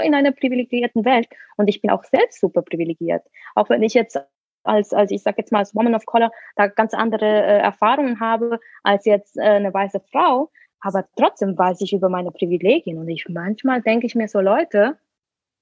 in 0.00 0.14
einer 0.14 0.32
privilegierten 0.32 1.04
Welt 1.04 1.28
und 1.56 1.68
ich 1.68 1.80
bin 1.80 1.90
auch 1.90 2.04
selbst 2.04 2.40
super 2.40 2.62
privilegiert. 2.62 3.22
Auch 3.54 3.68
wenn 3.68 3.82
ich 3.82 3.94
jetzt 3.94 4.18
als, 4.64 4.92
als 4.92 5.10
ich 5.10 5.22
sage 5.22 5.36
jetzt 5.38 5.52
mal 5.52 5.58
als 5.58 5.74
Woman 5.74 5.94
of 5.94 6.06
Color 6.06 6.30
da 6.56 6.68
ganz 6.68 6.94
andere 6.94 7.26
äh, 7.26 7.58
Erfahrungen 7.58 8.20
habe 8.20 8.60
als 8.82 9.04
jetzt 9.04 9.36
äh, 9.36 9.42
eine 9.42 9.74
weiße 9.74 10.00
Frau, 10.12 10.50
aber 10.80 11.04
trotzdem 11.16 11.56
weiß 11.56 11.80
ich 11.80 11.92
über 11.92 12.08
meine 12.08 12.30
Privilegien 12.30 12.98
und 12.98 13.08
ich 13.08 13.26
manchmal 13.28 13.82
denke 13.82 14.06
ich 14.06 14.14
mir 14.14 14.28
so 14.28 14.40
Leute, 14.40 14.98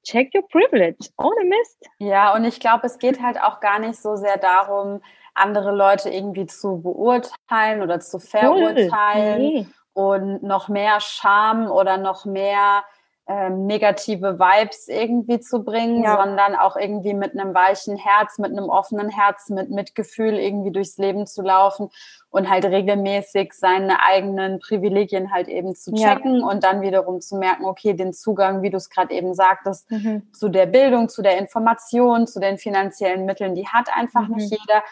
check 0.02 0.34
your 0.34 0.46
privilege, 0.48 1.08
ohne 1.18 1.44
Mist. 1.44 1.86
Ja, 1.98 2.34
und 2.34 2.44
ich 2.44 2.60
glaube, 2.60 2.86
es 2.86 2.98
geht 2.98 3.22
halt 3.22 3.40
auch 3.40 3.60
gar 3.60 3.78
nicht 3.78 3.96
so 3.96 4.16
sehr 4.16 4.38
darum, 4.38 5.02
andere 5.34 5.74
Leute 5.74 6.10
irgendwie 6.10 6.46
zu 6.46 6.80
beurteilen 6.80 7.82
oder 7.82 8.00
zu 8.00 8.18
verurteilen 8.18 9.42
cool. 9.42 9.52
nee. 9.52 9.66
und 9.92 10.42
noch 10.42 10.68
mehr 10.68 11.00
Scham 11.00 11.70
oder 11.70 11.98
noch 11.98 12.24
mehr 12.24 12.82
ähm, 13.30 13.66
negative 13.66 14.40
Vibes 14.40 14.88
irgendwie 14.88 15.38
zu 15.38 15.62
bringen, 15.62 16.02
ja. 16.02 16.16
sondern 16.16 16.56
auch 16.56 16.74
irgendwie 16.74 17.14
mit 17.14 17.38
einem 17.38 17.54
weichen 17.54 17.96
Herz, 17.96 18.38
mit 18.38 18.50
einem 18.50 18.68
offenen 18.68 19.08
Herz, 19.08 19.50
mit 19.50 19.70
Mitgefühl 19.70 20.34
irgendwie 20.34 20.72
durchs 20.72 20.98
Leben 20.98 21.28
zu 21.28 21.42
laufen 21.42 21.90
und 22.30 22.50
halt 22.50 22.64
regelmäßig 22.64 23.52
seine 23.52 24.02
eigenen 24.02 24.58
Privilegien 24.58 25.32
halt 25.32 25.46
eben 25.46 25.76
zu 25.76 25.92
checken 25.92 26.40
ja. 26.40 26.46
und 26.46 26.64
dann 26.64 26.80
wiederum 26.80 27.20
zu 27.20 27.36
merken, 27.36 27.66
okay, 27.66 27.94
den 27.94 28.12
Zugang, 28.12 28.62
wie 28.62 28.70
du 28.70 28.78
es 28.78 28.90
gerade 28.90 29.14
eben 29.14 29.32
sagtest, 29.32 29.88
mhm. 29.92 30.22
zu 30.32 30.48
der 30.48 30.66
Bildung, 30.66 31.08
zu 31.08 31.22
der 31.22 31.38
Information, 31.38 32.26
zu 32.26 32.40
den 32.40 32.58
finanziellen 32.58 33.26
Mitteln, 33.26 33.54
die 33.54 33.68
hat 33.68 33.90
einfach 33.94 34.26
mhm. 34.26 34.36
nicht 34.36 34.50
jeder. 34.50 34.82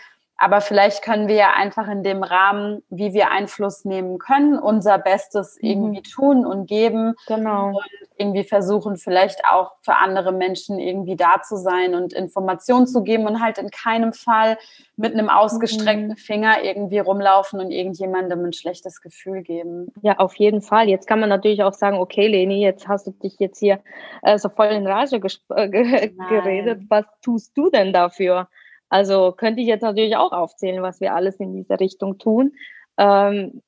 Aber 0.41 0.61
vielleicht 0.61 1.03
können 1.03 1.27
wir 1.27 1.35
ja 1.35 1.53
einfach 1.53 1.89
in 1.89 2.05
dem 2.05 2.23
Rahmen, 2.23 2.85
wie 2.91 3.13
wir 3.13 3.33
Einfluss 3.33 3.85
nehmen 3.85 4.19
können, 4.19 4.57
unser 4.57 4.97
Bestes 4.97 5.59
mhm. 5.61 5.69
irgendwie 5.69 6.03
tun 6.03 6.47
und 6.47 6.67
geben. 6.67 7.15
Genau. 7.27 7.71
Und 7.71 7.79
irgendwie 8.17 8.45
versuchen, 8.45 8.97
vielleicht 8.97 9.45
auch 9.45 9.73
für 9.83 9.97
andere 9.97 10.33
Menschen 10.33 10.79
irgendwie 10.79 11.17
da 11.17 11.43
zu 11.43 11.57
sein 11.57 11.97
und 11.97 12.13
Informationen 12.13 12.87
zu 12.87 13.03
geben 13.03 13.27
und 13.27 13.43
halt 13.43 13.59
in 13.59 13.71
keinem 13.71 14.13
Fall 14.13 14.59
mit 14.97 15.13
einem 15.13 15.29
ausgestreckten 15.29 16.11
mhm. 16.11 16.17
Finger 16.17 16.63
irgendwie 16.63 17.01
rumlaufen 17.01 17.59
und 17.61 17.73
irgendjemandem 17.73 18.45
ein 18.45 18.53
schlechtes 18.53 19.01
Gefühl 19.01 19.43
geben. 19.43 19.93
Ja, 20.03 20.19
auf 20.19 20.37
jeden 20.37 20.63
Fall. 20.63 20.89
Jetzt 20.89 21.09
kann 21.09 21.19
man 21.19 21.29
natürlich 21.31 21.65
auch 21.65 21.75
sagen, 21.75 21.99
okay, 21.99 22.29
Leni, 22.29 22.63
jetzt 22.63 22.87
hast 22.87 23.09
du 23.09 23.11
dich 23.11 23.37
jetzt 23.41 23.59
hier 23.59 23.81
äh, 24.23 24.39
so 24.39 24.49
voll 24.49 24.69
in 24.69 24.87
Rage 24.87 25.17
äh, 25.17 25.69
geredet. 25.69 26.83
Was 26.89 27.07
tust 27.23 27.57
du 27.57 27.71
denn 27.71 27.93
dafür? 27.93 28.49
Also 28.89 29.33
könnte 29.33 29.61
ich 29.61 29.67
jetzt 29.67 29.83
natürlich 29.83 30.17
auch 30.17 30.33
aufzählen, 30.33 30.83
was 30.83 31.01
wir 31.01 31.15
alles 31.15 31.37
in 31.37 31.55
dieser 31.55 31.81
Richtung 31.81 32.19
tun. 32.19 32.53
Ähm, 32.99 33.63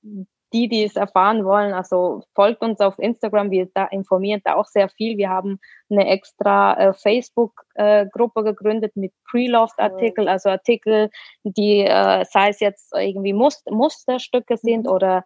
die, 0.52 0.68
die 0.68 0.84
es 0.84 0.96
erfahren 0.96 1.44
wollen, 1.44 1.72
also 1.72 2.22
folgt 2.34 2.62
uns 2.62 2.80
auf 2.80 2.98
Instagram, 2.98 3.50
wir 3.50 3.68
da 3.72 3.86
informieren 3.86 4.40
da 4.44 4.54
auch 4.54 4.66
sehr 4.66 4.88
viel. 4.88 5.16
Wir 5.16 5.30
haben 5.30 5.60
eine 5.88 6.08
extra 6.08 6.74
äh, 6.74 6.92
Facebook-Gruppe 6.92 8.40
äh, 8.40 8.44
gegründet 8.44 8.96
mit 8.96 9.12
Pre-Loved-Artikel, 9.30 10.28
also 10.28 10.50
Artikel, 10.50 11.10
die, 11.44 11.80
äh, 11.80 12.24
sei 12.24 12.48
es 12.48 12.60
jetzt 12.60 12.92
irgendwie 12.94 13.32
Must 13.32 13.70
Musterstücke 13.70 14.56
sind 14.56 14.86
mhm. 14.86 14.92
oder 14.92 15.24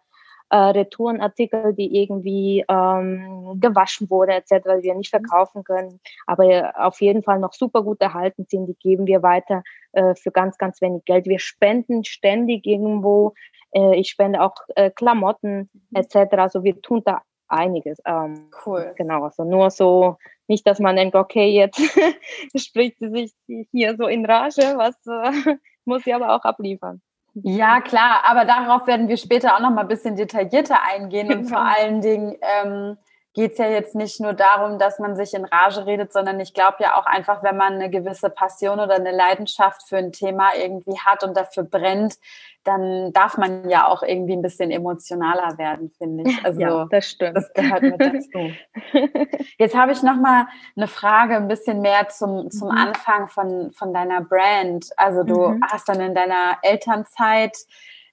äh, 0.49 0.57
Retourenartikel, 0.57 1.73
die 1.73 2.01
irgendwie 2.01 2.63
ähm, 2.69 3.59
gewaschen 3.59 4.09
wurde 4.09 4.33
etc., 4.33 4.49
die 4.77 4.83
wir 4.83 4.95
nicht 4.95 5.13
mhm. 5.13 5.19
verkaufen 5.19 5.63
können, 5.63 5.99
aber 6.27 6.73
auf 6.75 7.01
jeden 7.01 7.23
Fall 7.23 7.39
noch 7.39 7.53
super 7.53 7.83
gut 7.83 8.01
erhalten 8.01 8.45
sind, 8.49 8.67
die 8.67 8.75
geben 8.75 9.07
wir 9.07 9.23
weiter 9.23 9.63
äh, 9.93 10.15
für 10.15 10.31
ganz, 10.31 10.57
ganz 10.57 10.81
wenig 10.81 11.05
Geld. 11.05 11.25
Wir 11.25 11.39
spenden 11.39 12.03
ständig 12.03 12.65
irgendwo. 12.65 13.33
Äh, 13.71 13.99
ich 13.99 14.09
spende 14.09 14.41
auch 14.41 14.55
äh, 14.75 14.91
Klamotten 14.91 15.69
mhm. 15.73 15.95
etc. 15.95 16.33
Also 16.37 16.63
wir 16.63 16.81
tun 16.81 17.01
da 17.03 17.21
einiges. 17.47 17.99
Ähm, 18.05 18.49
cool. 18.65 18.93
Genau, 18.97 19.23
also 19.23 19.43
nur 19.43 19.69
so, 19.69 20.17
nicht, 20.47 20.67
dass 20.67 20.79
man 20.79 20.95
denkt, 20.95 21.15
okay, 21.15 21.49
jetzt 21.49 21.79
spricht 22.55 22.97
sie 22.99 23.09
sich 23.09 23.33
hier 23.71 23.95
so 23.97 24.07
in 24.07 24.25
Rage, 24.25 24.75
was 24.77 24.95
äh, 25.07 25.57
muss 25.85 26.03
sie 26.03 26.13
aber 26.13 26.35
auch 26.35 26.43
abliefern. 26.43 27.01
Ja, 27.43 27.81
klar, 27.81 28.23
aber 28.23 28.45
darauf 28.45 28.87
werden 28.87 29.09
wir 29.09 29.17
später 29.17 29.55
auch 29.55 29.59
noch 29.59 29.69
mal 29.69 29.81
ein 29.81 29.87
bisschen 29.89 30.15
detaillierter 30.15 30.81
eingehen 30.83 31.33
und 31.33 31.45
vor 31.49 31.59
allen 31.59 31.99
Dingen 32.01 32.35
ähm, 32.41 32.97
geht 33.35 33.51
es 33.51 33.57
ja 33.57 33.67
jetzt 33.67 33.95
nicht 33.95 34.21
nur 34.21 34.33
darum, 34.33 34.79
dass 34.79 34.97
man 34.97 35.15
sich 35.17 35.33
in 35.33 35.43
Rage 35.43 35.85
redet, 35.85 36.13
sondern 36.13 36.39
ich 36.39 36.53
glaube 36.53 36.77
ja 36.79 36.97
auch 36.97 37.05
einfach, 37.05 37.43
wenn 37.43 37.57
man 37.57 37.73
eine 37.73 37.89
gewisse 37.89 38.29
Passion 38.29 38.79
oder 38.79 38.95
eine 38.95 39.11
Leidenschaft 39.11 39.83
für 39.87 39.97
ein 39.97 40.13
Thema 40.13 40.55
irgendwie 40.57 40.97
hat 40.97 41.23
und 41.23 41.35
dafür 41.35 41.63
brennt, 41.63 42.15
dann 42.63 43.11
darf 43.11 43.37
man 43.37 43.69
ja 43.69 43.87
auch 43.87 44.03
irgendwie 44.03 44.33
ein 44.33 44.41
bisschen 44.41 44.71
emotionaler 44.71 45.57
werden, 45.57 45.91
finde 45.97 46.29
ich. 46.29 46.45
Also 46.45 46.61
ja, 46.61 46.87
das 46.89 47.09
stimmt. 47.09 47.35
Das 47.35 47.53
gehört 47.53 47.81
mit 47.83 47.99
dazu. 48.01 48.51
Jetzt 49.59 49.75
habe 49.75 49.91
ich 49.91 50.01
noch 50.01 50.15
mal 50.15 50.47
eine 50.77 50.87
Frage, 50.87 51.35
ein 51.35 51.49
bisschen 51.49 51.81
mehr 51.81 52.07
zum, 52.07 52.49
zum 52.49 52.69
mhm. 52.69 52.77
Anfang 52.77 53.27
von, 53.27 53.71
von 53.73 53.93
deiner 53.93 54.21
Brand. 54.21 54.89
Also 54.95 55.23
du 55.23 55.49
mhm. 55.49 55.61
hast 55.69 55.89
dann 55.89 55.99
in 55.99 56.15
deiner 56.15 56.57
Elternzeit 56.61 57.57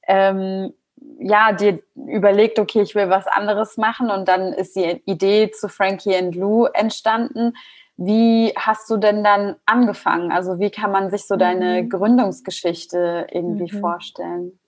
ähm, 0.09 0.75
ja, 1.19 1.53
dir 1.53 1.81
überlegt, 1.95 2.59
okay, 2.59 2.83
ich 2.83 2.95
will 2.95 3.09
was 3.11 3.27
anderes 3.27 3.77
machen 3.77 4.11
und 4.11 4.29
dann 4.29 4.53
ist 4.53 4.77
die 4.77 5.03
Idee 5.07 5.51
zu 5.51 5.69
Frankie 5.69 6.17
and 6.17 6.35
Lou 6.35 6.67
entstanden. 6.67 7.55
Wie 7.97 8.53
hast 8.57 8.91
du 8.91 8.97
denn 8.97 9.23
dann 9.23 9.57
angefangen? 9.67 10.33
Also 10.33 10.59
wie 10.59 10.71
kann 10.71 10.91
man 10.91 11.11
sich 11.11 11.27
so 11.27 11.37
deine 11.37 11.83
mhm. 11.83 11.91
Gründungsgeschichte 11.91 13.27
irgendwie 13.31 13.73
mhm. 13.73 13.81
vorstellen? 13.81 14.59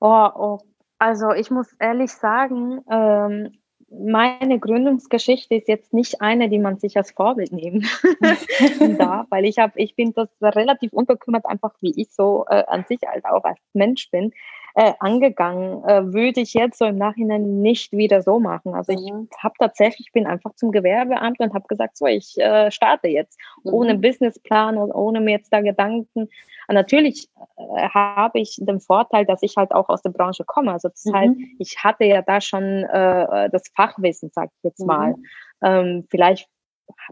Oh, 0.00 0.28
oh, 0.34 0.58
also 0.98 1.32
ich 1.32 1.50
muss 1.50 1.74
ehrlich 1.78 2.12
sagen, 2.12 2.82
ähm, 2.90 3.60
meine 3.90 4.60
Gründungsgeschichte 4.60 5.56
ist 5.56 5.68
jetzt 5.68 5.92
nicht 5.92 6.20
eine, 6.20 6.48
die 6.48 6.60
man 6.60 6.78
sich 6.78 6.96
als 6.96 7.10
Vorbild 7.10 7.52
nehmen 7.52 7.88
darf, 8.98 9.26
weil 9.30 9.44
ich 9.44 9.58
habe, 9.58 9.72
ich 9.76 9.96
bin 9.96 10.12
das 10.14 10.28
relativ 10.40 10.92
unbekümmert, 10.92 11.44
einfach 11.46 11.74
wie 11.80 12.00
ich 12.00 12.12
so 12.12 12.44
äh, 12.48 12.64
an 12.66 12.84
sich 12.86 13.00
halt 13.04 13.24
auch 13.24 13.42
als 13.42 13.58
Mensch 13.72 14.10
bin, 14.10 14.32
äh, 14.74 14.92
angegangen. 15.00 15.84
Äh, 15.84 16.12
würde 16.12 16.40
ich 16.40 16.54
jetzt 16.54 16.78
so 16.78 16.84
im 16.84 16.96
Nachhinein 16.96 17.60
nicht 17.60 17.92
wieder 17.92 18.22
so 18.22 18.38
machen. 18.38 18.74
Also 18.74 18.92
ich 18.92 19.12
mhm. 19.12 19.28
habe 19.38 19.54
tatsächlich, 19.58 20.12
bin 20.12 20.26
einfach 20.26 20.54
zum 20.54 20.72
Gewerbeamt 20.72 21.40
und 21.40 21.54
habe 21.54 21.66
gesagt, 21.68 21.96
so, 21.96 22.06
ich 22.06 22.38
äh, 22.38 22.70
starte 22.70 23.08
jetzt 23.08 23.38
mhm. 23.64 23.74
ohne 23.74 23.98
Businessplan 23.98 24.76
und 24.76 24.92
ohne 24.92 25.20
mir 25.20 25.32
jetzt 25.32 25.52
da 25.52 25.60
Gedanken. 25.60 26.28
Und 26.68 26.74
natürlich 26.74 27.28
äh, 27.56 27.88
habe 27.88 28.40
ich 28.40 28.56
den 28.60 28.80
Vorteil, 28.80 29.26
dass 29.26 29.42
ich 29.42 29.56
halt 29.56 29.72
auch 29.72 29.88
aus 29.88 30.02
der 30.02 30.10
Branche 30.10 30.44
komme. 30.44 30.72
Also 30.72 30.88
das 30.88 31.04
mhm. 31.04 31.14
heißt, 31.14 31.34
ich 31.58 31.76
hatte 31.82 32.04
ja 32.04 32.22
da 32.22 32.40
schon 32.40 32.84
äh, 32.84 33.50
das 33.50 33.64
Fachwissen, 33.74 34.30
sag 34.32 34.50
ich 34.56 34.64
jetzt 34.64 34.86
mal. 34.86 35.10
Mhm. 35.10 35.24
Ähm, 35.62 36.06
vielleicht 36.10 36.48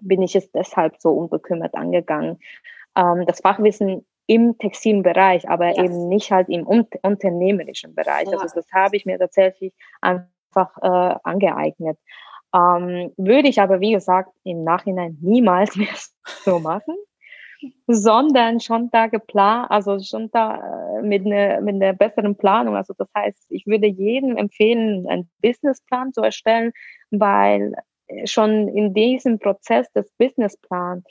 bin 0.01 0.23
ich 0.23 0.35
es 0.35 0.51
deshalb 0.53 1.01
so 1.01 1.11
unbekümmert 1.11 1.75
angegangen. 1.75 2.38
Ähm, 2.97 3.25
das 3.27 3.40
Fachwissen 3.40 4.07
im 4.28 4.58
Textilbereich, 4.58 5.48
aber 5.48 5.68
yes. 5.68 5.78
eben 5.78 6.08
nicht 6.08 6.30
halt 6.30 6.48
im 6.50 6.66
un 6.66 6.86
unternehmerischen 7.02 7.94
Bereich. 7.94 8.28
Ja. 8.30 8.38
Also 8.38 8.54
das 8.54 8.70
habe 8.72 8.96
ich 8.96 9.06
mir 9.06 9.18
tatsächlich 9.18 9.72
einfach 10.02 10.76
äh, 10.82 11.18
angeeignet. 11.24 11.98
Ähm, 12.54 13.12
würde 13.16 13.48
ich 13.48 13.60
aber, 13.60 13.80
wie 13.80 13.92
gesagt, 13.92 14.30
im 14.44 14.64
Nachhinein 14.64 15.16
niemals 15.22 15.76
mehr 15.76 15.88
so 16.44 16.58
machen, 16.58 16.94
sondern 17.86 18.60
schon 18.60 18.90
da 18.90 19.06
geplant, 19.06 19.70
also 19.70 19.98
schon 19.98 20.30
da 20.30 20.98
äh, 20.98 21.02
mit 21.02 21.24
einer 21.24 21.62
mit 21.62 21.76
einer 21.76 21.94
besseren 21.94 22.36
Planung. 22.36 22.76
Also 22.76 22.92
das 22.98 23.08
heißt, 23.16 23.46
ich 23.48 23.66
würde 23.66 23.86
jedem 23.86 24.36
empfehlen, 24.36 25.08
einen 25.08 25.30
Businessplan 25.40 26.12
zu 26.12 26.20
erstellen, 26.20 26.72
weil 27.10 27.72
schon 28.24 28.68
in 28.68 28.92
diesem 28.92 29.38
Prozess 29.38 29.90
des 29.92 30.10
Businessplans 30.18 31.04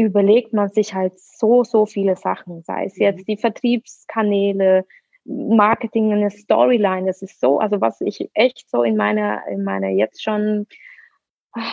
überlegt 0.00 0.52
man 0.52 0.68
sich 0.68 0.94
halt 0.94 1.18
so, 1.18 1.64
so 1.64 1.86
viele 1.86 2.16
Sachen, 2.16 2.62
sei 2.62 2.84
es 2.84 2.96
jetzt 2.98 3.20
mhm. 3.20 3.24
die 3.24 3.36
Vertriebskanäle, 3.36 4.84
Marketing, 5.24 6.12
eine 6.12 6.30
Storyline, 6.30 7.06
das 7.06 7.22
ist 7.22 7.40
so, 7.40 7.58
also 7.58 7.80
was 7.80 8.00
ich 8.00 8.30
echt 8.34 8.68
so 8.70 8.82
in 8.82 8.96
meiner, 8.96 9.46
in 9.48 9.64
meiner 9.64 9.88
jetzt 9.88 10.22
schon 10.22 10.66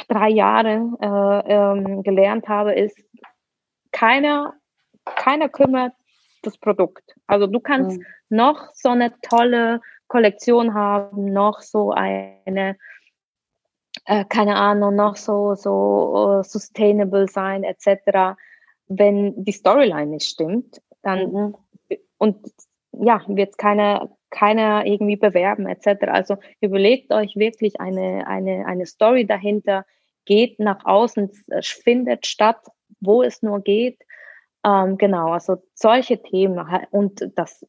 drei 0.08 0.30
Jahre 0.30 0.92
äh, 1.02 1.54
ähm, 1.54 2.04
gelernt 2.04 2.48
habe, 2.48 2.74
ist, 2.74 2.98
keiner, 3.92 4.54
keiner 5.06 5.50
kümmert 5.50 5.94
das 6.44 6.58
Produkt. 6.58 7.16
Also 7.26 7.48
du 7.48 7.60
kannst 7.60 7.98
mhm. 7.98 8.06
noch 8.30 8.70
so 8.74 8.90
eine 8.90 9.14
tolle 9.22 9.82
Kollektion 10.08 10.74
haben, 10.74 11.32
noch 11.32 11.62
so 11.62 11.92
eine 11.92 12.78
äh, 14.08 14.24
keine 14.24 14.56
Ahnung, 14.56 14.96
noch 14.96 15.18
so, 15.18 15.54
so 15.56 16.40
uh, 16.40 16.44
sustainable 16.44 17.28
sein, 17.28 17.64
etc. 17.64 18.38
Wenn 18.88 19.44
die 19.44 19.52
Storyline 19.52 20.08
nicht 20.08 20.30
stimmt, 20.30 20.82
dann 21.04 21.32
mhm. 21.32 21.56
und 22.18 22.38
ja, 22.94 23.22
wird 23.28 23.58
keiner, 23.58 24.10
keiner 24.30 24.86
irgendwie 24.86 25.18
bewerben, 25.18 25.68
etc. 25.68 26.08
Also 26.08 26.38
überlegt 26.62 27.12
euch 27.12 27.36
wirklich 27.36 27.82
eine, 27.82 28.26
eine, 28.28 28.66
eine 28.66 28.86
Story 28.86 29.26
dahinter, 29.26 29.86
geht 30.26 30.58
nach 30.60 30.86
außen, 30.86 31.32
findet 31.62 32.26
statt, 32.26 32.66
wo 33.02 33.24
es 33.24 33.42
nur 33.42 33.60
geht. 33.60 34.02
Ähm, 34.66 34.98
genau, 34.98 35.32
also 35.32 35.58
solche 35.74 36.22
Themen 36.22 36.66
und 36.92 37.30
das 37.36 37.66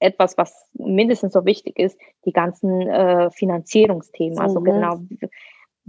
etwas, 0.00 0.36
was 0.36 0.68
mindestens 0.72 1.32
so 1.32 1.44
wichtig 1.44 1.78
ist, 1.78 1.98
die 2.24 2.32
ganzen 2.32 2.88
äh, 2.88 3.30
Finanzierungsthemen. 3.30 4.38
Also 4.38 4.60
mhm. 4.60 4.64
genau, 4.64 5.00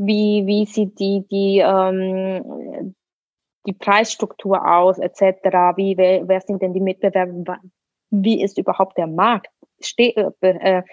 wie, 0.06 0.46
wie 0.48 0.66
sieht 0.66 1.00
die, 1.00 1.26
die, 1.30 1.60
ähm, 1.60 2.96
die 3.68 3.74
Preisstruktur 3.74 4.66
aus, 4.68 4.98
etc., 4.98 5.22
wie, 5.76 5.96
wer, 5.98 6.28
wer 6.28 6.42
sind 6.42 6.62
denn 6.62 6.74
die 6.74 6.82
Mitbewerber, 6.82 7.60
wie 8.10 8.42
ist 8.42 8.58
überhaupt 8.58 8.98
der 8.98 9.08
Markt, 9.08 9.52
Ste 9.80 10.16
äh, 10.16 10.32
äh, 10.42 10.84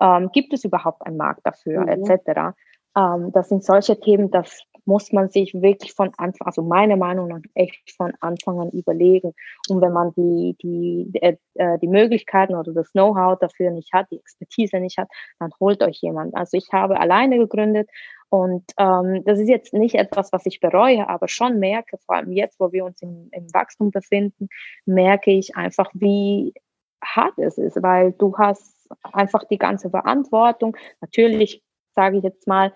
äh, 0.00 0.28
gibt 0.32 0.52
es 0.52 0.64
überhaupt 0.64 1.04
einen 1.06 1.16
Markt 1.16 1.40
dafür, 1.44 1.82
mhm. 1.82 1.88
etc. 1.88 2.54
Ähm, 2.96 3.32
das 3.32 3.48
sind 3.48 3.64
solche 3.64 3.98
Themen, 3.98 4.30
das 4.30 4.62
muss 4.84 5.12
man 5.12 5.28
sich 5.28 5.54
wirklich 5.54 5.92
von 5.92 6.10
Anfang, 6.16 6.46
also 6.46 6.62
meiner 6.62 6.96
Meinung 6.96 7.28
nach 7.28 7.40
echt 7.54 7.92
von 7.96 8.12
Anfang 8.20 8.60
an 8.60 8.70
überlegen. 8.70 9.32
Und 9.68 9.80
wenn 9.80 9.92
man 9.92 10.12
die, 10.14 10.56
die, 10.62 11.10
äh, 11.20 11.36
äh, 11.54 11.78
die 11.78 11.88
Möglichkeiten 11.88 12.54
oder 12.54 12.72
das 12.72 12.90
Know-how 12.92 13.38
dafür 13.38 13.70
nicht 13.70 13.92
hat, 13.92 14.06
die 14.10 14.18
Expertise 14.18 14.80
nicht 14.80 14.98
hat, 14.98 15.08
dann 15.38 15.50
holt 15.60 15.82
euch 15.82 16.00
jemand. 16.00 16.34
Also 16.34 16.56
ich 16.56 16.68
habe 16.72 16.98
alleine 16.98 17.38
gegründet 17.38 17.88
und 18.30 18.64
ähm, 18.78 19.24
das 19.24 19.40
ist 19.40 19.48
jetzt 19.48 19.74
nicht 19.74 19.96
etwas, 19.96 20.32
was 20.32 20.46
ich 20.46 20.60
bereue, 20.60 21.08
aber 21.08 21.26
schon 21.26 21.58
merke, 21.58 21.98
vor 21.98 22.14
allem 22.14 22.32
jetzt, 22.32 22.60
wo 22.60 22.70
wir 22.72 22.84
uns 22.84 23.02
im, 23.02 23.28
im 23.32 23.52
Wachstum 23.52 23.90
befinden, 23.90 24.48
merke 24.86 25.32
ich 25.32 25.56
einfach, 25.56 25.90
wie 25.94 26.54
hart 27.02 27.38
es 27.38 27.58
ist, 27.58 27.82
weil 27.82 28.12
du 28.12 28.36
hast 28.38 28.88
einfach 29.02 29.44
die 29.44 29.58
ganze 29.58 29.90
Verantwortung. 29.90 30.76
Natürlich 31.00 31.62
sage 31.94 32.18
ich 32.18 32.22
jetzt 32.22 32.46
mal, 32.46 32.72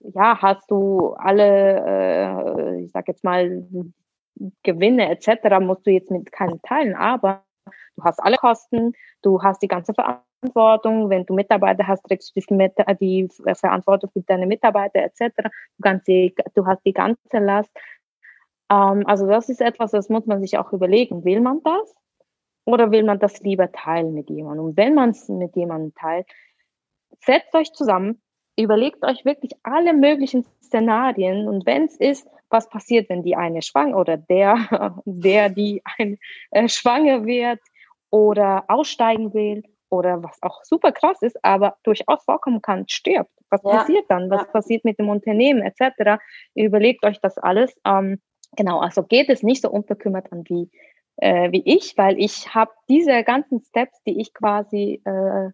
ja, 0.00 0.40
hast 0.40 0.70
du 0.70 1.14
alle, 1.14 1.84
äh, 1.86 2.84
ich 2.84 2.92
sage 2.92 3.12
jetzt 3.12 3.24
mal, 3.24 3.66
Gewinne 4.62 5.10
etc., 5.10 5.58
musst 5.60 5.86
du 5.86 5.90
jetzt 5.90 6.10
mit 6.10 6.30
keinen 6.30 6.60
teilen, 6.62 6.94
aber 6.94 7.45
du 7.96 8.04
hast 8.04 8.20
alle 8.20 8.36
Kosten, 8.36 8.92
du 9.22 9.42
hast 9.42 9.62
die 9.62 9.68
ganze 9.68 9.94
Verantwortung. 9.94 11.10
Wenn 11.10 11.26
du 11.26 11.34
Mitarbeiter 11.34 11.86
hast, 11.86 12.02
trägst 12.04 12.34
du 12.34 12.40
die, 12.40 12.48
die 13.00 13.28
Verantwortung 13.54 14.10
für 14.12 14.22
deine 14.22 14.46
Mitarbeiter 14.46 15.00
etc. 15.00 15.50
Du, 15.78 16.30
du 16.54 16.66
hast 16.66 16.84
die 16.84 16.92
ganze 16.92 17.38
Last. 17.38 17.70
Ähm, 18.70 19.04
also 19.06 19.26
das 19.26 19.48
ist 19.48 19.60
etwas, 19.60 19.90
das 19.90 20.08
muss 20.08 20.26
man 20.26 20.40
sich 20.40 20.58
auch 20.58 20.72
überlegen. 20.72 21.24
Will 21.24 21.40
man 21.40 21.62
das? 21.62 21.94
Oder 22.64 22.90
will 22.90 23.04
man 23.04 23.18
das 23.20 23.40
lieber 23.40 23.70
teilen 23.70 24.12
mit 24.12 24.28
jemandem? 24.28 24.66
Und 24.66 24.76
wenn 24.76 24.94
man 24.94 25.10
es 25.10 25.28
mit 25.28 25.54
jemandem 25.54 25.94
teilt, 25.94 26.26
setzt 27.24 27.54
euch 27.54 27.72
zusammen, 27.72 28.20
überlegt 28.58 29.04
euch 29.04 29.24
wirklich 29.24 29.52
alle 29.62 29.92
möglichen 29.92 30.44
Szenarien 30.62 31.48
und 31.48 31.64
wenn 31.64 31.84
es 31.84 31.96
ist, 31.96 32.28
was 32.50 32.68
passiert, 32.68 33.08
wenn 33.08 33.22
die 33.22 33.36
eine 33.36 33.62
schwanger 33.62 33.96
oder 33.96 34.16
der, 34.16 35.00
der 35.04 35.48
die 35.48 35.82
ein, 35.98 36.18
äh, 36.50 36.68
schwanger 36.68 37.24
wird 37.24 37.60
oder 38.10 38.64
aussteigen 38.68 39.34
will 39.34 39.62
oder 39.90 40.22
was 40.22 40.42
auch 40.42 40.64
super 40.64 40.92
krass 40.92 41.22
ist, 41.22 41.42
aber 41.44 41.76
durchaus 41.82 42.24
vorkommen 42.24 42.62
kann, 42.62 42.88
stirbt. 42.88 43.30
Was 43.50 43.62
ja. 43.62 43.70
passiert 43.70 44.04
dann? 44.08 44.30
Was 44.30 44.42
ja. 44.42 44.48
passiert 44.48 44.84
mit 44.84 44.98
dem 44.98 45.08
Unternehmen 45.08 45.62
etc.? 45.62 46.20
Überlegt 46.54 47.04
euch 47.04 47.20
das 47.20 47.38
alles. 47.38 47.74
Ähm, 47.86 48.20
genau, 48.56 48.80
also 48.80 49.02
geht 49.02 49.28
es 49.28 49.42
nicht 49.42 49.62
so 49.62 49.70
unbekümmert 49.70 50.32
an 50.32 50.44
wie, 50.48 50.70
äh, 51.16 51.52
wie 51.52 51.62
ich, 51.64 51.96
weil 51.96 52.18
ich 52.18 52.54
habe 52.54 52.72
diese 52.88 53.22
ganzen 53.22 53.60
Steps, 53.62 54.02
die 54.04 54.20
ich 54.20 54.34
quasi 54.34 55.00
äh, 55.04 55.50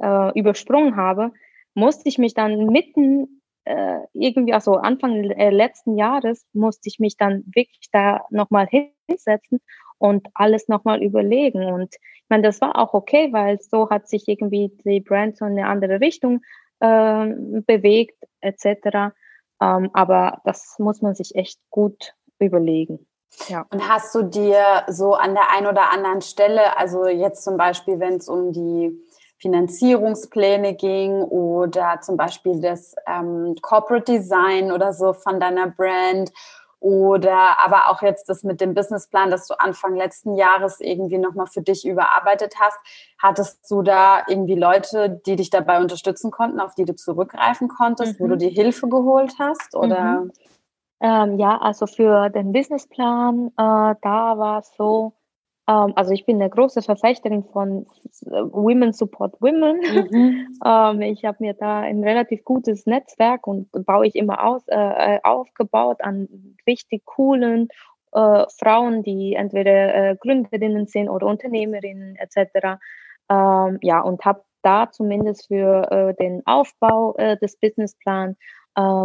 äh, 0.00 0.38
übersprungen 0.38 0.96
habe, 0.96 1.32
musste 1.74 2.08
ich 2.08 2.18
mich 2.18 2.34
dann 2.34 2.66
mitten 2.66 3.35
äh, 3.66 3.98
irgendwie, 4.12 4.54
also 4.54 4.74
Anfang 4.74 5.30
äh, 5.30 5.50
letzten 5.50 5.96
Jahres, 5.96 6.46
musste 6.52 6.88
ich 6.88 6.98
mich 6.98 7.16
dann 7.16 7.44
wirklich 7.46 7.88
da 7.92 8.24
nochmal 8.30 8.68
hinsetzen 9.06 9.60
und 9.98 10.28
alles 10.34 10.68
nochmal 10.68 11.02
überlegen. 11.02 11.64
Und 11.72 11.94
ich 11.94 12.28
meine, 12.28 12.44
das 12.44 12.60
war 12.60 12.78
auch 12.78 12.94
okay, 12.94 13.32
weil 13.32 13.60
so 13.60 13.90
hat 13.90 14.08
sich 14.08 14.28
irgendwie 14.28 14.70
die 14.84 15.00
Brand 15.00 15.36
so 15.36 15.44
in 15.44 15.52
eine 15.52 15.66
andere 15.66 16.00
Richtung 16.00 16.42
äh, 16.80 17.26
bewegt, 17.66 18.22
etc. 18.40 19.14
Ähm, 19.60 19.90
aber 19.92 20.40
das 20.44 20.76
muss 20.78 21.02
man 21.02 21.14
sich 21.14 21.34
echt 21.34 21.58
gut 21.70 22.14
überlegen. 22.38 23.06
Ja. 23.48 23.66
Und 23.70 23.88
hast 23.88 24.14
du 24.14 24.22
dir 24.22 24.84
so 24.88 25.14
an 25.14 25.34
der 25.34 25.50
einen 25.50 25.66
oder 25.66 25.90
anderen 25.90 26.22
Stelle, 26.22 26.76
also 26.76 27.06
jetzt 27.06 27.42
zum 27.42 27.56
Beispiel, 27.56 27.98
wenn 27.98 28.14
es 28.14 28.28
um 28.28 28.52
die 28.52 28.96
Finanzierungspläne 29.38 30.74
ging 30.74 31.22
oder 31.22 32.00
zum 32.00 32.16
Beispiel 32.16 32.60
das 32.60 32.94
ähm, 33.06 33.54
Corporate 33.60 34.12
Design 34.12 34.72
oder 34.72 34.92
so 34.92 35.12
von 35.12 35.40
deiner 35.40 35.68
Brand 35.68 36.32
oder 36.80 37.58
aber 37.60 37.88
auch 37.88 38.02
jetzt 38.02 38.28
das 38.28 38.44
mit 38.44 38.60
dem 38.60 38.74
Businessplan, 38.74 39.30
das 39.30 39.46
du 39.46 39.54
Anfang 39.58 39.96
letzten 39.96 40.34
Jahres 40.34 40.80
irgendwie 40.80 41.18
nochmal 41.18 41.46
für 41.46 41.62
dich 41.62 41.86
überarbeitet 41.86 42.54
hast. 42.60 42.78
Hattest 43.18 43.70
du 43.70 43.82
da 43.82 44.22
irgendwie 44.28 44.54
Leute, 44.54 45.20
die 45.26 45.36
dich 45.36 45.50
dabei 45.50 45.80
unterstützen 45.80 46.30
konnten, 46.30 46.60
auf 46.60 46.74
die 46.74 46.84
du 46.84 46.94
zurückgreifen 46.94 47.68
konntest, 47.68 48.20
mhm. 48.20 48.24
wo 48.24 48.28
du 48.28 48.36
dir 48.36 48.50
Hilfe 48.50 48.88
geholt 48.88 49.34
hast? 49.38 49.74
Oder? 49.74 50.20
Mhm. 50.20 50.32
Ähm, 51.00 51.38
ja, 51.38 51.58
also 51.58 51.86
für 51.86 52.30
den 52.30 52.52
Businessplan, 52.52 53.48
äh, 53.48 53.52
da 53.56 54.38
war 54.38 54.60
es 54.60 54.72
so, 54.76 55.12
also 55.66 56.12
ich 56.12 56.24
bin 56.24 56.40
eine 56.40 56.48
große 56.48 56.80
Verfechterin 56.80 57.44
von 57.44 57.86
äh, 58.26 58.30
Women 58.30 58.92
Support 58.92 59.40
Women. 59.40 59.80
Mhm. 59.80 60.58
ähm, 60.64 61.00
ich 61.02 61.24
habe 61.24 61.38
mir 61.40 61.54
da 61.54 61.80
ein 61.80 62.04
relativ 62.04 62.44
gutes 62.44 62.86
Netzwerk 62.86 63.46
und 63.48 63.68
baue 63.84 64.06
ich 64.06 64.14
immer 64.14 64.44
aus, 64.44 64.62
äh, 64.68 64.76
äh, 65.16 65.20
aufgebaut 65.24 66.02
an 66.02 66.28
richtig 66.68 67.04
coolen 67.04 67.68
äh, 68.12 68.44
Frauen, 68.58 69.02
die 69.02 69.34
entweder 69.34 69.94
äh, 69.94 70.16
Gründerinnen 70.16 70.86
sind 70.86 71.08
oder 71.08 71.26
Unternehmerinnen 71.26 72.16
etc. 72.16 72.78
Ähm, 73.28 73.78
ja, 73.82 74.00
und 74.02 74.24
habe 74.24 74.42
da 74.62 74.90
zumindest 74.90 75.48
für 75.48 75.90
äh, 75.90 76.14
den 76.14 76.42
Aufbau 76.46 77.14
des 77.42 77.56
Businessplans 77.58 78.36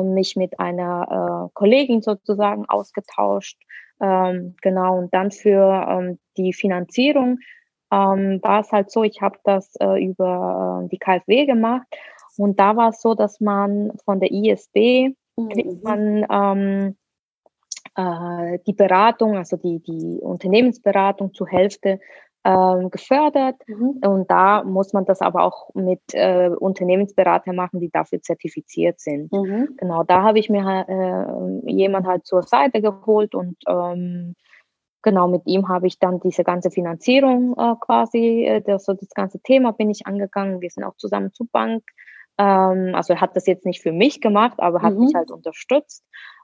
mich 0.04 0.36
mit 0.36 0.60
einer 0.60 1.50
Kollegin 1.54 2.02
sozusagen 2.02 2.66
ausgetauscht. 2.68 3.58
Ähm, 4.02 4.56
genau, 4.62 4.98
und 4.98 5.14
dann 5.14 5.32
für 5.32 5.86
ähm, 5.88 6.20
die 6.38 6.54
Finanzierung 6.54 7.40
ähm, 7.92 8.40
war 8.42 8.62
es 8.62 8.72
halt 8.72 8.90
so, 8.90 9.04
ich 9.04 9.22
habe 9.22 9.38
das 9.44 9.76
äh, 9.80 10.04
über 10.04 10.84
äh, 10.84 10.90
die 10.90 10.98
KfW 10.98 11.46
gemacht 11.46 11.86
und 12.38 12.60
da 12.60 12.76
war 12.76 12.90
es 12.90 13.02
so, 13.02 13.14
dass 13.14 13.40
man 13.40 13.92
von 14.04 14.20
der 14.20 14.32
ISB 14.32 15.14
mhm. 15.38 15.50
kriegt 15.50 15.84
man 15.84 16.26
ähm, 16.32 16.96
äh, 17.96 18.60
die 18.66 18.74
Beratung, 18.74 19.38
also 19.38 19.58
die, 19.58 19.80
die 19.80 20.20
Unternehmensberatung 20.22 21.34
zur 21.34 21.48
Hälfte 21.48 22.00
ähm, 22.44 22.90
gefördert. 22.90 23.56
Mhm. 23.68 24.02
Und 24.04 24.32
da 24.32 24.64
muss 24.64 24.94
man 24.94 25.06
das 25.06 25.22
aber 25.22 25.44
auch 25.44 25.74
mit 25.76 26.02
äh, 26.14 26.50
Unternehmensberatern 26.50 27.56
machen, 27.56 27.80
die 27.80 27.90
dafür 27.90 28.22
zertifiziert 28.22 29.00
sind. 29.00 29.32
Mhm. 29.32 29.76
Genau, 29.78 30.04
da 30.04 30.24
habe 30.24 30.40
ich 30.40 30.50
mir 30.50 30.86
äh, 30.88 31.72
jemand 31.72 32.08
halt 32.08 32.26
zur 32.26 32.44
Seite 32.44 32.82
geholt 32.82 33.36
und 33.36 33.58
ähm, 33.68 34.36
genau 35.02 35.28
mit 35.28 35.44
ihm 35.46 35.70
habe 35.70 35.88
ich 35.88 36.00
dann 36.00 36.20
diese 36.20 36.44
ganze 36.44 36.72
Finanzierung 36.72 37.56
äh, 37.58 37.76
quasi, 37.80 38.46
äh, 38.46 38.62
das, 38.62 38.86
so 38.86 38.94
das 38.94 39.10
ganze 39.10 39.40
Thema 39.40 39.72
bin 39.74 39.90
ich 39.90 40.08
angegangen. 40.08 40.62
Wir 40.62 40.70
sind 40.70 40.84
auch 40.84 40.96
zusammen 40.98 41.34
zur 41.34 41.48
Bank. 41.52 41.84
Ähm, 42.38 42.94
also 42.96 43.14
er 43.14 43.22
hat 43.22 43.36
das 43.36 43.46
jetzt 43.46 43.66
nicht 43.66 43.82
für 43.82 43.92
mich 43.92 44.22
gemacht, 44.22 44.60
aber 44.60 44.82
hat 44.82 44.94
mhm. 44.96 45.02
mich 45.02 45.16
halt 45.16 45.32
unterstützt. 45.32 46.04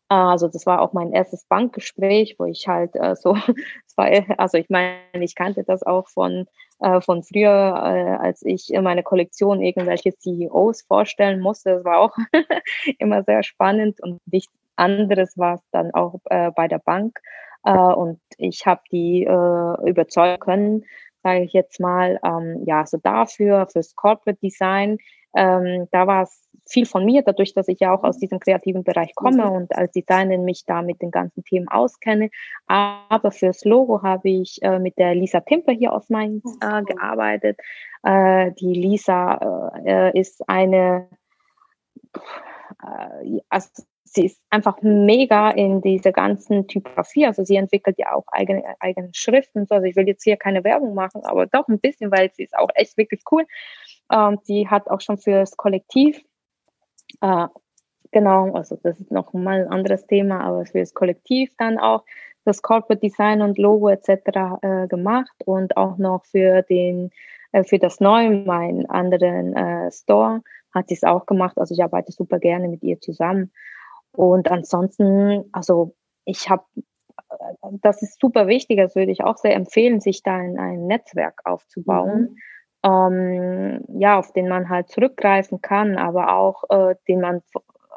Also 0.10 0.48
das 0.48 0.66
war 0.66 0.82
auch 0.82 0.94
mein 0.94 1.12
erstes 1.12 1.44
Bankgespräch, 1.46 2.36
wo 2.40 2.46
ich 2.46 2.68
halt 2.68 2.96
äh, 2.96 3.16
so, 3.16 3.36
war, 3.96 4.10
also 4.38 4.58
ich 4.58 4.70
meine, 4.70 5.00
ich 5.14 5.36
kannte 5.36 5.64
das 5.64 5.84
auch 5.84 6.08
von 6.08 6.48
äh, 6.80 7.02
von 7.02 7.24
früher, 7.24 7.50
äh, 7.50 8.26
als 8.26 8.44
ich 8.44 8.72
in 8.74 8.84
meine 8.84 9.04
Kollektion 9.04 9.62
irgendwelche 9.62 10.16
CEOs 10.16 10.84
vorstellen 10.84 11.40
musste. 11.40 11.76
Das 11.76 11.86
war 11.86 12.00
auch 12.00 12.16
immer 13.00 13.24
sehr 13.24 13.44
spannend 13.44 14.02
und 14.02 14.20
nichts 14.32 14.54
anderes 14.76 15.38
war 15.38 15.56
es 15.56 15.62
dann 15.72 15.92
auch 15.94 16.20
äh, 16.26 16.52
bei 16.52 16.68
der 16.68 16.80
Bank. 16.80 17.20
Äh, 17.64 17.72
und 17.72 18.20
ich 18.38 18.66
habe 18.66 18.82
die 18.92 19.24
äh, 19.24 19.90
überzeugen 19.90 20.40
können, 20.40 20.86
sage 21.24 21.44
ich 21.44 21.54
jetzt 21.54 21.80
mal, 21.80 22.20
ähm, 22.24 22.64
ja, 22.66 22.86
so 22.86 22.98
dafür, 22.98 23.68
fürs 23.68 23.96
Corporate 23.96 24.40
Design, 24.42 25.00
ähm, 25.36 25.88
da 25.92 26.08
war 26.08 26.24
es 26.24 26.48
viel 26.70 26.86
von 26.86 27.06
mir, 27.06 27.22
dadurch, 27.22 27.54
dass 27.54 27.68
ich 27.68 27.80
ja 27.80 27.94
auch 27.94 28.04
aus 28.04 28.18
diesem 28.18 28.40
kreativen 28.40 28.84
Bereich 28.84 29.16
komme 29.16 29.46
mhm. 29.46 29.52
und 29.52 29.76
als 29.76 29.92
Designerin 29.92 30.44
mich 30.44 30.66
da 30.66 30.82
mit 30.82 31.02
den 31.02 31.12
ganzen 31.12 31.44
Themen 31.44 31.68
auskenne. 31.68 32.30
Aber 32.68 33.32
fürs 33.32 33.64
Logo 33.64 34.04
habe 34.04 34.30
ich 34.30 34.62
äh, 34.62 34.80
mit 34.80 34.98
der 34.98 35.16
Lisa 35.16 35.42
Timper 35.42 35.74
hier 35.74 35.94
aus 35.94 36.10
Mainz 36.10 36.44
äh, 36.62 36.84
gearbeitet. 36.84 37.60
Äh, 38.04 38.52
die 38.60 38.74
Lisa 38.74 39.72
äh, 39.86 40.20
ist 40.20 40.48
eine, 40.50 41.08
äh, 42.84 43.40
also 43.50 43.70
sie 44.18 44.26
ist 44.26 44.42
einfach 44.50 44.82
mega 44.82 45.52
in 45.52 45.82
dieser 45.82 46.12
ganzen 46.12 46.68
Typografie. 46.68 47.28
Also 47.28 47.44
sie 47.44 47.56
entwickelt 47.56 47.98
ja 48.00 48.14
auch 48.14 48.26
eigene, 48.32 48.64
eigene 48.80 49.10
Schriften. 49.14 49.68
Also 49.70 49.86
ich 49.86 49.96
will 49.96 50.08
jetzt 50.08 50.24
hier 50.24 50.38
keine 50.38 50.64
Werbung 50.64 50.96
machen, 50.96 51.22
aber 51.24 51.46
doch 51.46 51.68
ein 51.68 51.80
bisschen, 51.80 52.12
weil 52.12 52.32
sie 52.34 52.44
ist 52.44 52.58
auch 52.58 52.70
echt 52.74 52.98
wirklich 52.98 53.22
cool. 53.32 53.46
Ähm, 54.12 54.40
die 54.48 54.68
hat 54.68 54.90
auch 54.90 55.02
schon 55.02 55.20
für 55.20 55.32
das 55.32 55.56
Kollektiv, 55.56 56.20
äh, 57.22 57.48
genau, 58.12 58.54
also 58.54 58.78
das 58.82 59.00
ist 59.00 59.12
noch 59.12 59.34
mal 59.34 59.62
ein 59.62 59.72
anderes 59.72 60.08
Thema, 60.08 60.42
aber 60.42 60.66
für 60.66 60.80
das 60.80 60.96
Kollektiv 60.96 61.54
dann 61.58 61.78
auch 61.78 62.04
das 62.44 62.64
Corporate 62.64 63.02
Design 63.02 63.42
und 63.44 63.60
Logo 63.60 63.90
etc. 63.90 64.10
Äh, 64.62 64.88
gemacht 64.88 65.36
und 65.46 65.78
auch 65.78 65.98
noch 65.98 66.26
für 66.26 66.64
den 66.64 67.12
äh, 67.52 67.64
für 67.64 67.78
das 67.78 68.00
neue 68.00 68.32
meinen 68.32 68.90
anderen 68.90 69.56
äh, 69.56 69.92
Store 69.92 70.42
hat 70.74 70.88
sie 70.90 70.96
es 70.96 71.04
auch 71.04 71.26
gemacht. 71.28 71.58
Also 71.58 71.74
ich 71.76 71.84
arbeite 71.84 72.12
super 72.12 72.40
gerne 72.40 72.68
mit 72.68 72.84
ihr 72.84 73.00
zusammen. 73.00 73.52
Und 74.12 74.50
ansonsten, 74.50 75.46
also 75.52 75.96
ich 76.26 76.50
habe, 76.50 76.66
das 77.82 78.02
ist 78.02 78.20
super 78.20 78.48
wichtig, 78.48 78.78
das 78.78 78.96
würde 78.96 79.12
ich 79.12 79.24
auch 79.24 79.38
sehr 79.38 79.56
empfehlen, 79.56 80.00
sich 80.00 80.24
da 80.24 80.40
in 80.40 80.58
ein 80.60 80.88
Netzwerk 80.88 81.42
aufzubauen. 81.46 82.22
Mhm 82.22 82.38
ähm, 82.84 83.84
ja, 84.00 84.18
auf 84.20 84.32
den 84.34 84.48
man 84.48 84.70
halt 84.70 84.90
zurückgreifen 84.90 85.62
kann, 85.62 85.98
aber 85.98 86.34
auch, 86.34 86.64
äh, 86.70 86.96
den 87.08 87.22
man 87.22 87.42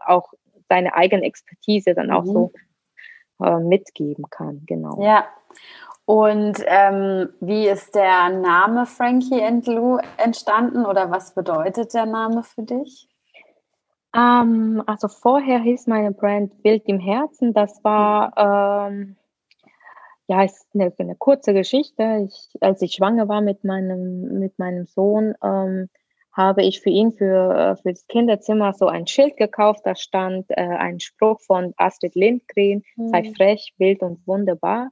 auch 0.06 0.32
seine 0.68 0.94
eigene 0.94 1.24
Expertise 1.24 1.94
dann 1.94 2.10
auch 2.10 2.24
mhm. 2.24 2.32
so 2.32 2.52
äh, 3.42 3.58
mitgeben 3.58 4.24
kann, 4.30 4.62
genau. 4.66 5.02
Ja. 5.02 5.26
Und 6.06 6.64
ähm, 6.66 7.28
wie 7.40 7.68
ist 7.68 7.94
der 7.94 8.30
Name 8.30 8.86
Frankie 8.86 9.42
and 9.42 9.66
Lou 9.66 9.98
entstanden 10.16 10.84
oder 10.84 11.10
was 11.10 11.34
bedeutet 11.34 11.94
der 11.94 12.06
Name 12.06 12.42
für 12.42 12.62
dich? 12.62 13.08
Ähm, 14.14 14.82
also 14.86 15.08
vorher 15.08 15.60
hieß 15.60 15.86
meine 15.86 16.12
Brand 16.12 16.62
Bild 16.62 16.82
im 16.86 16.98
Herzen. 16.98 17.52
Das 17.52 17.82
war 17.84 18.88
ähm, 18.88 19.16
ja, 20.30 20.44
ist 20.44 20.64
eine, 20.74 20.92
eine 20.96 21.16
kurze 21.16 21.52
Geschichte. 21.52 22.28
Ich, 22.28 22.54
als 22.60 22.80
ich 22.82 22.92
schwanger 22.92 23.28
war 23.28 23.40
mit 23.40 23.64
meinem, 23.64 24.38
mit 24.38 24.60
meinem 24.60 24.86
Sohn, 24.86 25.34
ähm, 25.42 25.88
habe 26.32 26.62
ich 26.62 26.80
für 26.80 26.90
ihn 26.90 27.10
für, 27.10 27.52
äh, 27.52 27.82
für 27.82 27.90
das 27.90 28.06
Kinderzimmer 28.06 28.72
so 28.72 28.86
ein 28.86 29.08
Schild 29.08 29.36
gekauft. 29.36 29.80
Da 29.82 29.96
stand 29.96 30.46
äh, 30.50 30.54
ein 30.54 31.00
Spruch 31.00 31.40
von 31.40 31.74
Astrid 31.76 32.14
Lindgren, 32.14 32.84
mhm. 32.94 33.08
sei 33.08 33.24
frech, 33.36 33.74
wild 33.78 34.02
und 34.02 34.24
wunderbar. 34.24 34.90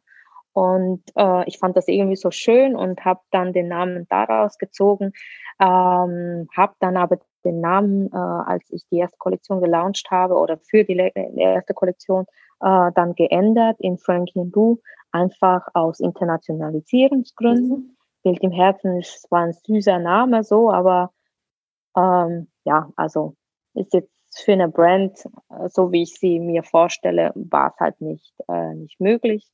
Und 0.53 1.05
äh, 1.15 1.49
ich 1.49 1.59
fand 1.59 1.77
das 1.77 1.87
irgendwie 1.87 2.17
so 2.17 2.33
schön 2.33 2.75
und 2.75 3.05
habe 3.05 3.21
dann 3.31 3.53
den 3.53 3.69
Namen 3.69 4.09
daraus 4.09 4.59
gezogen. 4.59 5.13
Ähm, 5.61 6.49
habe 6.57 6.75
dann 6.81 6.97
aber 6.97 7.21
den 7.45 7.61
Namen, 7.61 8.11
äh, 8.13 8.17
als 8.17 8.65
ich 8.71 8.83
die 8.91 8.99
erste 8.99 9.19
Kollektion 9.19 9.61
gelauncht 9.61 10.11
habe 10.11 10.35
oder 10.35 10.59
für 10.59 10.85
die, 10.85 10.95
die 10.95 11.41
erste 11.41 11.75
Kollektion, 11.75 12.25
äh, 12.61 12.91
dann 12.95 13.15
geändert 13.15 13.77
in 13.81 13.99
Frankie 13.99 14.51
Lou, 14.53 14.79
einfach 15.13 15.67
aus 15.75 16.01
Internationalisierungsgründen. 16.01 17.69
Mhm. 17.69 17.97
Bild 18.25 18.43
im 18.43 18.51
Herzen 18.51 18.99
ist 18.99 19.23
zwar 19.23 19.45
ein 19.45 19.53
süßer 19.53 19.99
Name 19.99 20.43
so, 20.43 20.71
aber 20.71 21.13
ähm, 21.97 22.49
ja, 22.65 22.91
also 22.97 23.35
ist 23.75 23.95
jetzt 23.95 24.11
für 24.35 24.53
eine 24.53 24.69
Brand, 24.69 25.19
äh, 25.51 25.69
so 25.69 25.93
wie 25.93 26.03
ich 26.03 26.15
sie 26.15 26.41
mir 26.41 26.63
vorstelle, 26.63 27.33
war 27.35 27.73
es 27.73 27.81
halt 27.81 28.01
nicht, 28.01 28.35
äh, 28.49 28.75
nicht 28.75 29.01
möglich. 29.01 29.49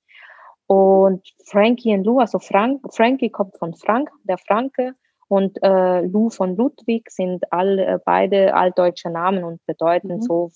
Und 0.66 1.26
Frankie 1.44 1.94
und 1.94 2.04
Lou, 2.04 2.20
also 2.20 2.38
Frank, 2.38 2.82
Frankie 2.94 3.30
kommt 3.30 3.56
von 3.58 3.74
Frank, 3.74 4.10
der 4.24 4.38
Franke, 4.38 4.94
und 5.34 5.60
äh, 5.64 6.02
Lou 6.02 6.30
von 6.30 6.54
Ludwig 6.54 7.10
sind 7.10 7.52
alle 7.52 7.84
äh, 7.84 7.98
beide 8.04 8.54
altdeutsche 8.54 9.10
Namen 9.10 9.42
und 9.42 9.60
bedeuten 9.66 10.16
mhm. 10.16 10.22
so 10.22 10.52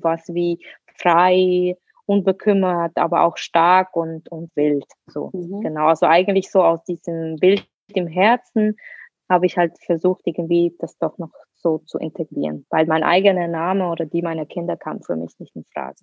was 0.00 0.28
wie 0.28 0.64
frei, 0.96 1.76
unbekümmert, 2.06 2.92
aber 2.96 3.22
auch 3.22 3.36
stark 3.36 3.96
und, 3.96 4.30
und 4.30 4.54
wild. 4.54 4.86
So, 5.06 5.30
mhm. 5.32 5.60
genau. 5.62 5.88
Also 5.88 6.06
eigentlich 6.06 6.52
so 6.52 6.62
aus 6.62 6.84
diesem 6.84 7.34
Bild 7.36 7.66
im 7.88 8.06
Herzen 8.06 8.76
habe 9.28 9.46
ich 9.46 9.58
halt 9.58 9.72
versucht, 9.84 10.22
irgendwie 10.24 10.72
das 10.78 10.96
doch 10.98 11.18
noch 11.18 11.32
so 11.54 11.78
zu 11.78 11.98
integrieren, 11.98 12.64
weil 12.70 12.86
mein 12.86 13.02
eigener 13.02 13.48
Name 13.48 13.88
oder 13.88 14.04
die 14.04 14.22
meiner 14.22 14.46
Kinder 14.46 14.76
kam 14.76 15.02
für 15.02 15.16
mich 15.16 15.36
nicht 15.40 15.56
in 15.56 15.64
Frage. 15.74 15.98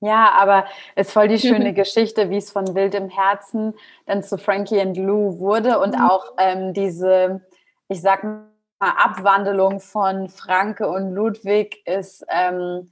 Ja, 0.00 0.30
aber 0.38 0.66
es 0.94 1.08
ist 1.08 1.12
voll 1.12 1.26
die 1.26 1.38
schöne 1.38 1.72
Geschichte, 1.82 2.30
wie 2.30 2.36
es 2.36 2.52
von 2.52 2.76
Wild 2.76 2.94
im 2.94 3.08
Herzen 3.08 3.74
dann 4.06 4.22
zu 4.22 4.38
Frankie 4.38 4.80
and 4.80 4.96
Lou 4.96 5.40
wurde 5.40 5.80
und 5.80 5.96
mhm. 5.96 6.02
auch 6.02 6.34
ähm, 6.38 6.72
diese, 6.72 7.40
ich 7.88 8.00
sag 8.00 8.24
mal, 8.24 8.46
Abwandlung 8.80 9.80
von 9.80 10.28
Franke 10.28 10.88
und 10.88 11.12
Ludwig 11.12 11.86
ist 11.86 12.24
ähm, 12.28 12.90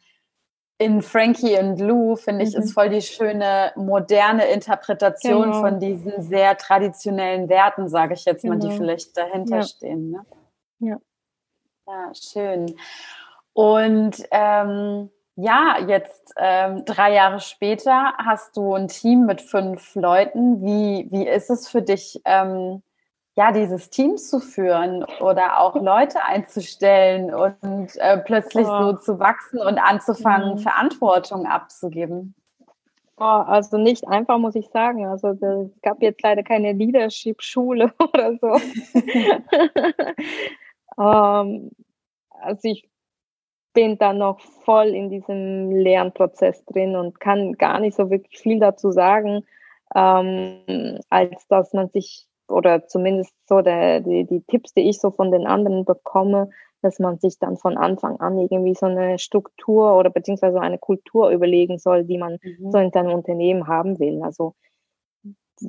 in 0.79 1.03
Frankie 1.03 1.59
und 1.59 1.79
Lou, 1.81 2.17
finde 2.17 2.45
ich, 2.45 2.57
mhm. 2.57 2.63
ist 2.63 2.73
voll 2.73 2.89
die 2.89 3.03
schöne 3.03 3.73
moderne 3.77 4.47
Interpretation 4.47 5.45
genau. 5.45 5.61
von 5.61 5.79
diesen 5.79 6.23
sehr 6.23 6.57
traditionellen 6.57 7.49
Werten, 7.49 7.89
sage 7.89 8.15
ich 8.15 8.25
jetzt 8.25 8.45
mal, 8.45 8.59
die 8.59 8.69
genau. 8.69 8.79
vielleicht 8.79 9.17
dahinter 9.17 9.57
ja. 9.57 9.63
stehen. 9.63 10.11
Ne? 10.11 10.27
Ja. 10.81 11.01
Ja, 11.87 12.13
schön. 12.15 12.75
Und 13.53 14.23
ähm, 14.31 15.11
ja, 15.37 15.79
jetzt 15.87 16.33
ähm, 16.37 16.85
drei 16.85 17.15
Jahre 17.15 17.41
später 17.41 18.15
hast 18.19 18.57
du 18.57 18.75
ein 18.75 18.89
Team 18.89 19.27
mit 19.27 19.41
fünf 19.41 19.95
Leuten. 19.95 20.63
Wie, 20.63 21.09
wie 21.11 21.27
ist 21.27 21.51
es 21.51 21.69
für 21.69 21.83
dich, 21.83 22.21
ähm, 22.25 22.83
ja, 23.35 23.51
dieses 23.51 23.89
Team 23.89 24.19
zu 24.19 24.41
führen 24.41 25.05
oder 25.21 25.61
auch 25.61 25.75
Leute 25.77 26.23
einzustellen 26.25 27.33
und 27.33 27.97
äh, 27.97 28.19
plötzlich 28.19 28.67
oh. 28.67 28.83
so 28.83 28.93
zu 28.99 29.19
wachsen 29.19 29.59
und 29.59 29.79
anzufangen, 29.79 30.57
mhm. 30.57 30.59
Verantwortung 30.59 31.47
abzugeben? 31.47 32.35
Oh, 33.17 33.25
also 33.25 33.79
nicht 33.79 34.07
einfach, 34.09 34.39
muss 34.39 34.55
ich 34.55 34.69
sagen. 34.69 35.07
Also 35.07 35.29
es 35.29 35.81
gab 35.81 36.03
jetzt 36.03 36.23
leider 36.23 36.43
keine 36.43 36.73
Leadership-Schule 36.73 37.93
oder 37.99 38.37
so. 38.39 38.59
ähm, 41.01 41.71
also 42.31 42.69
ich 42.69 42.89
bin 43.73 43.97
da 43.97 44.13
noch 44.13 44.41
voll 44.41 44.89
in 44.89 45.09
diesem 45.09 45.71
Lernprozess 45.71 46.65
drin 46.67 46.97
und 46.97 47.21
kann 47.21 47.53
gar 47.53 47.81
nicht 47.81 47.97
so 47.97 48.11
wirklich 48.11 48.39
viel 48.39 48.61
dazu 48.61 48.91
sagen, 48.91 49.47
ähm, 49.95 50.99
als 51.09 51.47
dass 51.49 51.73
man 51.73 51.89
sich 51.89 52.27
oder 52.53 52.87
zumindest 52.87 53.35
so 53.49 53.61
der, 53.61 54.01
die, 54.01 54.25
die 54.25 54.43
Tipps, 54.43 54.73
die 54.75 54.89
ich 54.89 55.01
so 55.01 55.11
von 55.11 55.31
den 55.31 55.47
anderen 55.47 55.85
bekomme, 55.85 56.51
dass 56.83 56.99
man 56.99 57.19
sich 57.19 57.39
dann 57.39 57.57
von 57.57 57.77
Anfang 57.77 58.21
an 58.21 58.39
irgendwie 58.39 58.75
so 58.75 58.87
eine 58.87 59.19
Struktur 59.19 59.97
oder 59.97 60.11
beziehungsweise 60.11 60.61
eine 60.61 60.79
Kultur 60.79 61.31
überlegen 61.31 61.79
soll, 61.79 62.05
die 62.05 62.19
man 62.19 62.39
mhm. 62.43 62.71
so 62.71 62.79
in 62.79 62.91
seinem 62.91 63.13
Unternehmen 63.13 63.69
haben 63.69 63.99
will. 63.99 64.23
Also 64.23 64.55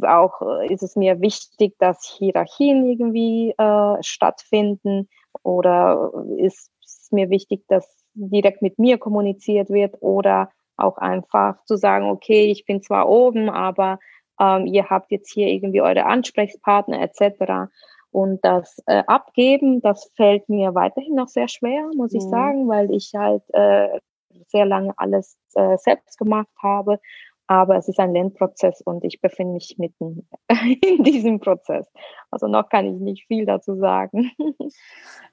auch 0.02 0.42
äh, 0.42 0.74
ist 0.74 0.84
es 0.84 0.96
mir 0.96 1.22
wichtig, 1.22 1.76
dass 1.78 2.04
Hierarchien 2.18 2.90
irgendwie 2.90 3.54
äh, 3.58 4.02
stattfinden 4.02 5.08
oder 5.44 6.12
ist 6.38 6.72
es 6.84 7.12
mir 7.12 7.30
wichtig, 7.30 7.64
dass 7.68 8.04
direkt 8.14 8.62
mit 8.62 8.80
mir 8.80 8.98
kommuniziert 8.98 9.70
wird 9.70 9.96
oder 10.02 10.50
auch 10.78 10.98
einfach 10.98 11.64
zu 11.66 11.78
sagen, 11.78 12.10
okay, 12.10 12.46
ich 12.52 12.66
bin 12.66 12.82
zwar 12.82 13.08
oben, 13.08 13.50
aber 13.50 14.00
ähm, 14.44 14.66
ihr 14.66 14.90
habt 14.90 15.12
jetzt 15.12 15.32
hier 15.32 15.48
irgendwie 15.48 15.82
eure 15.82 16.06
Ansprechpartner 16.06 17.02
etc. 17.02 17.72
Und 18.12 18.44
das 18.44 18.82
äh, 18.86 19.04
Abgeben, 19.08 19.82
das 19.82 20.12
fällt 20.16 20.50
mir 20.50 20.76
weiterhin 20.76 21.16
noch 21.16 21.30
sehr 21.30 21.48
schwer, 21.48 21.90
muss 21.96 22.12
mhm. 22.12 22.18
ich 22.18 22.24
sagen, 22.26 22.68
weil 22.68 22.92
ich 22.92 23.14
halt 23.16 23.44
äh, 23.54 24.00
sehr 24.48 24.66
lange 24.66 24.94
alles 24.98 25.38
äh, 25.56 25.78
selbst 25.78 26.18
gemacht 26.18 26.50
habe. 26.62 27.00
Aber 27.46 27.76
es 27.76 27.90
ist 27.90 28.00
ein 28.00 28.14
Lernprozess 28.14 28.82
und 28.82 29.04
ich 29.04 29.20
befinde 29.20 29.54
mich 29.54 29.76
mitten 29.78 30.28
in 30.82 31.04
diesem 31.04 31.40
Prozess. 31.40 31.92
Also 32.32 32.48
noch 32.48 32.70
kann 32.70 32.86
ich 32.86 33.00
nicht 33.02 33.28
viel 33.28 33.46
dazu 33.46 33.76
sagen. 33.76 34.32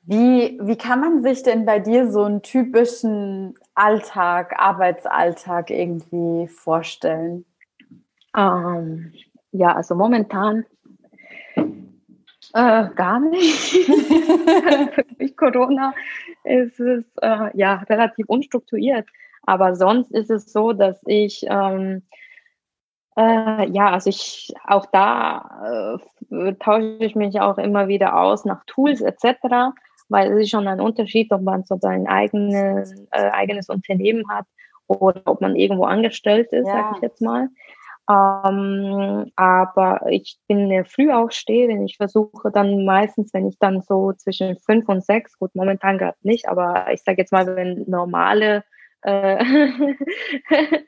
Wie, 0.03 0.59
wie 0.63 0.77
kann 0.77 1.01
man 1.01 1.23
sich 1.23 1.43
denn 1.43 1.67
bei 1.67 1.79
dir 1.79 2.11
so 2.11 2.23
einen 2.23 2.43
typischen 2.43 3.55
Alltag, 3.75 4.55
Arbeitsalltag 4.59 5.71
irgendwie 5.71 6.49
vorstellen? 6.49 7.45
Ähm, 8.37 9.13
ja, 9.53 9.75
also 9.75 9.95
momentan 9.95 10.65
äh, 12.55 12.89
gar 12.95 13.21
nicht. 13.21 13.73
Durch 15.19 15.37
Corona 15.37 15.93
ist 16.45 16.81
es 16.81 17.05
äh, 17.23 17.57
ja 17.57 17.77
relativ 17.89 18.29
unstrukturiert. 18.29 19.07
Aber 19.43 19.75
sonst 19.75 20.13
ist 20.13 20.31
es 20.31 20.53
so, 20.53 20.73
dass 20.73 21.01
ich 21.07 21.45
ähm, 21.49 22.03
äh, 23.17 23.69
ja, 23.71 23.91
also 23.91 24.11
ich 24.11 24.53
auch 24.67 24.87
da 24.87 25.99
äh, 26.31 26.55
tausche 26.55 26.97
ich 27.01 27.15
mich 27.15 27.41
auch 27.41 27.59
immer 27.59 27.89
wieder 27.89 28.19
aus 28.19 28.45
nach 28.45 28.65
Tools 28.67 29.01
etc., 29.01 29.75
weil 30.09 30.33
es 30.33 30.45
ist 30.45 30.51
schon 30.51 30.67
ein 30.67 30.81
Unterschied, 30.81 31.33
ob 31.33 31.43
man 31.43 31.65
so 31.65 31.77
sein 31.81 32.07
eigenes, 32.09 32.93
äh, 33.13 33.31
eigenes 33.31 33.69
Unternehmen 33.69 34.29
hat 34.29 34.47
oder 34.87 35.23
ob 35.27 35.41
man 35.41 35.55
irgendwo 35.55 35.85
angestellt 35.85 36.53
ist, 36.53 36.67
ja. 36.67 36.73
sag 36.73 36.97
ich 36.97 37.03
jetzt 37.03 37.21
mal. 37.21 37.49
Ähm, 38.11 39.31
aber 39.37 40.01
ich 40.11 40.39
bin 40.49 40.61
eine 40.63 40.85
Frühaufsteherin. 40.85 41.85
Ich 41.85 41.97
versuche 41.97 42.51
dann 42.53 42.85
meistens, 42.85 43.33
wenn 43.33 43.47
ich 43.47 43.59
dann 43.59 43.83
so 43.83 44.13
zwischen 44.15 44.57
fünf 44.59 44.89
und 44.89 45.05
sechs, 45.05 45.39
gut, 45.39 45.55
momentan 45.55 45.99
gerade 45.99 46.17
nicht, 46.23 46.49
aber 46.49 46.93
ich 46.93 47.03
sage 47.03 47.19
jetzt 47.19 47.33
mal, 47.33 47.47
wenn 47.55 47.85
normale 47.87 48.65
äh, 49.03 49.45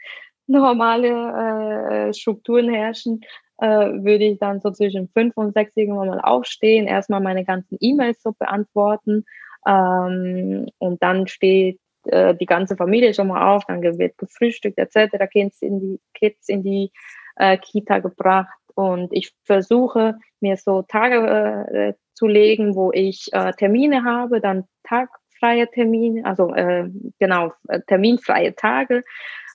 normale 0.47 2.09
äh, 2.09 2.13
Strukturen 2.13 2.69
herrschen, 2.71 3.21
äh, 3.59 3.67
würde 3.67 4.25
ich 4.25 4.39
dann 4.39 4.61
so 4.61 4.71
zwischen 4.73 5.09
fünf 5.09 5.37
und 5.37 5.55
sechs 5.55 5.77
irgendwann 5.77 6.09
mal 6.09 6.21
aufstehen, 6.21 6.89
erstmal 6.89 7.21
meine 7.21 7.45
ganzen 7.45 7.77
E-Mails 7.81 8.21
so 8.23 8.33
beantworten 8.33 9.25
ähm, 9.67 10.67
und 10.79 11.03
dann 11.03 11.29
steht 11.29 11.79
äh, 12.07 12.35
die 12.35 12.47
ganze 12.47 12.77
Familie 12.77 13.15
schon 13.15 13.29
mal 13.29 13.55
auf, 13.55 13.65
dann 13.67 13.83
wird 13.83 14.19
gefrühstückt 14.19 14.79
etc., 14.79 15.17
Kids 15.31 15.63
in 15.63 15.81
die, 15.81 16.01
Kids 16.15 16.49
in 16.49 16.63
die 16.63 16.93
äh, 17.37 17.57
Kita 17.59 17.99
gebracht 17.99 18.59
und 18.75 19.13
ich 19.13 19.33
versuche 19.45 20.19
mir 20.41 20.57
so 20.57 20.83
Tage 20.83 21.67
äh, 21.73 21.95
zu 22.15 22.27
legen, 22.27 22.75
wo 22.75 22.93
ich 22.93 23.29
äh, 23.33 23.53
Termine 23.53 24.05
habe, 24.05 24.41
dann 24.41 24.65
tagfreie 24.85 25.71
Termine, 25.71 26.25
also 26.25 26.55
äh, 26.55 26.89
genau, 27.19 27.53
terminfreie 27.87 28.55
Tage. 28.55 29.05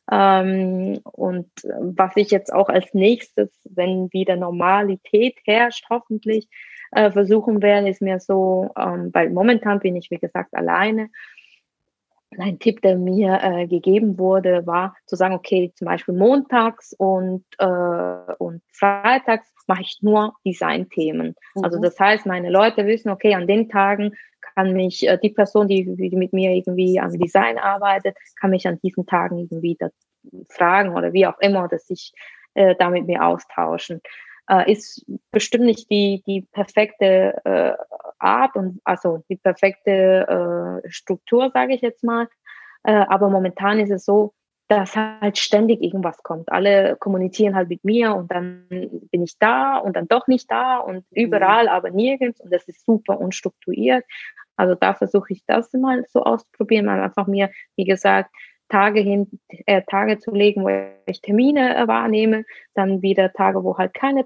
Ähm, 0.09 0.99
und 1.03 1.49
was 1.79 2.15
ich 2.15 2.31
jetzt 2.31 2.53
auch 2.53 2.69
als 2.69 2.93
nächstes, 2.93 3.49
wenn 3.65 4.11
wieder 4.13 4.37
Normalität 4.37 5.37
herrscht, 5.45 5.85
hoffentlich 5.89 6.47
äh, 6.91 7.11
versuchen 7.11 7.61
werde, 7.61 7.89
ist 7.89 8.01
mir 8.01 8.19
so, 8.19 8.71
ähm, 8.77 9.09
weil 9.13 9.29
momentan 9.29 9.79
bin 9.79 9.95
ich, 9.95 10.09
wie 10.09 10.17
gesagt, 10.17 10.53
alleine, 10.53 11.09
ein 12.41 12.59
Tipp, 12.59 12.81
der 12.81 12.97
mir 12.97 13.39
äh, 13.41 13.67
gegeben 13.67 14.17
wurde, 14.17 14.65
war 14.65 14.95
zu 15.05 15.15
sagen, 15.15 15.35
okay, 15.35 15.71
zum 15.75 15.85
Beispiel 15.85 16.15
montags 16.15 16.93
und, 16.97 17.45
äh, 17.59 18.33
und 18.37 18.61
freitags 18.71 19.51
mache 19.67 19.81
ich 19.81 19.99
nur 20.01 20.33
Designthemen. 20.45 21.35
Also 21.55 21.59
mhm. 21.59 21.63
Also 21.65 21.79
das 21.81 21.99
heißt, 21.99 22.25
meine 22.25 22.49
Leute 22.49 22.85
wissen, 22.85 23.09
okay, 23.09 23.35
an 23.35 23.47
den 23.47 23.69
Tagen 23.69 24.13
kann 24.55 24.73
mich 24.73 25.07
äh, 25.07 25.17
die 25.21 25.29
Person, 25.29 25.67
die, 25.67 25.95
die 25.95 26.15
mit 26.15 26.33
mir 26.33 26.51
irgendwie 26.51 26.99
am 26.99 27.11
Design 27.11 27.57
arbeitet, 27.57 28.17
kann 28.39 28.51
mich 28.51 28.67
an 28.67 28.79
diesen 28.81 29.05
Tagen 29.05 29.37
irgendwie 29.37 29.77
fragen 30.49 30.95
oder 30.95 31.13
wie 31.13 31.27
auch 31.27 31.39
immer, 31.39 31.67
dass 31.67 31.87
sich 31.87 32.13
äh, 32.53 32.75
da 32.77 32.89
mit 32.89 33.05
mir 33.05 33.23
austauschen 33.23 34.01
äh, 34.49 34.71
ist 34.71 35.05
bestimmt 35.31 35.65
nicht 35.65 35.89
die, 35.89 36.23
die 36.25 36.41
perfekte 36.51 37.39
äh, 37.45 37.73
Art 38.19 38.55
und 38.55 38.79
also 38.83 39.23
die 39.29 39.35
perfekte 39.35 40.81
äh, 40.83 40.89
Struktur, 40.89 41.51
sage 41.53 41.73
ich 41.73 41.81
jetzt 41.81 42.03
mal. 42.03 42.27
Äh, 42.83 43.05
aber 43.07 43.29
momentan 43.29 43.79
ist 43.79 43.91
es 43.91 44.05
so, 44.05 44.33
dass 44.67 44.95
halt 44.95 45.37
ständig 45.37 45.81
irgendwas 45.81 46.21
kommt. 46.23 46.51
Alle 46.51 46.97
kommunizieren 46.97 47.55
halt 47.55 47.69
mit 47.69 47.83
mir 47.85 48.15
und 48.15 48.31
dann 48.31 48.67
bin 48.69 49.23
ich 49.23 49.37
da 49.39 49.77
und 49.77 49.95
dann 49.95 50.07
doch 50.07 50.27
nicht 50.27 50.51
da 50.51 50.77
und 50.79 51.05
überall, 51.11 51.65
mhm. 51.65 51.69
aber 51.69 51.89
nirgends 51.89 52.41
und 52.41 52.51
das 52.51 52.67
ist 52.67 52.85
super 52.85 53.19
unstrukturiert. 53.19 54.03
Also 54.57 54.75
da 54.75 54.93
versuche 54.93 55.33
ich 55.33 55.45
das 55.45 55.71
mal 55.73 56.03
so 56.09 56.23
auszuprobieren, 56.23 56.85
mal 56.85 57.01
einfach 57.01 57.27
mir, 57.27 57.51
wie 57.75 57.85
gesagt, 57.85 58.31
Tage 58.69 58.99
hin, 58.99 59.39
äh, 59.65 59.83
Tage 59.89 60.19
zu 60.19 60.31
legen, 60.31 60.63
wo 60.63 60.69
ich 61.05 61.21
Termine 61.21 61.77
äh, 61.77 61.87
wahrnehme, 61.87 62.43
dann 62.73 63.01
wieder 63.01 63.31
Tage, 63.31 63.63
wo 63.63 63.77
halt 63.77 63.93
keine 63.93 64.25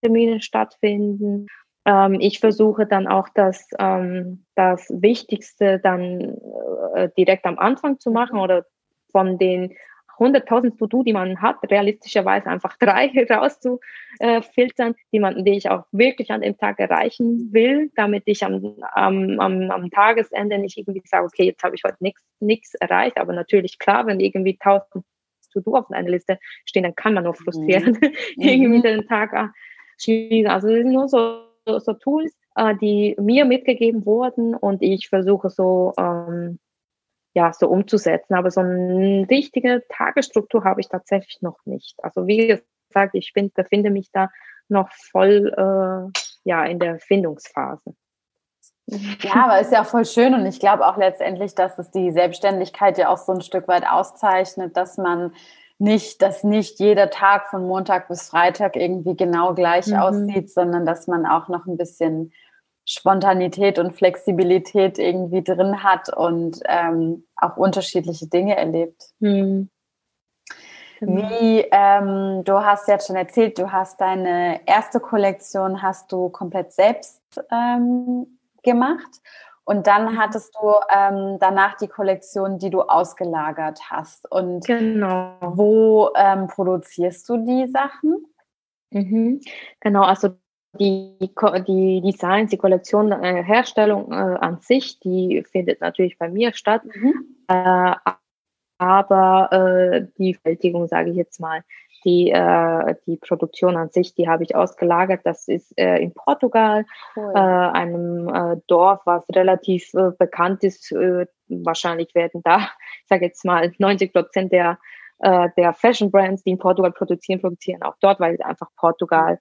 Termine 0.00 0.40
stattfinden. 0.40 1.46
Ähm, 1.84 2.18
ich 2.20 2.40
versuche 2.40 2.86
dann 2.86 3.06
auch 3.06 3.28
das, 3.34 3.68
ähm, 3.78 4.44
das 4.54 4.88
Wichtigste 4.90 5.78
dann 5.78 6.38
äh, 6.94 7.08
direkt 7.16 7.46
am 7.46 7.58
Anfang 7.58 7.98
zu 7.98 8.10
machen 8.10 8.38
oder 8.38 8.66
von 9.10 9.38
den 9.38 9.74
100.000 10.20 10.76
To-Do, 10.76 11.02
die 11.02 11.14
man 11.14 11.40
hat, 11.40 11.56
realistischerweise 11.70 12.48
einfach 12.48 12.76
drei 12.78 13.10
rauszufiltern, 13.28 14.94
die, 15.12 15.18
man, 15.18 15.44
die 15.44 15.56
ich 15.56 15.70
auch 15.70 15.84
wirklich 15.92 16.30
an 16.30 16.42
dem 16.42 16.58
Tag 16.58 16.78
erreichen 16.78 17.48
will, 17.52 17.90
damit 17.96 18.24
ich 18.26 18.44
am, 18.44 18.76
am, 18.92 19.40
am, 19.40 19.70
am 19.70 19.90
Tagesende 19.90 20.58
nicht 20.58 20.76
irgendwie 20.76 21.02
sage, 21.06 21.24
okay, 21.24 21.44
jetzt 21.44 21.62
habe 21.62 21.74
ich 21.74 21.82
heute 21.84 21.96
nichts 22.40 22.74
erreicht. 22.74 23.18
Aber 23.18 23.32
natürlich 23.32 23.78
klar, 23.78 24.06
wenn 24.06 24.20
irgendwie 24.20 24.58
1000 24.60 25.04
To-Do 25.52 25.74
auf 25.74 25.90
einer 25.90 26.08
Liste 26.08 26.38
stehen, 26.64 26.84
dann 26.84 26.94
kann 26.94 27.14
man 27.14 27.24
nur 27.24 27.34
frustrieren 27.34 27.98
mhm. 28.00 28.12
irgendwie 28.36 28.78
mhm. 28.78 28.82
den 28.82 29.08
Tag 29.08 29.32
ah, 29.32 29.52
schließen. 30.02 30.50
Also 30.50 30.68
es 30.68 30.82
sind 30.82 30.92
nur 30.92 31.08
so, 31.08 31.42
so 31.66 31.92
Tools, 31.94 32.34
äh, 32.56 32.74
die 32.76 33.16
mir 33.20 33.44
mitgegeben 33.44 34.06
wurden 34.06 34.54
und 34.54 34.82
ich 34.82 35.08
versuche 35.08 35.50
so 35.50 35.92
ähm, 35.98 36.58
ja, 37.34 37.52
so 37.52 37.68
umzusetzen. 37.68 38.34
Aber 38.34 38.50
so 38.50 38.60
eine 38.60 39.26
richtige 39.28 39.82
Tagesstruktur 39.88 40.64
habe 40.64 40.80
ich 40.80 40.88
tatsächlich 40.88 41.40
noch 41.42 41.58
nicht. 41.64 41.94
Also 42.02 42.26
wie 42.26 42.60
gesagt, 42.88 43.14
ich 43.14 43.32
bin, 43.32 43.50
befinde 43.52 43.90
mich 43.90 44.10
da 44.12 44.30
noch 44.68 44.90
voll 44.92 45.52
äh, 45.56 46.20
ja, 46.44 46.64
in 46.64 46.78
der 46.78 46.98
Findungsphase. 46.98 47.94
Ja, 49.22 49.44
aber 49.44 49.60
ist 49.60 49.72
ja 49.72 49.82
auch 49.82 49.86
voll 49.86 50.04
schön 50.04 50.34
und 50.34 50.46
ich 50.46 50.58
glaube 50.58 50.84
auch 50.84 50.96
letztendlich, 50.96 51.54
dass 51.54 51.78
es 51.78 51.92
die 51.92 52.10
Selbstständigkeit 52.10 52.98
ja 52.98 53.08
auch 53.08 53.18
so 53.18 53.32
ein 53.32 53.40
Stück 53.40 53.68
weit 53.68 53.86
auszeichnet, 53.88 54.76
dass 54.76 54.98
man 54.98 55.32
nicht, 55.80 56.20
dass 56.22 56.44
nicht 56.44 56.78
jeder 56.78 57.10
Tag 57.10 57.48
von 57.48 57.66
Montag 57.66 58.08
bis 58.08 58.28
Freitag 58.28 58.76
irgendwie 58.76 59.16
genau 59.16 59.54
gleich 59.54 59.86
mhm. 59.86 59.96
aussieht, 59.96 60.50
sondern 60.50 60.84
dass 60.84 61.06
man 61.06 61.26
auch 61.26 61.48
noch 61.48 61.66
ein 61.66 61.76
bisschen 61.76 62.32
Spontanität 62.84 63.78
und 63.78 63.92
Flexibilität 63.92 64.98
irgendwie 64.98 65.42
drin 65.42 65.82
hat 65.82 66.14
und 66.14 66.60
ähm, 66.66 67.24
auch 67.36 67.56
unterschiedliche 67.56 68.26
Dinge 68.26 68.56
erlebt. 68.56 69.10
Hm. 69.20 69.70
Wie, 71.00 71.64
ähm, 71.70 72.44
du 72.44 72.62
hast 72.62 72.86
jetzt 72.88 73.06
schon 73.06 73.16
erzählt, 73.16 73.58
du 73.58 73.72
hast 73.72 74.00
deine 74.02 74.60
erste 74.66 75.00
Kollektion 75.00 75.80
hast 75.80 76.12
du 76.12 76.28
komplett 76.28 76.72
selbst 76.72 77.22
ähm, 77.50 78.38
gemacht 78.62 79.08
und 79.64 79.86
dann 79.86 80.12
mhm. 80.12 80.18
hattest 80.18 80.54
du 80.56 80.74
ähm, 80.92 81.38
danach 81.38 81.76
die 81.76 81.88
Kollektion, 81.88 82.58
die 82.58 82.70
du 82.70 82.82
ausgelagert 82.82 83.80
hast. 83.88 84.30
Und 84.30 84.66
genau. 84.66 85.36
wo 85.40 86.10
ähm, 86.16 86.48
produzierst 86.48 87.28
du 87.28 87.36
die 87.38 87.68
Sachen? 87.68 88.26
Mhm. 88.90 89.40
Genau, 89.80 90.02
also 90.02 90.30
die, 90.78 91.16
die 91.20 92.00
Designs, 92.00 92.50
die 92.50 92.56
Kollektion, 92.56 93.12
äh, 93.12 93.42
Herstellung 93.42 94.12
äh, 94.12 94.14
an 94.14 94.60
sich, 94.60 95.00
die 95.00 95.44
findet 95.50 95.80
natürlich 95.80 96.18
bei 96.18 96.28
mir 96.28 96.54
statt. 96.54 96.82
Mhm. 96.84 97.36
Äh, 97.48 97.94
aber 98.78 99.52
äh, 99.52 100.06
die 100.16 100.34
Fertigung, 100.34 100.88
sage 100.88 101.10
ich 101.10 101.16
jetzt 101.16 101.38
mal, 101.38 101.62
die, 102.04 102.30
äh, 102.30 102.94
die 103.06 103.16
Produktion 103.16 103.76
an 103.76 103.90
sich, 103.90 104.14
die 104.14 104.28
habe 104.28 104.44
ich 104.44 104.54
ausgelagert. 104.54 105.20
Das 105.24 105.48
ist 105.48 105.76
äh, 105.78 105.98
in 105.98 106.12
Portugal, 106.14 106.84
cool. 107.16 107.32
äh, 107.34 107.38
einem 107.38 108.28
äh, 108.28 108.56
Dorf, 108.66 109.00
was 109.04 109.24
relativ 109.34 109.92
äh, 109.94 110.10
bekannt 110.18 110.64
ist. 110.64 110.92
Äh, 110.92 111.26
wahrscheinlich 111.48 112.14
werden 112.14 112.42
da, 112.42 112.58
ich 113.02 113.08
sage 113.08 113.26
jetzt 113.26 113.44
mal, 113.44 113.72
90 113.78 114.12
Prozent 114.12 114.52
der, 114.52 114.78
äh, 115.18 115.48
der 115.56 115.74
Fashion 115.74 116.10
Brands, 116.10 116.42
die 116.42 116.50
in 116.50 116.58
Portugal 116.58 116.92
produzieren, 116.92 117.40
produzieren 117.40 117.82
auch 117.82 117.96
dort, 118.00 118.20
weil 118.20 118.40
einfach 118.42 118.68
Portugal 118.76 119.38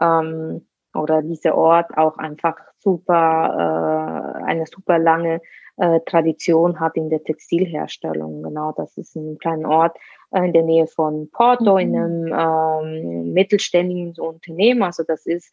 ähm, 0.00 0.66
oder 0.94 1.22
dieser 1.22 1.56
Ort 1.56 1.96
auch 1.96 2.18
einfach 2.18 2.56
super, 2.78 4.40
äh, 4.40 4.44
eine 4.44 4.66
super 4.66 4.98
lange 4.98 5.40
äh, 5.76 6.00
Tradition 6.06 6.80
hat 6.80 6.96
in 6.96 7.10
der 7.10 7.22
Textilherstellung. 7.22 8.42
Genau, 8.42 8.72
das 8.76 8.96
ist 8.96 9.14
ein 9.16 9.38
kleiner 9.38 9.68
Ort 9.68 9.96
in 10.32 10.52
der 10.52 10.62
Nähe 10.62 10.86
von 10.86 11.28
Porto, 11.30 11.74
mhm. 11.74 11.78
in 11.78 11.96
einem 11.96 12.32
ähm, 12.32 13.32
mittelständigen 13.32 14.14
Unternehmen. 14.18 14.82
Also 14.82 15.02
das 15.02 15.26
ist 15.26 15.52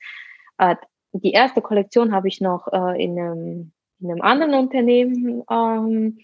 äh, 0.58 0.76
die 1.14 1.32
erste 1.32 1.62
Kollektion 1.62 2.14
habe 2.14 2.28
ich 2.28 2.42
noch 2.42 2.68
äh, 2.72 3.04
in, 3.04 3.20
einem, 3.20 3.72
in 4.00 4.12
einem 4.12 4.22
anderen 4.22 4.54
Unternehmen 4.54 5.44
ähm, 5.50 6.20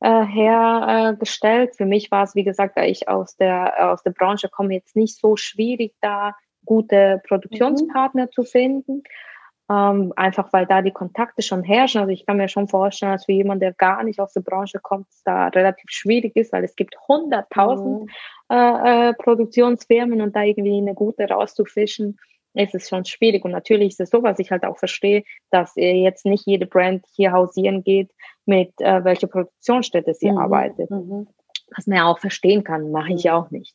äh, 0.00 0.24
hergestellt. 0.24 1.76
Für 1.76 1.86
mich 1.86 2.10
war 2.10 2.24
es, 2.24 2.34
wie 2.34 2.44
gesagt, 2.44 2.76
da 2.76 2.84
ich 2.84 3.08
aus 3.08 3.36
der 3.36 3.90
aus 3.90 4.02
der 4.02 4.10
Branche 4.10 4.48
komme, 4.48 4.74
jetzt 4.74 4.96
nicht 4.96 5.18
so 5.18 5.36
schwierig 5.36 5.94
da 6.00 6.34
gute 6.64 7.22
Produktionspartner 7.26 8.26
mhm. 8.26 8.32
zu 8.32 8.42
finden. 8.42 9.02
Ähm, 9.70 10.12
einfach 10.16 10.52
weil 10.52 10.66
da 10.66 10.82
die 10.82 10.90
Kontakte 10.90 11.40
schon 11.40 11.62
herrschen. 11.62 12.00
Also 12.02 12.12
ich 12.12 12.26
kann 12.26 12.36
mir 12.36 12.48
schon 12.48 12.68
vorstellen, 12.68 13.12
dass 13.12 13.24
für 13.24 13.32
jemanden, 13.32 13.60
der 13.60 13.72
gar 13.72 14.02
nicht 14.02 14.20
aus 14.20 14.34
der 14.34 14.42
Branche 14.42 14.78
kommt, 14.78 15.06
da 15.24 15.48
relativ 15.48 15.88
schwierig 15.88 16.36
ist, 16.36 16.52
weil 16.52 16.64
es 16.64 16.76
gibt 16.76 16.96
100.000 17.08 18.02
mhm. 18.02 18.08
äh, 18.50 19.08
äh, 19.08 19.14
Produktionsfirmen 19.14 20.20
und 20.20 20.36
da 20.36 20.42
irgendwie 20.42 20.76
eine 20.76 20.94
gute 20.94 21.24
rauszufischen, 21.24 22.18
ist 22.52 22.74
es 22.74 22.88
schon 22.88 23.06
schwierig. 23.06 23.44
Und 23.44 23.52
natürlich 23.52 23.90
ist 23.90 24.00
es 24.00 24.10
so, 24.10 24.22
was 24.22 24.38
ich 24.38 24.50
halt 24.50 24.64
auch 24.64 24.76
verstehe, 24.76 25.24
dass 25.50 25.72
jetzt 25.76 26.26
nicht 26.26 26.46
jede 26.46 26.66
Brand 26.66 27.04
hier 27.14 27.32
hausieren 27.32 27.82
geht, 27.82 28.10
mit 28.44 28.72
äh, 28.80 29.02
welcher 29.02 29.28
Produktionsstätte 29.28 30.12
sie 30.12 30.30
mhm. 30.30 30.38
arbeitet. 30.38 30.90
Mhm. 30.90 31.26
Was 31.74 31.86
man 31.86 31.96
ja 31.96 32.04
auch 32.04 32.18
verstehen 32.18 32.62
kann, 32.62 32.92
mache 32.92 33.14
ich 33.14 33.24
ja 33.24 33.34
auch 33.34 33.50
nicht. 33.50 33.74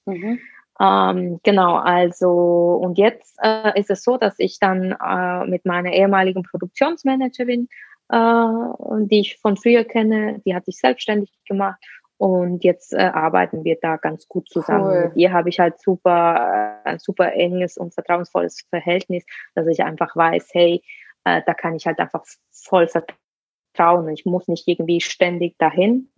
Ähm, 0.80 1.40
genau, 1.44 1.76
also 1.76 2.80
und 2.82 2.98
jetzt 2.98 3.38
äh, 3.44 3.78
ist 3.80 3.90
es 3.90 4.04
so, 4.04 4.18
dass 4.18 4.36
ich 4.38 4.60
dann 4.60 4.96
äh, 5.04 5.46
mit 5.46 5.66
meiner 5.66 5.92
ehemaligen 5.92 6.44
Produktionsmanagerin, 6.44 7.68
äh, 8.10 9.06
die 9.06 9.20
ich 9.20 9.38
von 9.40 9.58
früher 9.58 9.84
kenne, 9.84 10.42
die 10.46 10.56
hat 10.56 10.66
sich 10.66 10.78
selbstständig 10.78 11.32
gemacht 11.48 11.80
und 12.20 12.66
jetzt 12.66 12.94
äh, 12.94 12.98
arbeiten 12.98 13.64
wir 13.64 13.78
da 13.82 13.96
ganz 13.96 14.28
gut 14.28 14.50
zusammen. 14.50 14.86
Cool. 14.86 15.04
Mit 15.06 15.16
ihr 15.16 15.32
habe 15.32 15.48
ich 15.48 15.60
halt 15.60 15.80
super, 15.80 16.82
äh, 16.86 16.90
ein 16.90 17.00
super 17.00 17.34
enges 17.34 17.78
und 17.78 17.94
vertrauensvolles 17.94 18.66
Verhältnis, 18.70 19.24
dass 19.56 19.68
ich 19.68 19.84
einfach 19.84 20.16
weiß, 20.18 20.50
hey, 20.52 20.84
äh, 21.24 21.42
da 21.46 21.54
kann 21.54 21.76
ich 21.76 21.88
halt 21.88 21.98
einfach 22.00 22.26
voll 22.52 22.90
vertrauen. 22.90 24.10
Ich 24.10 24.26
muss 24.26 24.50
nicht 24.50 24.68
irgendwie 24.68 25.00
ständig 25.00 25.58
dahin. 25.58 26.10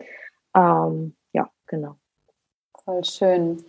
Ähm, 0.56 1.16
ja, 1.34 1.52
genau. 1.68 1.98
Voll 2.84 3.04
schön. 3.04 3.64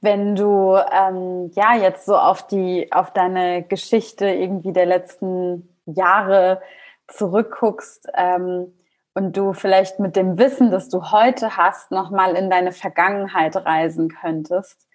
Wenn 0.00 0.36
du 0.36 0.76
ähm, 0.76 1.50
ja 1.54 1.74
jetzt 1.74 2.06
so 2.06 2.16
auf 2.16 2.46
die 2.46 2.92
auf 2.92 3.12
deine 3.12 3.62
Geschichte 3.62 4.28
irgendwie 4.28 4.72
der 4.72 4.86
letzten 4.86 5.76
Jahre 5.86 6.60
zurückguckst 7.08 8.08
ähm, 8.14 8.72
und 9.14 9.36
du 9.36 9.52
vielleicht 9.52 9.98
mit 9.98 10.14
dem 10.14 10.38
Wissen, 10.38 10.70
das 10.70 10.88
du 10.88 11.10
heute 11.10 11.56
hast, 11.56 11.90
noch 11.90 12.10
mal 12.10 12.36
in 12.36 12.50
deine 12.50 12.72
Vergangenheit 12.72 13.56
reisen 13.56 14.08
könntest 14.08 14.88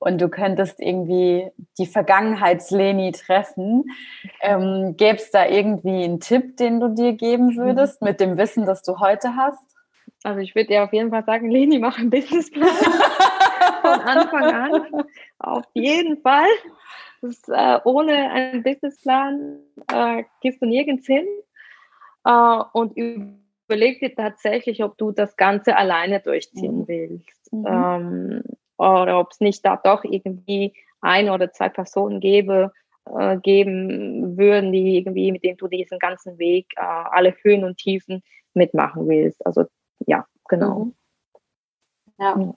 und 0.00 0.20
du 0.20 0.28
könntest 0.28 0.80
irgendwie 0.80 1.50
die 1.78 1.86
Vergangenheitsleni 1.86 3.12
treffen, 3.12 3.84
ähm, 4.40 4.96
gäbe 4.96 5.18
es 5.18 5.30
da 5.30 5.46
irgendwie 5.46 6.04
einen 6.04 6.20
Tipp, 6.20 6.56
den 6.56 6.80
du 6.80 6.88
dir 6.88 7.12
geben 7.12 7.56
würdest 7.56 8.02
mit 8.02 8.18
dem 8.18 8.36
Wissen, 8.38 8.66
das 8.66 8.82
du 8.82 8.98
heute 8.98 9.36
hast? 9.36 9.62
Also 10.24 10.40
ich 10.40 10.54
würde 10.54 10.68
dir 10.68 10.84
auf 10.84 10.92
jeden 10.92 11.10
Fall 11.10 11.24
sagen, 11.24 11.50
Leni, 11.50 11.78
mach 11.78 11.98
einen 11.98 12.10
Businessplan. 12.10 12.68
von 13.90 14.00
Anfang 14.00 14.44
an. 14.44 15.04
Auf 15.38 15.64
jeden 15.74 16.20
Fall. 16.22 16.48
Das, 17.22 17.42
äh, 17.48 17.80
ohne 17.84 18.30
einen 18.30 18.62
Businessplan 18.62 19.58
äh, 19.92 20.24
gehst 20.40 20.62
du 20.62 20.66
nirgends 20.66 21.06
hin. 21.06 21.26
Äh, 22.24 22.62
und 22.72 22.96
überleg 22.96 24.00
dir 24.00 24.14
tatsächlich, 24.14 24.82
ob 24.82 24.96
du 24.98 25.12
das 25.12 25.36
Ganze 25.36 25.76
alleine 25.76 26.20
durchziehen 26.20 26.80
mhm. 26.80 26.88
willst. 26.88 27.52
Mhm. 27.52 27.66
Ähm, 27.66 28.42
oder 28.78 29.20
ob 29.20 29.32
es 29.32 29.40
nicht 29.40 29.64
da 29.64 29.76
doch 29.76 30.04
irgendwie 30.04 30.72
eine 31.02 31.32
oder 31.32 31.52
zwei 31.52 31.68
Personen 31.68 32.20
gäbe, 32.20 32.72
äh, 33.06 33.36
geben 33.38 34.36
würden, 34.36 34.72
die 34.72 34.96
irgendwie, 34.96 35.32
mit 35.32 35.44
denen 35.44 35.56
du 35.56 35.68
diesen 35.68 35.98
ganzen 35.98 36.38
Weg, 36.38 36.72
äh, 36.76 36.80
alle 36.82 37.34
Höhen 37.42 37.64
und 37.64 37.76
Tiefen 37.76 38.22
mitmachen 38.54 39.08
willst. 39.08 39.44
Also 39.46 39.64
ja, 40.06 40.26
genau. 40.48 40.84
Mhm. 40.86 40.94
Ja. 42.18 42.54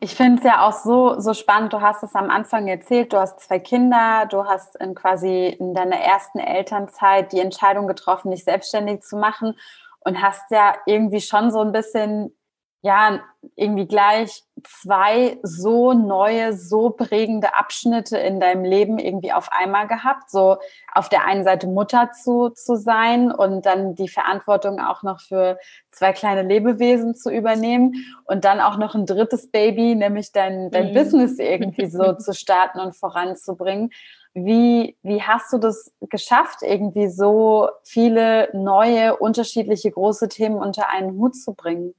Ich 0.00 0.14
finde 0.16 0.38
es 0.38 0.44
ja 0.44 0.66
auch 0.66 0.72
so, 0.72 1.20
so 1.20 1.34
spannend. 1.34 1.72
Du 1.72 1.80
hast 1.80 2.02
es 2.02 2.14
am 2.14 2.30
Anfang 2.30 2.66
erzählt, 2.66 3.12
du 3.12 3.18
hast 3.18 3.40
zwei 3.40 3.58
Kinder, 3.58 4.26
du 4.26 4.44
hast 4.44 4.76
in 4.76 4.94
quasi 4.94 5.48
in 5.48 5.74
deiner 5.74 5.96
ersten 5.96 6.38
Elternzeit 6.38 7.32
die 7.32 7.40
Entscheidung 7.40 7.86
getroffen, 7.86 8.30
dich 8.30 8.44
selbstständig 8.44 9.02
zu 9.02 9.16
machen 9.16 9.56
und 10.00 10.20
hast 10.20 10.50
ja 10.50 10.74
irgendwie 10.86 11.20
schon 11.20 11.50
so 11.50 11.60
ein 11.60 11.72
bisschen 11.72 12.36
ja, 12.84 13.20
irgendwie 13.56 13.86
gleich 13.86 14.44
zwei 14.62 15.38
so 15.42 15.94
neue, 15.94 16.52
so 16.52 16.90
prägende 16.90 17.54
Abschnitte 17.54 18.18
in 18.18 18.40
deinem 18.40 18.62
Leben 18.62 18.98
irgendwie 18.98 19.32
auf 19.32 19.50
einmal 19.50 19.88
gehabt. 19.88 20.30
So 20.30 20.58
auf 20.92 21.08
der 21.08 21.24
einen 21.24 21.44
Seite 21.44 21.66
Mutter 21.66 22.10
zu, 22.12 22.50
zu 22.50 22.76
sein 22.76 23.32
und 23.32 23.64
dann 23.64 23.94
die 23.94 24.08
Verantwortung 24.08 24.80
auch 24.80 25.02
noch 25.02 25.22
für 25.22 25.58
zwei 25.92 26.12
kleine 26.12 26.42
Lebewesen 26.42 27.14
zu 27.14 27.30
übernehmen 27.30 28.04
und 28.26 28.44
dann 28.44 28.60
auch 28.60 28.76
noch 28.76 28.94
ein 28.94 29.06
drittes 29.06 29.50
Baby, 29.50 29.94
nämlich 29.94 30.32
dein, 30.32 30.70
dein 30.70 30.90
mhm. 30.90 30.94
Business 30.94 31.38
irgendwie 31.38 31.86
so 31.86 32.12
zu 32.12 32.34
starten 32.34 32.80
und 32.80 32.94
voranzubringen. 32.94 33.92
Wie, 34.34 34.98
wie 35.02 35.22
hast 35.22 35.50
du 35.54 35.58
das 35.58 35.90
geschafft, 36.10 36.58
irgendwie 36.60 37.08
so 37.08 37.70
viele 37.82 38.50
neue, 38.52 39.16
unterschiedliche 39.16 39.90
große 39.90 40.28
Themen 40.28 40.56
unter 40.56 40.90
einen 40.90 41.12
Hut 41.12 41.34
zu 41.34 41.54
bringen? 41.54 41.94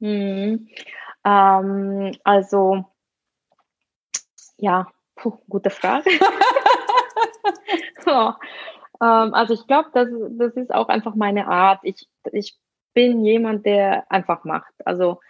Mhm. 0.00 0.68
Ähm, 1.24 2.12
also, 2.24 2.84
ja, 4.56 4.86
puh, 5.16 5.38
gute 5.48 5.70
Frage. 5.70 6.10
so, 8.04 8.34
ähm, 9.00 9.34
also 9.34 9.54
ich 9.54 9.66
glaube, 9.66 9.90
das, 9.92 10.08
das 10.38 10.54
ist 10.54 10.74
auch 10.74 10.88
einfach 10.88 11.14
meine 11.14 11.48
Art. 11.48 11.80
Ich, 11.82 12.08
ich 12.32 12.58
bin 12.94 13.24
jemand, 13.24 13.66
der 13.66 14.10
einfach 14.10 14.44
macht. 14.44 14.74
Also 14.84 15.20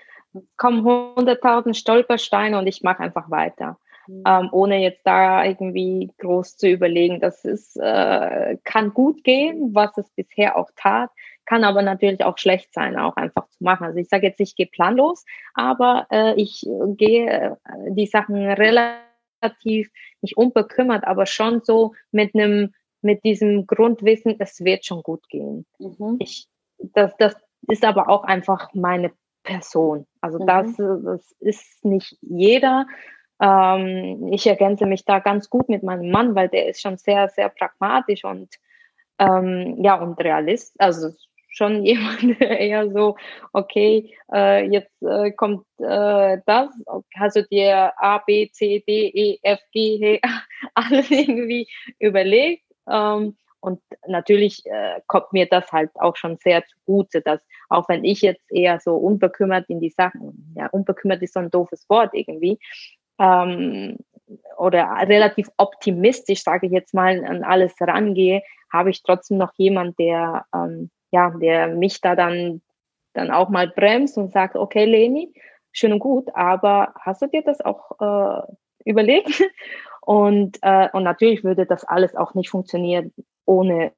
kommen 0.57 0.85
hunderttausend 0.85 1.77
Stolpersteine 1.77 2.59
und 2.59 2.67
ich 2.67 2.83
mache 2.83 3.03
einfach 3.03 3.31
weiter. 3.31 3.79
Mhm. 4.07 4.23
Ähm, 4.27 4.49
ohne 4.53 4.79
jetzt 4.79 5.07
da 5.07 5.45
irgendwie 5.45 6.11
groß 6.19 6.57
zu 6.57 6.69
überlegen. 6.69 7.21
Das 7.21 7.45
ist, 7.45 7.77
äh, 7.77 8.57
kann 8.65 8.95
gut 8.95 9.25
gehen, 9.25 9.75
was 9.75 9.97
es 9.99 10.09
bisher 10.11 10.57
auch 10.57 10.71
tat 10.77 11.11
kann 11.49 11.65
aber 11.65 11.81
natürlich 11.81 12.23
auch 12.25 12.37
schlecht 12.37 12.75
sein, 12.75 12.99
auch 12.99 13.17
einfach 13.17 13.49
zu 13.49 13.65
machen. 13.65 13.85
Also 13.87 13.99
ich 13.99 14.09
sage 14.09 14.27
jetzt, 14.27 14.41
ich 14.41 14.55
gehe 14.55 14.67
planlos, 14.67 15.25
aber 15.55 16.07
äh, 16.11 16.35
ich 16.35 16.69
gehe 16.97 17.27
äh, 17.27 17.57
die 17.89 18.07
Sachen 18.07 18.37
relativ 18.37 19.91
nicht 20.21 20.37
unbekümmert, 20.37 21.05
aber 21.05 21.25
schon 21.25 21.63
so 21.65 21.95
mit 22.13 22.35
einem 22.35 22.75
mit 23.01 23.25
diesem 23.25 23.67
Grundwissen, 23.67 24.37
es 24.41 24.63
wird 24.63 24.85
schon 24.85 25.03
gut 25.03 25.27
gehen. 25.29 25.65
Mhm. 25.79 26.17
Ich, 26.19 26.49
das, 26.79 27.17
das 27.17 27.37
ist 27.69 27.85
aber 27.85 28.09
auch 28.09 28.25
einfach 28.25 28.75
meine 28.75 29.13
Person. 29.45 30.07
Also 30.21 30.41
mhm. 30.41 30.47
das, 30.47 30.77
das 30.77 31.37
ist 31.39 31.85
nicht 31.85 32.19
jeder. 32.21 32.87
Ähm, 33.41 34.29
ich 34.33 34.47
ergänze 34.47 34.85
mich 34.85 35.05
da 35.05 35.21
ganz 35.21 35.49
gut 35.49 35.69
mit 35.69 35.83
meinem 35.83 36.11
Mann, 36.11 36.35
weil 36.35 36.49
der 36.49 36.69
ist 36.69 36.83
schon 36.83 36.99
sehr, 36.99 37.29
sehr 37.31 37.49
pragmatisch 37.49 38.25
und 38.25 38.53
ähm, 39.19 39.79
ja 39.83 39.95
und 39.95 40.19
realist, 40.21 40.75
also 40.79 41.11
schon 41.49 41.85
jemand 41.85 42.41
eher 42.41 42.91
so, 42.91 43.17
okay, 43.53 44.15
äh, 44.33 44.67
jetzt 44.67 45.03
äh, 45.03 45.33
kommt 45.33 45.65
äh, 45.79 46.39
das, 46.47 46.71
du 47.35 47.43
dir 47.51 47.93
A, 47.97 48.19
B, 48.19 48.51
C, 48.51 48.83
D, 48.87 49.09
E, 49.09 49.39
F, 49.43 49.61
G, 49.73 50.21
H, 50.25 50.43
alles 50.75 51.11
irgendwie 51.11 51.69
überlegt. 51.99 52.65
Ähm, 52.89 53.37
und 53.61 53.81
natürlich 54.07 54.65
äh, 54.67 55.01
kommt 55.09 55.33
mir 55.33 55.47
das 55.47 55.73
halt 55.73 55.91
auch 55.97 56.17
schon 56.17 56.37
sehr 56.37 56.65
zugute, 56.67 57.21
dass 57.21 57.41
auch 57.69 57.89
wenn 57.89 58.05
ich 58.05 58.23
jetzt 58.23 58.51
eher 58.53 58.79
so 58.79 58.95
unbekümmert 58.95 59.69
in 59.69 59.81
die 59.81 59.91
Sachen, 59.91 60.55
ja, 60.57 60.69
unbekümmert 60.69 61.23
ist 61.23 61.35
so 61.35 61.41
ein 61.41 61.51
doofes 61.51 61.89
Wort 61.91 62.11
irgendwie, 62.13 62.61
ähm, 63.19 63.97
oder 64.57 64.85
relativ 65.09 65.49
optimistisch, 65.57 66.43
sage 66.43 66.67
ich 66.67 66.73
jetzt 66.73 66.95
mal, 66.95 67.25
an 67.25 67.43
alles 67.43 67.75
rangehe, 67.81 68.43
habe 68.73 68.91
ich 68.91 69.03
trotzdem 69.03 69.39
noch 69.39 69.53
jemand, 69.57 69.99
der 69.99 70.45
ähm, 70.55 70.91
ja, 71.11 71.31
der 71.31 71.69
mich 71.69 72.01
da 72.01 72.15
dann, 72.15 72.63
dann 73.15 73.31
auch 73.31 73.49
mal 73.49 73.69
bremst 73.69 74.19
und 74.19 74.33
sagt, 74.33 74.57
okay, 74.57 74.85
Leni, 74.85 75.33
schön 75.73 75.93
und 75.93 76.01
gut, 76.01 76.29
aber 76.35 76.95
hast 77.01 77.23
du 77.23 77.27
dir 77.27 77.43
das 77.43 77.61
auch 77.61 77.93
äh, 78.01 78.43
überlegt? 78.85 79.43
Und, 80.01 80.57
äh, 80.63 80.89
und 80.95 81.03
natürlich 81.03 81.45
würde 81.45 81.67
das 81.67 81.85
alles 81.85 82.17
auch 82.17 82.33
nicht 82.33 82.49
funktionieren 82.49 83.13
ohne 83.45 83.93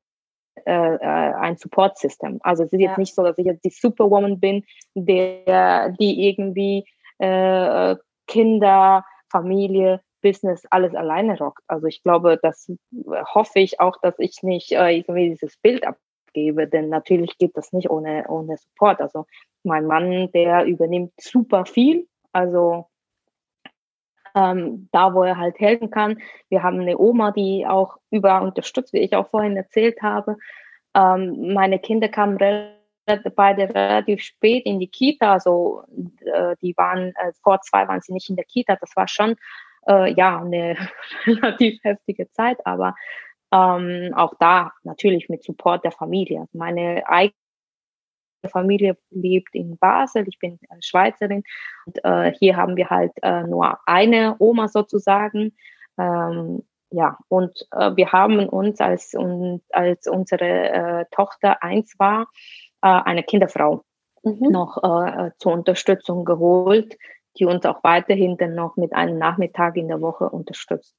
äh, 0.67 0.95
äh 0.97 0.99
ein 0.99 1.57
Support-System. 1.57 2.41
Also 2.43 2.65
es 2.65 2.73
ist 2.73 2.81
jetzt 2.81 2.99
nicht 2.99 3.15
so, 3.15 3.23
dass 3.23 3.39
ich 3.39 3.47
jetzt 3.47 3.65
die 3.65 3.71
Superwoman 3.71 4.41
bin, 4.41 4.65
der, 4.97 5.91
die 5.91 6.29
irgendwie 6.29 6.85
äh, 7.19 7.95
Kinder, 8.27 9.05
Familie, 9.31 10.01
Business 10.21 10.67
alles 10.71 10.97
alleine 10.97 11.39
rockt. 11.39 11.63
Also 11.69 11.87
ich 11.87 12.03
glaube, 12.03 12.41
das 12.43 12.69
hoffe 13.33 13.61
ich 13.61 13.79
auch, 13.79 13.97
dass 14.03 14.19
ich 14.19 14.43
nicht 14.43 14.73
äh, 14.73 14.97
irgendwie 14.97 15.31
dieses 15.31 15.57
Bild 15.59 15.85
abgebe, 16.31 16.67
denn 16.67 16.89
natürlich 16.89 17.37
geht 17.39 17.57
das 17.57 17.73
nicht 17.73 17.91
ohne, 17.91 18.25
ohne 18.29 18.57
Support. 18.57 19.01
Also 19.01 19.27
mein 19.63 19.87
Mann, 19.87 20.31
der 20.33 20.65
übernimmt 20.65 21.13
super 21.21 21.67
viel. 21.67 22.07
Also 22.33 22.87
ähm, 24.35 24.89
da, 24.93 25.13
wo 25.13 25.25
er 25.25 25.37
halt 25.37 25.59
helfen 25.59 25.91
kann. 25.91 26.21
Wir 26.49 26.63
haben 26.63 26.81
eine 26.81 26.99
Oma, 26.99 27.33
die 27.33 27.67
auch 27.67 27.97
überall 28.11 28.43
unterstützt, 28.43 28.93
wie 28.93 29.01
ich 29.01 29.17
auch 29.17 29.29
vorhin 29.29 29.57
erzählt 29.57 30.01
habe. 30.03 30.37
Ähm, 30.95 31.53
meine 31.53 31.79
Kinder 31.81 32.09
kamen 32.09 32.39
beide 33.35 33.75
relativ 33.75 34.23
spät 34.23 34.65
in 34.67 34.79
die 34.79 34.87
Kita, 34.87 35.33
also 35.33 35.83
äh, 36.25 36.55
die 36.63 36.77
waren 36.77 37.13
äh, 37.17 37.33
vor 37.43 37.61
zwei 37.63 37.89
waren 37.89 38.01
sie 38.01 38.13
nicht 38.13 38.31
in 38.31 38.37
der 38.37 38.45
Kita. 38.45 38.77
Das 38.77 38.95
war 38.95 39.09
schon 39.09 39.35
äh, 39.89 40.13
ja 40.13 40.41
eine 40.41 40.77
relativ 41.27 41.83
heftige 41.83 42.31
Zeit, 42.31 42.65
aber 42.65 42.95
ähm, 43.53 44.13
auch 44.15 44.35
da 44.39 44.73
natürlich 44.85 45.29
mit 45.29 45.43
Support 45.43 45.85
der 45.85 45.93
Familie. 45.93 46.47
Meine 46.53 47.03
eigene 47.09 47.35
Familie 48.49 48.97
lebt 49.11 49.55
in 49.55 49.77
Basel, 49.77 50.27
ich 50.29 50.39
bin 50.39 50.59
Schweizerin 50.81 51.43
und 51.87 52.05
äh, 52.05 52.33
hier 52.39 52.57
haben 52.57 52.77
wir 52.77 52.89
halt 52.89 53.13
äh, 53.23 53.43
nur 53.43 53.79
eine 53.87 54.37
Oma 54.39 54.69
sozusagen. 54.69 55.55
Ähm, 55.99 56.63
ja, 56.91 57.19
und 57.29 57.67
äh, 57.73 57.95
wir 57.95 58.13
haben 58.13 58.49
uns, 58.49 58.81
als, 58.81 59.15
und, 59.15 59.63
als 59.71 60.07
unsere 60.07 60.71
äh, 60.71 61.05
Tochter 61.11 61.63
eins 61.63 61.99
war, 61.99 62.29
äh, 62.83 62.89
eine 62.89 63.23
Kinderfrau 63.23 63.85
mhm. 64.23 64.49
noch 64.51 64.83
äh, 64.83 65.31
zur 65.39 65.53
Unterstützung 65.53 66.25
geholt, 66.25 66.97
die 67.39 67.45
uns 67.45 67.65
auch 67.65 67.85
weiterhin 67.85 68.37
dann 68.39 68.55
noch 68.55 68.77
mit 68.77 68.93
einem 68.93 69.19
Nachmittag 69.19 69.77
in 69.77 69.89
der 69.89 70.01
Woche 70.01 70.29
unterstützt. 70.29 70.97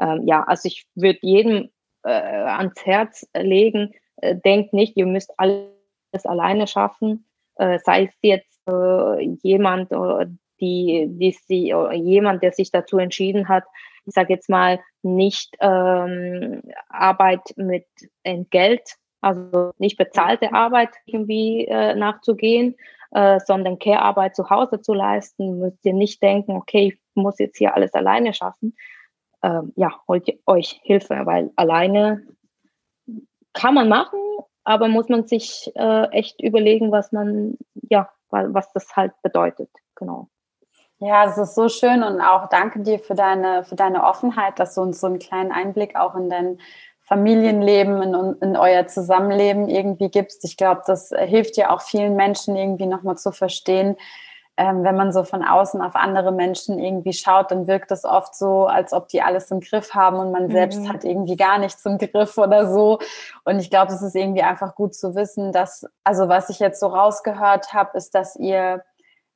Ähm, 0.00 0.22
ja, 0.26 0.42
also 0.42 0.66
ich 0.66 0.86
würde 0.94 1.18
jedem 1.22 1.70
äh, 2.02 2.10
ans 2.10 2.84
Herz 2.84 3.26
legen, 3.36 3.94
äh, 4.16 4.36
denkt 4.36 4.72
nicht, 4.72 4.96
ihr 4.96 5.06
müsst 5.06 5.32
alles 5.38 5.66
alleine 6.24 6.66
schaffen, 6.66 7.26
äh, 7.56 7.78
sei 7.84 8.04
es 8.04 8.14
jetzt 8.22 8.60
äh, 8.68 9.22
jemand, 9.42 9.92
äh, 9.92 10.26
die, 10.60 11.06
die 11.08 11.36
sie, 11.46 11.72
jemand, 11.92 12.42
der 12.42 12.52
sich 12.52 12.70
dazu 12.70 12.98
entschieden 12.98 13.48
hat, 13.48 13.64
ich 14.08 14.14
sage 14.14 14.32
jetzt 14.32 14.48
mal, 14.48 14.80
nicht 15.02 15.54
ähm, 15.60 16.62
Arbeit 16.88 17.42
mit 17.56 17.86
Entgelt, 18.22 18.96
also 19.20 19.72
nicht 19.78 19.98
bezahlte 19.98 20.52
Arbeit 20.52 20.90
irgendwie 21.06 21.66
äh, 21.66 21.94
nachzugehen, 21.94 22.74
äh, 23.10 23.38
sondern 23.44 23.78
Care-Arbeit 23.78 24.34
zu 24.34 24.48
Hause 24.50 24.80
zu 24.80 24.94
leisten. 24.94 25.58
Müsst 25.58 25.84
ihr 25.84 25.92
nicht 25.92 26.22
denken, 26.22 26.52
okay, 26.52 26.88
ich 26.88 26.98
muss 27.14 27.38
jetzt 27.38 27.58
hier 27.58 27.74
alles 27.74 27.94
alleine 27.94 28.32
schaffen. 28.32 28.74
Ähm, 29.42 29.72
ja, 29.76 29.92
holt 30.08 30.28
euch 30.46 30.80
Hilfe, 30.82 31.20
weil 31.24 31.50
alleine 31.56 32.26
kann 33.52 33.74
man 33.74 33.88
machen, 33.88 34.18
aber 34.64 34.88
muss 34.88 35.08
man 35.08 35.26
sich 35.26 35.70
äh, 35.74 36.08
echt 36.10 36.40
überlegen, 36.42 36.92
was 36.92 37.12
man, 37.12 37.56
ja, 37.88 38.10
was 38.30 38.72
das 38.72 38.94
halt 38.96 39.12
bedeutet. 39.22 39.70
Genau. 39.94 40.28
Ja, 41.00 41.26
es 41.26 41.38
ist 41.38 41.54
so 41.54 41.68
schön 41.68 42.02
und 42.02 42.20
auch 42.20 42.48
danke 42.48 42.80
dir 42.80 42.98
für 42.98 43.14
deine, 43.14 43.62
für 43.64 43.76
deine 43.76 44.02
Offenheit, 44.02 44.58
dass 44.58 44.74
du 44.74 44.82
uns 44.82 45.00
so 45.00 45.06
einen 45.06 45.20
kleinen 45.20 45.52
Einblick 45.52 45.94
auch 45.94 46.16
in 46.16 46.28
dein 46.28 46.58
Familienleben, 47.00 48.02
in, 48.02 48.36
in 48.42 48.56
euer 48.56 48.86
Zusammenleben 48.86 49.68
irgendwie 49.68 50.10
gibst. 50.10 50.44
Ich 50.44 50.56
glaube, 50.56 50.82
das 50.86 51.10
hilft 51.16 51.56
ja 51.56 51.70
auch 51.70 51.80
vielen 51.80 52.16
Menschen 52.16 52.56
irgendwie 52.56 52.86
nochmal 52.86 53.16
zu 53.16 53.32
verstehen, 53.32 53.96
ähm, 54.58 54.82
wenn 54.82 54.96
man 54.96 55.12
so 55.12 55.22
von 55.22 55.44
außen 55.44 55.80
auf 55.80 55.94
andere 55.94 56.32
Menschen 56.32 56.80
irgendwie 56.80 57.12
schaut, 57.12 57.52
dann 57.52 57.68
wirkt 57.68 57.92
es 57.92 58.04
oft 58.04 58.34
so, 58.34 58.66
als 58.66 58.92
ob 58.92 59.06
die 59.08 59.22
alles 59.22 59.50
im 59.52 59.60
Griff 59.60 59.94
haben 59.94 60.16
und 60.18 60.32
man 60.32 60.50
selbst 60.50 60.80
mhm. 60.80 60.92
hat 60.92 61.04
irgendwie 61.04 61.36
gar 61.36 61.58
nichts 61.58 61.86
im 61.86 61.96
Griff 61.96 62.36
oder 62.36 62.66
so. 62.66 62.98
Und 63.44 63.60
ich 63.60 63.70
glaube, 63.70 63.92
es 63.92 64.02
ist 64.02 64.16
irgendwie 64.16 64.42
einfach 64.42 64.74
gut 64.74 64.96
zu 64.96 65.14
wissen, 65.14 65.52
dass, 65.52 65.86
also 66.02 66.28
was 66.28 66.50
ich 66.50 66.58
jetzt 66.58 66.80
so 66.80 66.88
rausgehört 66.88 67.72
habe, 67.72 67.96
ist, 67.96 68.14
dass 68.14 68.34
ihr 68.36 68.82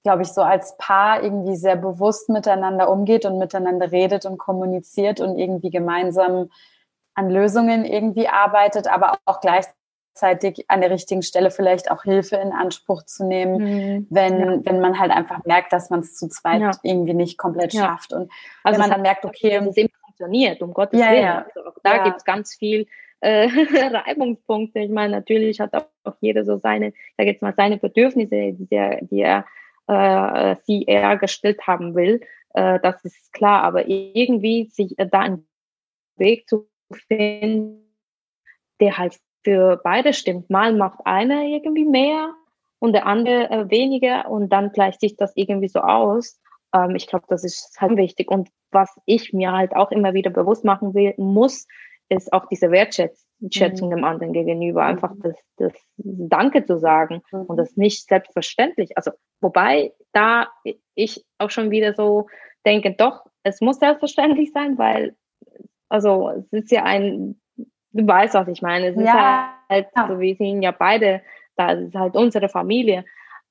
glaube 0.03 0.23
ich, 0.23 0.33
so 0.33 0.43
als 0.43 0.77
Paar 0.79 1.23
irgendwie 1.23 1.55
sehr 1.55 1.77
bewusst 1.77 2.29
miteinander 2.29 2.91
umgeht 2.91 3.25
und 3.25 3.39
miteinander 3.39 3.93
redet 3.93 4.27
und 4.27 4.37
kommuniziert 4.37 5.20
und 5.20 5.39
irgendwie 5.39 5.70
gemeinsam 5.70 6.51
an 7.14 7.31
Lösungen 7.31 7.85
irgendwie 7.85 8.29
arbeitet, 8.29 8.89
aber 8.89 9.18
auch 9.27 9.41
gleichzeitig 9.41 9.82
an 10.69 10.81
der 10.81 10.91
richtigen 10.91 11.23
Stelle 11.23 11.51
vielleicht 11.51 11.91
auch 11.91 12.03
Hilfe 12.03 12.37
in 12.37 12.53
Anspruch 12.53 13.03
zu 13.05 13.27
nehmen, 13.27 13.57
mhm. 13.57 14.07
wenn, 14.11 14.39
ja. 14.39 14.61
wenn 14.65 14.81
man 14.81 14.99
halt 14.99 15.11
einfach 15.11 15.45
merkt, 15.45 15.73
dass 15.73 15.91
man 15.91 16.01
es 16.01 16.15
zu 16.15 16.29
zweit 16.29 16.61
ja. 16.61 16.71
irgendwie 16.83 17.15
nicht 17.15 17.39
komplett 17.39 17.73
ja. 17.73 17.87
schafft. 17.87 18.13
Und 18.13 18.31
also 18.63 18.79
wenn 18.79 18.89
man 18.89 18.91
dann 18.91 19.03
merkt, 19.03 19.25
okay, 19.25 19.57
es 19.57 19.75
funktioniert, 20.05 20.63
um 20.63 20.73
Gottes 20.73 21.01
Willen. 21.01 21.25
Also 21.25 21.69
auch 21.69 21.77
da 21.83 22.05
gibt 22.05 22.19
es 22.19 22.25
ganz 22.25 22.55
viel 22.55 22.87
äh, 23.21 23.47
Reibungspunkte. 24.07 24.81
Ich 24.81 24.91
meine, 24.91 25.13
natürlich 25.13 25.61
hat 25.61 25.75
auch, 25.75 25.87
auch 26.05 26.17
jeder 26.21 26.45
so 26.45 26.59
seine, 26.59 26.93
da 27.17 27.25
jetzt 27.25 27.43
mal 27.43 27.55
seine 27.57 27.79
Bedürfnisse, 27.79 28.53
die 28.53 28.69
er, 28.71 29.01
die 29.03 29.21
er 29.21 29.47
äh, 29.87 30.57
sie 30.65 30.85
eher 30.85 31.17
gestillt 31.17 31.67
haben 31.67 31.95
will. 31.95 32.21
Äh, 32.55 32.81
das 32.81 33.05
ist 33.05 33.33
klar, 33.33 33.63
aber 33.63 33.89
irgendwie 33.89 34.69
sich 34.71 34.99
äh, 34.99 35.07
da 35.07 35.21
einen 35.21 35.49
Weg 36.17 36.49
zu 36.49 36.69
finden, 37.09 37.97
der 38.81 38.99
halt 38.99 39.19
für 39.45 39.80
beide 39.82 40.12
stimmt. 40.12 40.51
Mal 40.51 40.74
macht 40.74 41.01
einer 41.05 41.43
irgendwie 41.43 41.84
mehr 41.84 42.34
und 42.78 42.93
der 42.93 43.07
andere 43.07 43.51
äh, 43.51 43.70
weniger 43.70 44.30
und 44.30 44.53
dann 44.53 44.72
gleicht 44.72 45.01
sich 45.01 45.16
das 45.16 45.32
irgendwie 45.36 45.68
so 45.68 45.80
aus. 45.80 46.40
Ähm, 46.74 46.97
ich 46.97 47.07
glaube, 47.07 47.26
das 47.28 47.45
ist 47.45 47.76
halt 47.80 47.97
wichtig. 47.97 48.30
Und 48.30 48.49
was 48.70 48.90
ich 49.07 49.32
mir 49.32 49.53
halt 49.53 49.74
auch 49.76 49.90
immer 49.90 50.14
wieder 50.14 50.30
bewusst 50.30 50.64
machen 50.64 50.95
will, 50.95 51.14
muss, 51.16 51.66
ist 52.09 52.32
auch 52.32 52.47
diese 52.47 52.70
Wertschätzung 52.70 53.88
mhm. 53.88 53.97
dem 53.97 54.05
anderen 54.05 54.32
gegenüber, 54.32 54.84
einfach 54.84 55.12
das, 55.18 55.36
das 55.57 55.72
Danke 55.97 56.64
zu 56.64 56.78
sagen 56.78 57.22
mhm. 57.30 57.43
und 57.43 57.57
das 57.57 57.76
nicht 57.76 58.09
selbstverständlich. 58.09 58.97
Also, 58.97 59.12
wobei 59.40 59.93
da 60.12 60.49
ich 60.95 61.24
auch 61.38 61.51
schon 61.51 61.70
wieder 61.70 61.95
so 61.95 62.26
denke, 62.66 62.93
doch, 62.93 63.24
es 63.43 63.61
muss 63.61 63.78
selbstverständlich 63.78 64.53
sein, 64.53 64.78
weil, 64.78 65.16
also, 65.88 66.30
es 66.30 66.53
ist 66.53 66.70
ja 66.70 66.84
ein, 66.84 67.40
du 67.93 68.07
weißt, 68.07 68.34
was 68.34 68.49
ich 68.49 68.62
meine, 68.62 68.88
es 68.88 68.97
ja. 68.97 69.55
ist 69.68 69.86
halt, 69.95 70.09
so, 70.09 70.20
wir 70.20 70.34
sind 70.36 70.62
ja 70.62 70.70
beide, 70.70 71.22
da 71.57 71.72
ist 71.72 71.95
halt 71.95 72.14
unsere 72.14 72.49
Familie. 72.49 73.05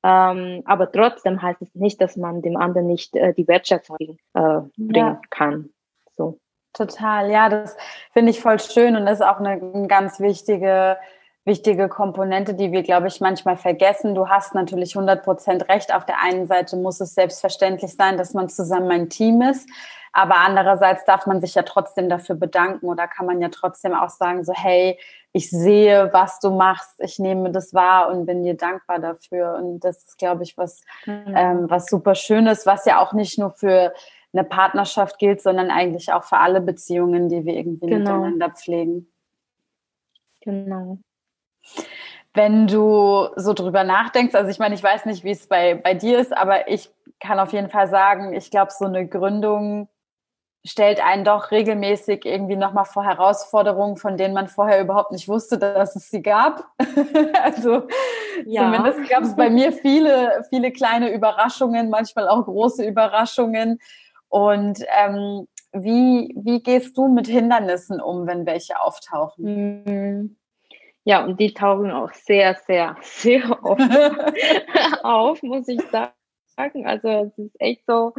Ähm, 0.04 0.64
aber 0.66 0.92
trotzdem 0.92 1.42
heißt 1.42 1.62
es 1.62 1.76
nicht, 1.76 2.02
dass 2.02 2.18
man 2.18 2.42
dem 2.42 2.58
anderen 2.58 2.88
nicht 2.88 3.16
äh, 3.16 3.34
die 3.34 3.48
Wertschätzung 3.48 3.98
äh, 4.34 4.60
bringen 4.76 4.96
ja. 4.96 5.22
kann. 5.30 5.70
So. 6.18 6.40
Total, 6.74 7.30
ja, 7.30 7.50
das 7.50 7.78
finde 8.12 8.32
ich 8.32 8.40
voll 8.40 8.60
schön 8.60 8.96
und 8.96 9.06
ist 9.06 9.22
auch 9.22 9.40
eine, 9.40 9.62
eine 9.62 9.88
ganz 9.88 10.20
wichtige, 10.20 10.98
wichtige 11.46 11.88
Komponente, 11.88 12.56
die 12.56 12.72
wir, 12.72 12.82
glaube 12.82 13.08
ich, 13.08 13.22
manchmal 13.22 13.58
vergessen. 13.58 14.16
Du 14.16 14.28
hast 14.28 14.56
natürlich 14.56 14.96
100 14.96 15.24
Prozent 15.24 15.70
recht. 15.70 15.94
Auf 15.94 16.06
der 16.06 16.24
einen 16.24 16.48
Seite 16.48 16.78
muss 16.78 17.00
es 17.00 17.14
selbstverständlich 17.14 17.94
sein, 17.96 18.18
dass 18.18 18.34
man 18.34 18.50
zusammen 18.50 18.90
ein 18.90 19.10
Team 19.10 19.42
ist. 19.42 19.70
Aber 20.14 20.38
andererseits 20.38 21.06
darf 21.06 21.26
man 21.26 21.40
sich 21.40 21.56
ja 21.56 21.64
trotzdem 21.64 22.10
dafür 22.10 22.36
bedanken 22.36 22.88
oder 22.88 23.08
kann 23.08 23.26
man 23.26 23.42
ja 23.42 23.50
trotzdem 23.50 23.94
auch 23.94 24.10
sagen, 24.10 24.44
so, 24.44 24.54
hey, 24.54 25.00
ich 25.32 25.50
sehe, 25.50 26.10
was 26.12 26.40
du 26.40 26.52
machst, 26.52 27.00
ich 27.00 27.18
nehme 27.18 27.52
das 27.52 27.74
wahr 27.74 28.10
und 28.10 28.26
bin 28.26 28.44
dir 28.44 28.56
dankbar 28.56 29.00
dafür. 29.00 29.56
Und 29.56 29.80
das 29.80 30.04
ist, 30.04 30.18
glaube 30.18 30.44
ich, 30.44 30.58
was, 30.58 30.82
mhm. 31.06 31.34
ähm, 31.36 31.70
was 31.70 31.86
super 31.86 32.16
Schönes, 32.16 32.66
was 32.66 32.86
ja 32.86 33.00
auch 33.00 33.14
nicht 33.14 33.40
nur 33.40 33.52
für 33.52 33.94
eine 34.34 34.44
Partnerschaft 34.44 35.18
gilt, 35.20 35.42
sondern 35.42 35.72
eigentlich 35.72 36.12
auch 36.12 36.24
für 36.24 36.38
alle 36.38 36.62
Beziehungen, 36.62 37.30
die 37.30 37.46
wir 37.46 37.56
irgendwie 37.56 37.88
genau. 37.88 38.18
miteinander 38.18 38.50
pflegen. 38.50 39.08
Genau. 40.42 40.98
Wenn 42.34 42.68
du 42.68 43.28
so 43.36 43.54
drüber 43.54 43.84
nachdenkst, 43.84 44.36
also 44.36 44.50
ich 44.50 44.60
meine, 44.60 44.76
ich 44.76 44.84
weiß 44.84 45.06
nicht, 45.06 45.24
wie 45.24 45.32
es 45.32 45.48
bei, 45.48 45.76
bei 45.76 45.94
dir 45.94 46.20
ist, 46.20 46.36
aber 46.36 46.70
ich 46.70 46.90
kann 47.20 47.40
auf 47.40 47.52
jeden 47.52 47.70
Fall 47.70 47.88
sagen, 47.88 48.34
ich 48.34 48.52
glaube, 48.52 48.72
so 48.72 48.86
eine 48.86 49.08
Gründung 49.08 49.90
stellt 50.64 51.04
einen 51.04 51.24
doch 51.24 51.52
regelmäßig 51.52 52.26
irgendwie 52.26 52.56
nochmal 52.56 52.86
vor 52.86 53.04
Herausforderungen, 53.04 53.98
von 53.98 54.18
denen 54.18 54.34
man 54.34 54.48
vorher 54.48 54.80
überhaupt 54.80 55.12
nicht 55.12 55.28
wusste, 55.28 55.58
dass 55.58 55.96
es 55.96 56.10
sie 56.10 56.22
gab. 56.22 56.68
also 57.44 57.88
ja. 58.46 58.64
zumindest 58.64 59.10
gab 59.10 59.24
es 59.24 59.36
bei 59.36 59.50
mir 59.50 59.72
viele, 59.72 60.46
viele 60.50 60.72
kleine 60.72 61.12
Überraschungen, 61.12 61.90
manchmal 61.90 62.30
auch 62.30 62.46
große 62.46 62.86
Überraschungen. 62.86 63.80
Und 64.30 64.86
ähm, 64.98 65.48
wie, 65.74 66.34
wie 66.38 66.62
gehst 66.62 66.98
du 66.98 67.08
mit 67.08 67.28
Hindernissen 67.28 68.00
um, 68.00 68.28
wenn 68.28 68.46
welche 68.46 68.80
auftauchen? 68.80 69.84
Mhm. 69.84 70.38
Ja, 71.04 71.24
und 71.24 71.40
die 71.40 71.54
tauchen 71.54 71.90
auch 71.92 72.14
sehr, 72.14 72.56
sehr, 72.68 72.96
sehr 73.02 73.64
oft 73.64 73.82
auf, 75.04 75.42
muss 75.42 75.68
ich 75.68 75.82
sagen. 75.90 76.86
Also 76.86 77.08
es 77.08 77.38
ist 77.38 77.60
echt 77.60 77.86
so, 77.88 78.14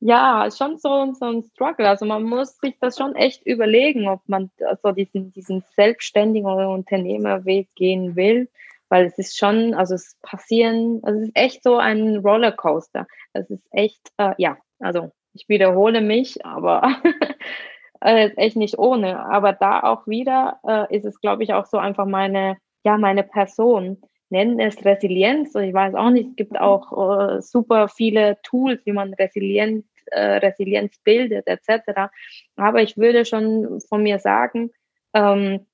ja, 0.00 0.48
schon 0.50 0.78
so, 0.78 1.12
so 1.12 1.26
ein 1.26 1.42
Struggle. 1.42 1.88
Also 1.88 2.06
man 2.06 2.22
muss 2.22 2.58
sich 2.58 2.76
das 2.80 2.96
schon 2.96 3.14
echt 3.14 3.46
überlegen, 3.46 4.08
ob 4.08 4.20
man 4.26 4.50
also 4.66 4.92
diesen, 4.92 5.32
diesen 5.32 5.64
selbstständigen 5.76 6.48
Unternehmerweg 6.48 7.68
gehen 7.74 8.16
will, 8.16 8.48
weil 8.88 9.06
es 9.06 9.18
ist 9.18 9.38
schon, 9.38 9.74
also 9.74 9.94
es 9.94 10.16
passieren, 10.22 11.00
also 11.02 11.20
es 11.20 11.28
ist 11.28 11.36
echt 11.36 11.62
so 11.62 11.76
ein 11.76 12.18
Rollercoaster. 12.18 13.06
Es 13.32 13.50
ist 13.50 13.66
echt, 13.70 14.12
äh, 14.18 14.34
ja, 14.38 14.56
also 14.78 15.12
ich 15.32 15.48
wiederhole 15.48 16.00
mich, 16.00 16.44
aber 16.44 16.96
äh, 18.00 18.30
echt 18.36 18.56
nicht 18.56 18.78
ohne. 18.78 19.24
Aber 19.24 19.52
da 19.52 19.80
auch 19.80 20.06
wieder 20.06 20.60
äh, 20.66 20.96
ist 20.96 21.04
es, 21.04 21.20
glaube 21.20 21.44
ich, 21.44 21.54
auch 21.54 21.66
so 21.66 21.78
einfach 21.78 22.06
meine, 22.06 22.58
ja, 22.84 22.98
meine 22.98 23.22
Person 23.22 24.02
nennen 24.30 24.60
es 24.60 24.84
Resilienz. 24.84 25.54
Ich 25.54 25.74
weiß 25.74 25.94
auch 25.94 26.10
nicht, 26.10 26.30
es 26.30 26.36
gibt 26.36 26.58
auch 26.58 27.36
äh, 27.36 27.42
super 27.42 27.88
viele 27.88 28.38
Tools, 28.42 28.80
wie 28.84 28.92
man 28.92 29.14
Resilient, 29.14 29.84
äh, 30.06 30.36
Resilienz 30.38 30.98
bildet, 31.04 31.46
etc. 31.46 32.10
Aber 32.56 32.82
ich 32.82 32.96
würde 32.96 33.24
schon 33.24 33.80
von 33.80 34.02
mir 34.02 34.18
sagen, 34.18 34.70
ähm, 35.14 35.66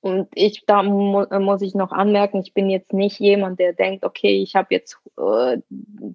und 0.00 0.28
ich, 0.34 0.64
da 0.66 0.82
mu 0.82 1.24
muss 1.38 1.62
ich 1.62 1.76
noch 1.76 1.92
anmerken, 1.92 2.40
ich 2.40 2.54
bin 2.54 2.68
jetzt 2.68 2.92
nicht 2.92 3.20
jemand, 3.20 3.60
der 3.60 3.72
denkt, 3.72 4.04
okay, 4.04 4.42
ich 4.42 4.56
habe 4.56 4.68
jetzt 4.70 4.98
äh, 5.16 5.58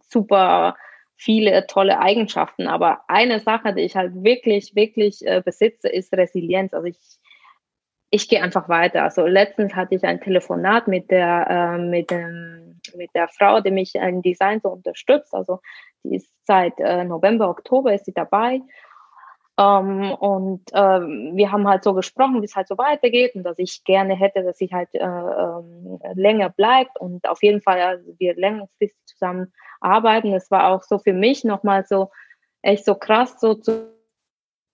super 0.10 0.76
viele 1.16 1.66
tolle 1.68 2.00
Eigenschaften, 2.00 2.68
aber 2.68 3.02
eine 3.08 3.40
Sache, 3.40 3.74
die 3.74 3.82
ich 3.82 3.96
halt 3.96 4.24
wirklich, 4.24 4.76
wirklich 4.76 5.26
äh, 5.26 5.42
besitze, 5.44 5.88
ist 5.88 6.14
Resilienz. 6.14 6.74
Also 6.74 6.88
ich 6.88 6.98
ich 8.18 8.28
gehe 8.28 8.42
einfach 8.42 8.68
weiter. 8.68 9.04
Also 9.04 9.26
letztens 9.26 9.76
hatte 9.76 9.96
ich 9.96 10.04
ein 10.04 10.20
Telefonat 10.20 10.88
mit 10.88 11.10
der, 11.10 11.48
äh, 11.50 11.78
mit, 11.78 12.12
dem, 12.12 12.80
mit 12.96 13.12
der 13.14 13.28
Frau, 13.28 13.62
die 13.62 13.72
mich 13.72 13.96
im 13.96 14.22
Design 14.22 14.60
so 14.62 14.70
unterstützt. 14.70 15.34
Also 15.34 15.60
die 16.04 16.16
ist 16.16 16.30
seit 16.44 16.74
äh, 16.80 17.04
November, 17.04 17.50
Oktober 17.50 17.94
ist 17.94 18.06
sie 18.06 18.14
dabei. 18.14 18.62
Ähm, 19.60 20.12
und 20.14 20.72
äh, 20.74 21.00
wir 21.36 21.52
haben 21.52 21.68
halt 21.68 21.84
so 21.84 21.94
gesprochen, 21.94 22.42
wie 22.42 22.46
es 22.46 22.56
halt 22.56 22.68
so 22.68 22.78
weitergeht 22.78 23.36
und 23.36 23.44
dass 23.44 23.58
ich 23.60 23.84
gerne 23.84 24.16
hätte, 24.16 24.44
dass 24.44 24.58
sie 24.58 24.70
halt 24.72 24.90
äh, 24.94 25.00
äh, 25.00 26.14
länger 26.14 26.50
bleibt 26.50 27.00
und 27.00 27.28
auf 27.28 27.42
jeden 27.42 27.62
Fall 27.62 27.82
also 27.82 28.14
wir 28.20 28.36
längerfristig 28.36 28.98
zusammen 29.06 29.54
arbeiten. 29.80 30.34
Es 30.34 30.52
war 30.52 30.70
auch 30.70 30.84
so 30.84 31.00
für 31.00 31.14
mich 31.14 31.44
nochmal 31.44 31.86
so 31.86 32.10
echt 32.62 32.86
so 32.86 32.96
krass, 32.96 33.40
so 33.40 33.56
zu 33.56 33.97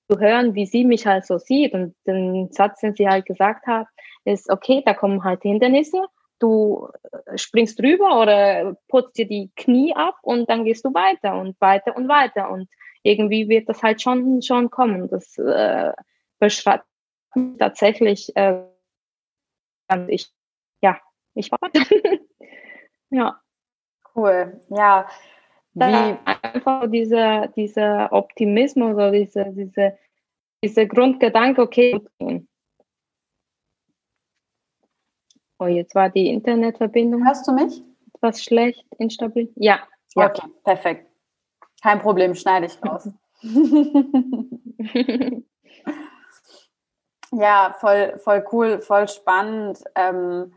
zu 0.07 0.19
hören, 0.19 0.55
wie 0.55 0.65
sie 0.65 0.85
mich 0.85 1.05
halt 1.05 1.25
so 1.25 1.37
sieht. 1.37 1.73
Und 1.73 1.95
den 2.05 2.51
Satz, 2.51 2.81
den 2.81 2.95
sie 2.95 3.07
halt 3.07 3.25
gesagt 3.25 3.65
hat, 3.67 3.87
ist, 4.25 4.49
okay, 4.49 4.81
da 4.85 4.93
kommen 4.93 5.23
halt 5.23 5.41
Hindernisse, 5.41 6.05
du 6.39 6.89
äh, 7.11 7.37
springst 7.37 7.79
drüber 7.79 8.21
oder 8.21 8.75
putzt 8.87 9.17
dir 9.17 9.27
die 9.27 9.51
Knie 9.55 9.95
ab 9.95 10.15
und 10.21 10.49
dann 10.49 10.65
gehst 10.65 10.85
du 10.85 10.93
weiter 10.93 11.39
und 11.39 11.59
weiter 11.61 11.95
und 11.95 12.07
weiter. 12.07 12.49
Und 12.49 12.69
irgendwie 13.03 13.49
wird 13.49 13.69
das 13.69 13.81
halt 13.83 14.01
schon, 14.01 14.41
schon 14.41 14.69
kommen. 14.69 15.09
Das 15.09 15.37
äh, 15.37 15.91
beschreibt 16.39 16.85
tatsächlich, 17.59 18.35
äh, 18.35 18.63
ich, 20.07 20.31
ja, 20.81 20.99
ich 21.33 21.51
war 21.51 21.59
ja. 23.09 23.39
Cool, 24.15 24.61
ja 24.69 25.07
wie 25.73 26.17
einfach 26.25 26.89
dieser, 26.89 27.47
dieser 27.47 28.11
Optimismus 28.11 28.93
oder 28.93 29.11
diese, 29.11 29.45
diese, 29.51 29.97
dieser 30.63 30.85
Grundgedanke, 30.85 31.61
okay. 31.61 31.99
Oh, 35.59 35.67
jetzt 35.67 35.93
war 35.95 36.09
die 36.09 36.29
Internetverbindung. 36.29 37.25
Hörst 37.25 37.47
du 37.47 37.53
mich? 37.53 37.81
Etwas 38.13 38.43
schlecht, 38.43 38.85
instabil. 38.97 39.51
Ja. 39.55 39.79
ja. 40.15 40.29
Okay, 40.29 40.47
perfekt. 40.63 41.09
Kein 41.81 41.99
Problem, 41.99 42.35
schneide 42.35 42.67
ich 42.67 42.77
raus. 42.83 43.09
ja, 47.31 47.75
voll, 47.79 48.19
voll 48.19 48.45
cool, 48.51 48.79
voll 48.79 49.07
spannend. 49.07 49.83
Ähm, 49.95 50.53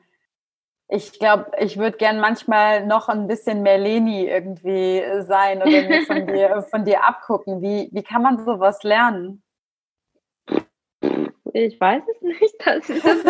ich 0.88 1.18
glaube, 1.18 1.50
ich 1.58 1.78
würde 1.78 1.96
gern 1.96 2.20
manchmal 2.20 2.86
noch 2.86 3.08
ein 3.08 3.26
bisschen 3.26 3.62
mehr 3.62 3.78
Leni 3.78 4.26
irgendwie 4.26 5.02
sein 5.22 5.58
oder 5.58 5.82
mir 5.82 6.02
von 6.02 6.26
dir, 6.26 6.62
von 6.62 6.84
dir 6.84 7.04
abgucken. 7.04 7.60
Wie, 7.60 7.88
wie 7.92 8.02
kann 8.02 8.22
man 8.22 8.44
sowas 8.44 8.82
lernen? 8.82 9.42
Ich 11.52 11.80
weiß 11.80 12.02
es 12.14 12.22
nicht. 12.22 12.54
Das 12.64 12.86
das 12.86 13.24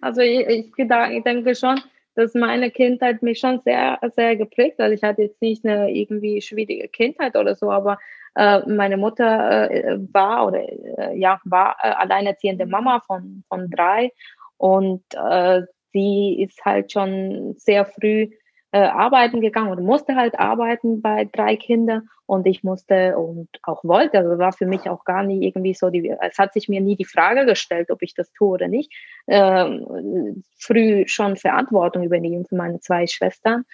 also 0.00 0.20
ich, 0.20 0.46
ich, 0.46 0.72
ich 0.76 1.22
denke 1.24 1.54
schon, 1.54 1.80
dass 2.14 2.34
meine 2.34 2.70
Kindheit 2.70 3.22
mich 3.22 3.38
schon 3.38 3.60
sehr, 3.60 3.98
sehr 4.14 4.36
geprägt 4.36 4.78
hat. 4.78 4.92
Ich 4.92 5.02
hatte 5.02 5.22
jetzt 5.22 5.40
nicht 5.40 5.64
eine 5.64 5.90
irgendwie 5.90 6.40
schwierige 6.40 6.88
Kindheit 6.88 7.36
oder 7.36 7.54
so, 7.54 7.70
aber 7.70 7.98
äh, 8.34 8.60
meine 8.68 8.96
Mutter 8.96 9.70
äh, 9.70 9.98
war 10.12 10.46
oder 10.46 10.60
äh, 10.60 11.18
ja 11.18 11.40
war 11.44 11.76
äh, 11.82 11.88
alleinerziehende 11.88 12.66
Mama 12.66 13.00
von 13.06 13.44
von 13.48 13.70
drei 13.70 14.12
und 14.56 15.02
äh, 15.14 15.62
sie 15.92 16.42
ist 16.42 16.64
halt 16.64 16.92
schon 16.92 17.54
sehr 17.56 17.84
früh 17.84 18.30
äh, 18.72 18.78
arbeiten 18.78 19.42
gegangen 19.42 19.70
oder 19.70 19.82
musste 19.82 20.16
halt 20.16 20.38
arbeiten 20.38 21.02
bei 21.02 21.28
drei 21.30 21.56
Kindern 21.56 22.08
und 22.24 22.46
ich 22.46 22.64
musste 22.64 23.18
und 23.18 23.48
auch 23.62 23.84
wollte, 23.84 24.18
also 24.18 24.38
war 24.38 24.54
für 24.54 24.64
mich 24.64 24.88
auch 24.88 25.04
gar 25.04 25.22
nicht 25.22 25.42
irgendwie 25.42 25.74
so, 25.74 25.90
die, 25.90 26.08
es 26.20 26.38
hat 26.38 26.54
sich 26.54 26.68
mir 26.70 26.80
nie 26.80 26.96
die 26.96 27.04
Frage 27.04 27.44
gestellt, 27.44 27.90
ob 27.90 28.00
ich 28.02 28.14
das 28.14 28.32
tue 28.32 28.48
oder 28.48 28.68
nicht, 28.68 28.90
ähm, 29.26 30.42
früh 30.58 31.06
schon 31.06 31.36
Verantwortung 31.36 32.02
übernehmen 32.02 32.46
für 32.46 32.56
meine 32.56 32.80
zwei 32.80 33.06
Schwestern 33.06 33.64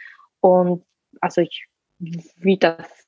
und 0.41 0.85
also 1.21 1.43
ich, 1.43 1.67
wie 1.99 2.59
das 2.59 3.07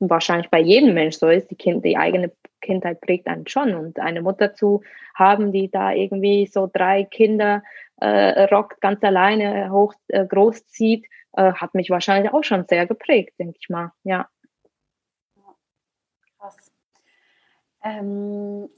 wahrscheinlich 0.00 0.50
bei 0.50 0.60
jedem 0.60 0.94
Mensch 0.94 1.16
so 1.16 1.28
ist, 1.28 1.50
die, 1.50 1.56
kind, 1.56 1.84
die 1.84 1.96
eigene 1.96 2.32
Kindheit 2.60 3.00
prägt 3.00 3.26
einen 3.26 3.46
schon 3.46 3.74
und 3.74 3.98
eine 3.98 4.22
Mutter 4.22 4.54
zu 4.54 4.82
haben, 5.14 5.52
die 5.52 5.70
da 5.70 5.92
irgendwie 5.92 6.46
so 6.46 6.70
drei 6.72 7.04
Kinder 7.04 7.62
äh, 7.96 8.44
rockt, 8.44 8.80
ganz 8.80 9.02
alleine 9.02 9.70
hoch 9.70 9.94
äh, 10.08 10.26
großzieht, 10.26 11.06
äh, 11.32 11.52
hat 11.52 11.74
mich 11.74 11.90
wahrscheinlich 11.90 12.32
auch 12.32 12.44
schon 12.44 12.66
sehr 12.66 12.86
geprägt, 12.86 13.38
denke 13.38 13.58
ich 13.60 13.68
mal. 13.68 13.92
Ja. 14.04 14.28
Krass. 16.38 16.72
Ähm, 17.82 18.68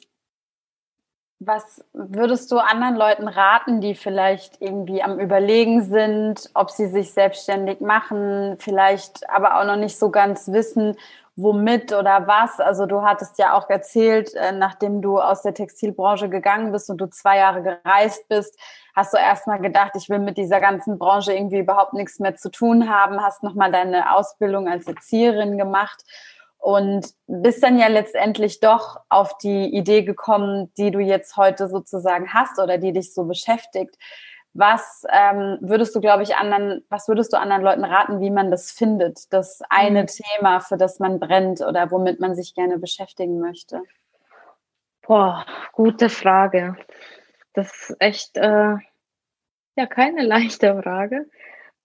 was 1.46 1.84
würdest 1.92 2.52
du 2.52 2.58
anderen 2.58 2.96
Leuten 2.96 3.26
raten, 3.26 3.80
die 3.80 3.94
vielleicht 3.94 4.60
irgendwie 4.60 5.02
am 5.02 5.18
Überlegen 5.18 5.82
sind, 5.82 6.50
ob 6.54 6.70
sie 6.70 6.86
sich 6.86 7.12
selbstständig 7.12 7.80
machen, 7.80 8.56
vielleicht 8.58 9.28
aber 9.28 9.58
auch 9.58 9.64
noch 9.64 9.76
nicht 9.76 9.98
so 9.98 10.10
ganz 10.10 10.48
wissen, 10.48 10.96
womit 11.36 11.92
oder 11.92 12.26
was? 12.26 12.60
Also 12.60 12.86
du 12.86 13.02
hattest 13.02 13.38
ja 13.38 13.54
auch 13.54 13.70
erzählt, 13.70 14.34
äh, 14.34 14.52
nachdem 14.52 15.00
du 15.00 15.18
aus 15.18 15.42
der 15.42 15.54
Textilbranche 15.54 16.28
gegangen 16.28 16.72
bist 16.72 16.90
und 16.90 16.98
du 16.98 17.08
zwei 17.08 17.38
Jahre 17.38 17.62
gereist 17.62 18.28
bist, 18.28 18.58
hast 18.94 19.14
du 19.14 19.18
erstmal 19.18 19.60
gedacht, 19.60 19.92
ich 19.96 20.10
will 20.10 20.18
mit 20.18 20.36
dieser 20.36 20.60
ganzen 20.60 20.98
Branche 20.98 21.32
irgendwie 21.32 21.60
überhaupt 21.60 21.94
nichts 21.94 22.18
mehr 22.18 22.36
zu 22.36 22.50
tun 22.50 22.90
haben, 22.90 23.22
hast 23.22 23.42
nochmal 23.42 23.72
deine 23.72 24.14
Ausbildung 24.14 24.68
als 24.68 24.86
Erzieherin 24.86 25.56
gemacht 25.56 26.04
und 26.58 27.14
bist 27.26 27.62
dann 27.62 27.78
ja 27.78 27.88
letztendlich 27.88 28.60
doch 28.60 29.00
auf 29.08 29.36
die 29.38 29.74
Idee 29.74 30.02
gekommen, 30.02 30.70
die 30.76 30.90
du 30.90 31.00
jetzt 31.00 31.36
heute 31.36 31.68
sozusagen 31.68 32.32
hast 32.32 32.58
oder 32.60 32.78
die 32.78 32.92
dich 32.92 33.12
so 33.14 33.24
beschäftigt. 33.24 33.96
Was 34.54 35.04
ähm, 35.10 35.58
würdest 35.62 35.94
du, 35.94 36.00
glaube 36.00 36.22
ich, 36.22 36.36
anderen, 36.36 36.84
was 36.90 37.08
würdest 37.08 37.32
du 37.32 37.38
anderen 37.38 37.62
Leuten 37.62 37.84
raten, 37.84 38.20
wie 38.20 38.30
man 38.30 38.50
das 38.50 38.70
findet, 38.70 39.32
das 39.32 39.62
eine 39.70 40.02
mhm. 40.02 40.06
Thema, 40.08 40.60
für 40.60 40.76
das 40.76 40.98
man 40.98 41.18
brennt 41.18 41.62
oder 41.62 41.90
womit 41.90 42.20
man 42.20 42.34
sich 42.34 42.54
gerne 42.54 42.78
beschäftigen 42.78 43.40
möchte? 43.40 43.82
Boah, 45.06 45.46
gute 45.72 46.10
Frage. 46.10 46.76
Das 47.54 47.90
ist 47.90 47.96
echt 47.98 48.36
äh, 48.36 48.76
ja 49.76 49.86
keine 49.88 50.22
leichte 50.26 50.80
Frage. 50.82 51.26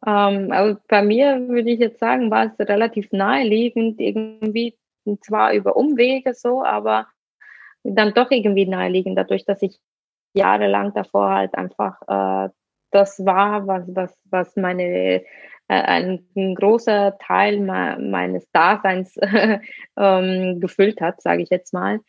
Ähm, 0.06 0.52
also 0.52 0.80
bei 0.88 1.02
mir 1.02 1.48
würde 1.48 1.72
ich 1.72 1.80
jetzt 1.80 2.00
sagen, 2.00 2.30
war 2.32 2.46
es 2.46 2.60
relativ 2.60 3.12
naheliegend, 3.12 4.00
irgendwie 4.00 4.78
zwar 5.22 5.54
über 5.54 5.78
Umwege 5.78 6.34
so, 6.34 6.64
aber 6.64 7.08
dann 7.84 8.14
doch 8.14 8.30
irgendwie 8.32 8.66
naheliegend, 8.68 9.18
dadurch, 9.18 9.46
dass 9.46 9.62
ich 9.62 9.80
jahrelang 10.38 10.94
davor 10.94 11.30
halt 11.30 11.56
einfach 11.56 12.02
äh, 12.08 12.50
das 12.92 13.24
war, 13.26 13.68
was, 13.68 13.84
was, 13.88 14.18
was 14.26 14.56
meine 14.56 14.84
äh, 14.84 15.22
ein, 15.68 16.26
ein, 16.36 16.56
großer 16.56 17.18
Teil 17.20 17.60
me 17.60 17.98
meines 18.00 18.50
Daseins 18.52 19.18
ähm, 19.98 20.60
gefüllt 20.60 21.02
hat, 21.02 21.22
sage 21.22 21.44
ich 21.44 21.50
jetzt 21.50 21.74
mal. 21.74 22.00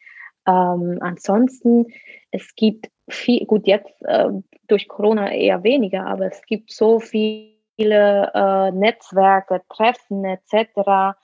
Ähm, 0.47 0.99
ansonsten, 1.01 1.87
es 2.31 2.55
gibt 2.55 2.89
viel, 3.09 3.45
gut, 3.47 3.66
jetzt 3.66 4.01
äh, 4.03 4.29
durch 4.68 4.89
Corona 4.89 5.33
eher 5.33 5.62
weniger, 5.64 6.07
aber 6.07 6.26
es 6.26 6.41
gibt 6.47 6.70
so 6.72 7.01
viele 7.01 7.51
äh, 7.79 8.70
Netzwerke, 8.70 9.62
Treffen 9.68 10.24
etc., 10.24 11.16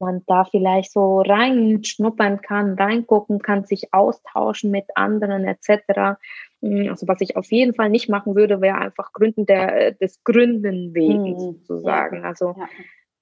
man 0.00 0.22
da 0.26 0.44
vielleicht 0.44 0.92
so 0.92 1.20
reinschnuppern 1.20 2.40
kann, 2.40 2.74
reingucken 2.74 3.40
kann, 3.40 3.64
sich 3.64 3.92
austauschen 3.92 4.70
mit 4.70 4.84
anderen 4.94 5.44
etc. 5.44 6.18
Mm, 6.60 6.88
also 6.88 7.08
was 7.08 7.20
ich 7.20 7.36
auf 7.36 7.50
jeden 7.50 7.74
Fall 7.74 7.90
nicht 7.90 8.08
machen 8.08 8.34
würde, 8.34 8.60
wäre 8.60 8.78
einfach 8.78 9.12
Gründen 9.12 9.46
der, 9.46 9.92
des 9.92 10.22
Gründen 10.24 10.94
wegen 10.94 11.32
mhm. 11.32 11.38
sozusagen. 11.38 12.24
Also 12.24 12.54
ja 12.58 12.68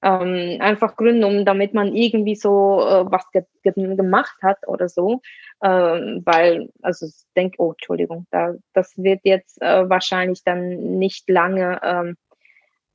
ähm, 0.03 0.61
einfach 0.61 0.97
gründen, 0.97 1.25
um 1.25 1.45
damit 1.45 1.75
man 1.75 1.95
irgendwie 1.95 2.37
so 2.37 2.81
äh, 2.81 3.11
was 3.11 3.31
ge 3.31 3.43
ge 3.63 3.73
gemacht 3.97 4.37
hat 4.43 4.59
oder 4.67 4.89
so. 4.89 5.21
Ähm, 5.63 6.23
weil, 6.25 6.71
also 6.83 7.07
ich 7.07 7.25
denke, 7.35 7.57
oh, 7.61 7.73
Entschuldigung, 7.73 8.27
da, 8.31 8.55
das 8.73 8.97
wird 8.99 9.21
jetzt 9.25 9.61
äh, 9.63 9.89
wahrscheinlich 9.89 10.45
dann 10.45 10.99
nicht 10.99 11.29
lange, 11.29 11.81
ähm, 11.83 12.17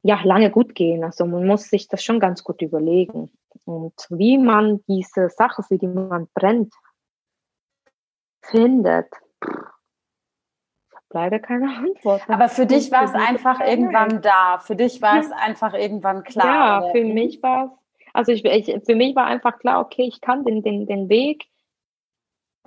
ja, 0.03 0.19
lange 0.23 0.49
gut 0.49 0.75
gehen. 0.75 1.03
Also 1.03 1.25
man 1.25 1.45
muss 1.45 1.69
sich 1.69 1.87
das 1.87 2.03
schon 2.03 2.19
ganz 2.19 2.43
gut 2.43 2.61
überlegen. 2.61 3.31
Und 3.65 3.93
wie 4.09 4.37
man 4.37 4.83
diese 4.87 5.29
Sache, 5.29 5.63
für 5.63 5.77
die 5.77 5.87
man 5.87 6.27
brennt, 6.33 6.73
findet, 8.41 9.07
leider 11.09 11.39
keine 11.39 11.75
Antwort. 11.75 12.23
Aber 12.27 12.49
für 12.49 12.65
dich 12.65 12.91
war 12.91 13.03
es 13.03 13.13
einfach 13.13 13.59
irgendwann 13.59 14.21
da. 14.21 14.59
Für 14.59 14.75
dich 14.75 15.01
war 15.01 15.19
es 15.19 15.31
einfach 15.31 15.73
irgendwann 15.73 16.23
klar. 16.23 16.85
Ja, 16.85 16.91
für 16.91 17.03
mich 17.03 17.43
war 17.43 17.65
es, 17.65 17.71
also 18.13 18.31
ich, 18.31 18.43
ich, 18.43 18.83
für 18.85 18.95
mich 18.95 19.15
war 19.15 19.25
einfach 19.25 19.59
klar, 19.59 19.81
okay, 19.81 20.03
ich 20.03 20.21
kann 20.21 20.43
den, 20.43 20.63
den, 20.63 20.87
den 20.87 21.09
Weg, 21.09 21.45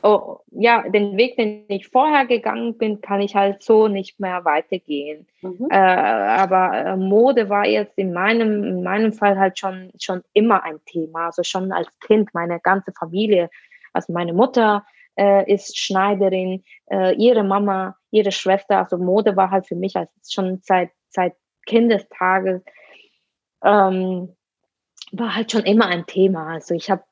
oh, 0.05 0.41
ja, 0.51 0.87
den 0.89 1.17
Weg, 1.17 1.37
den 1.37 1.65
ich 1.69 1.89
vorher 1.89 2.27
gegangen 2.27 2.77
bin, 2.77 3.01
kann 3.01 3.23
ich 3.23 3.35
halt 3.35 3.63
so 3.63 3.89
nicht 3.89 4.21
mehr 4.21 4.45
weitergehen. 4.45 5.27
Mhm. 5.41 5.67
Äh, 5.71 5.77
aber 5.77 6.77
äh, 6.77 6.97
Mode 6.97 7.49
war 7.49 7.67
jetzt 7.67 7.97
in 7.97 8.13
meinem, 8.13 8.65
in 8.65 8.83
meinem 8.83 9.15
Fall 9.15 9.39
halt 9.39 9.59
schon, 9.59 9.91
schon 9.99 10.23
immer 10.35 10.63
ein 10.63 10.79
Thema. 10.85 11.27
Also 11.27 11.43
schon 11.43 11.73
als 11.73 11.89
Kind, 12.01 12.35
meine 12.35 12.61
ganze 12.61 12.93
Familie, 12.93 13.49
also 13.95 14.13
meine 14.13 14.35
Mutter, 14.35 14.85
äh, 15.17 15.51
ist 15.51 15.79
Schneiderin, 15.79 16.65
äh, 16.91 17.15
ihre 17.15 17.43
Mama, 17.43 17.97
ihre 18.11 18.33
Schwester, 18.33 18.79
also 18.79 18.99
Mode 18.99 19.37
war 19.37 19.51
halt 19.51 19.67
für 19.67 19.77
mich 19.77 19.97
als 19.97 20.11
schon 20.29 20.61
seit, 20.63 20.91
seit 21.09 21.35
Kindestages, 21.65 22.63
ähm, 23.65 24.37
war 25.13 25.35
halt 25.35 25.51
schon 25.51 25.63
immer 25.63 25.87
ein 25.87 26.05
Thema. 26.05 26.49
Also 26.49 26.75
ich 26.75 26.91
habe 26.91 27.05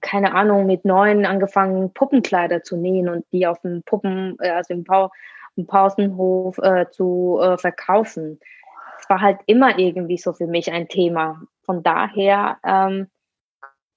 keine 0.00 0.34
Ahnung, 0.34 0.66
mit 0.66 0.84
neun 0.84 1.26
angefangen, 1.26 1.92
Puppenkleider 1.92 2.62
zu 2.62 2.76
nähen 2.76 3.08
und 3.08 3.24
die 3.32 3.46
auf 3.46 3.60
dem 3.60 3.82
Puppen, 3.82 4.36
äh, 4.40 4.50
also 4.50 4.74
im, 4.74 4.84
pa 4.84 5.10
im 5.56 5.66
Pausenhof 5.66 6.58
äh, 6.58 6.90
zu 6.90 7.38
äh, 7.40 7.56
verkaufen. 7.56 8.40
Es 8.98 9.08
war 9.08 9.20
halt 9.20 9.38
immer 9.46 9.78
irgendwie 9.78 10.18
so 10.18 10.32
für 10.32 10.46
mich 10.46 10.72
ein 10.72 10.88
Thema. 10.88 11.42
Von 11.62 11.82
daher 11.82 12.58
ähm, 12.64 13.08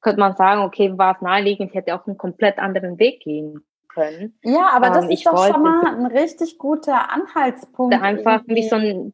könnte 0.01 0.19
man 0.19 0.35
sagen, 0.35 0.61
okay, 0.61 0.95
war 0.97 1.15
es 1.15 1.21
naheliegend, 1.21 1.69
ich 1.71 1.75
hätte 1.75 1.95
auch 1.95 2.05
einen 2.05 2.17
komplett 2.17 2.59
anderen 2.59 2.99
Weg 2.99 3.21
gehen 3.21 3.65
können. 3.87 4.37
Ja, 4.43 4.69
aber 4.73 4.89
das 4.89 5.05
ähm, 5.05 5.11
ist 5.11 5.25
doch 5.25 5.47
schon 5.47 5.63
mal 5.63 5.85
ein 5.87 6.05
richtig 6.05 6.57
guter 6.59 7.11
Anhaltspunkt. 7.11 7.95
Einfach 7.95 8.41
irgendwie. 8.47 8.55
wie 8.55 8.69
so 8.69 8.75
ein. 8.75 9.13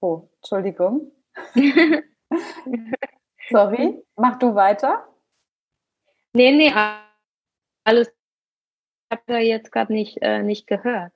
Oh, 0.00 0.28
Entschuldigung. 0.36 1.12
Sorry, 3.50 4.02
mach 4.16 4.38
du 4.38 4.54
weiter. 4.54 5.06
Nee, 6.36 6.52
nee, 6.52 6.70
alles. 7.84 8.08
Ich 8.08 9.10
habe 9.10 9.22
da 9.26 9.38
jetzt 9.38 9.72
gerade 9.72 9.90
nicht, 9.90 10.18
äh, 10.20 10.42
nicht 10.42 10.66
gehört. 10.66 11.14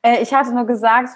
Äh, 0.00 0.22
ich 0.22 0.32
hatte 0.32 0.54
nur 0.54 0.64
gesagt, 0.64 1.10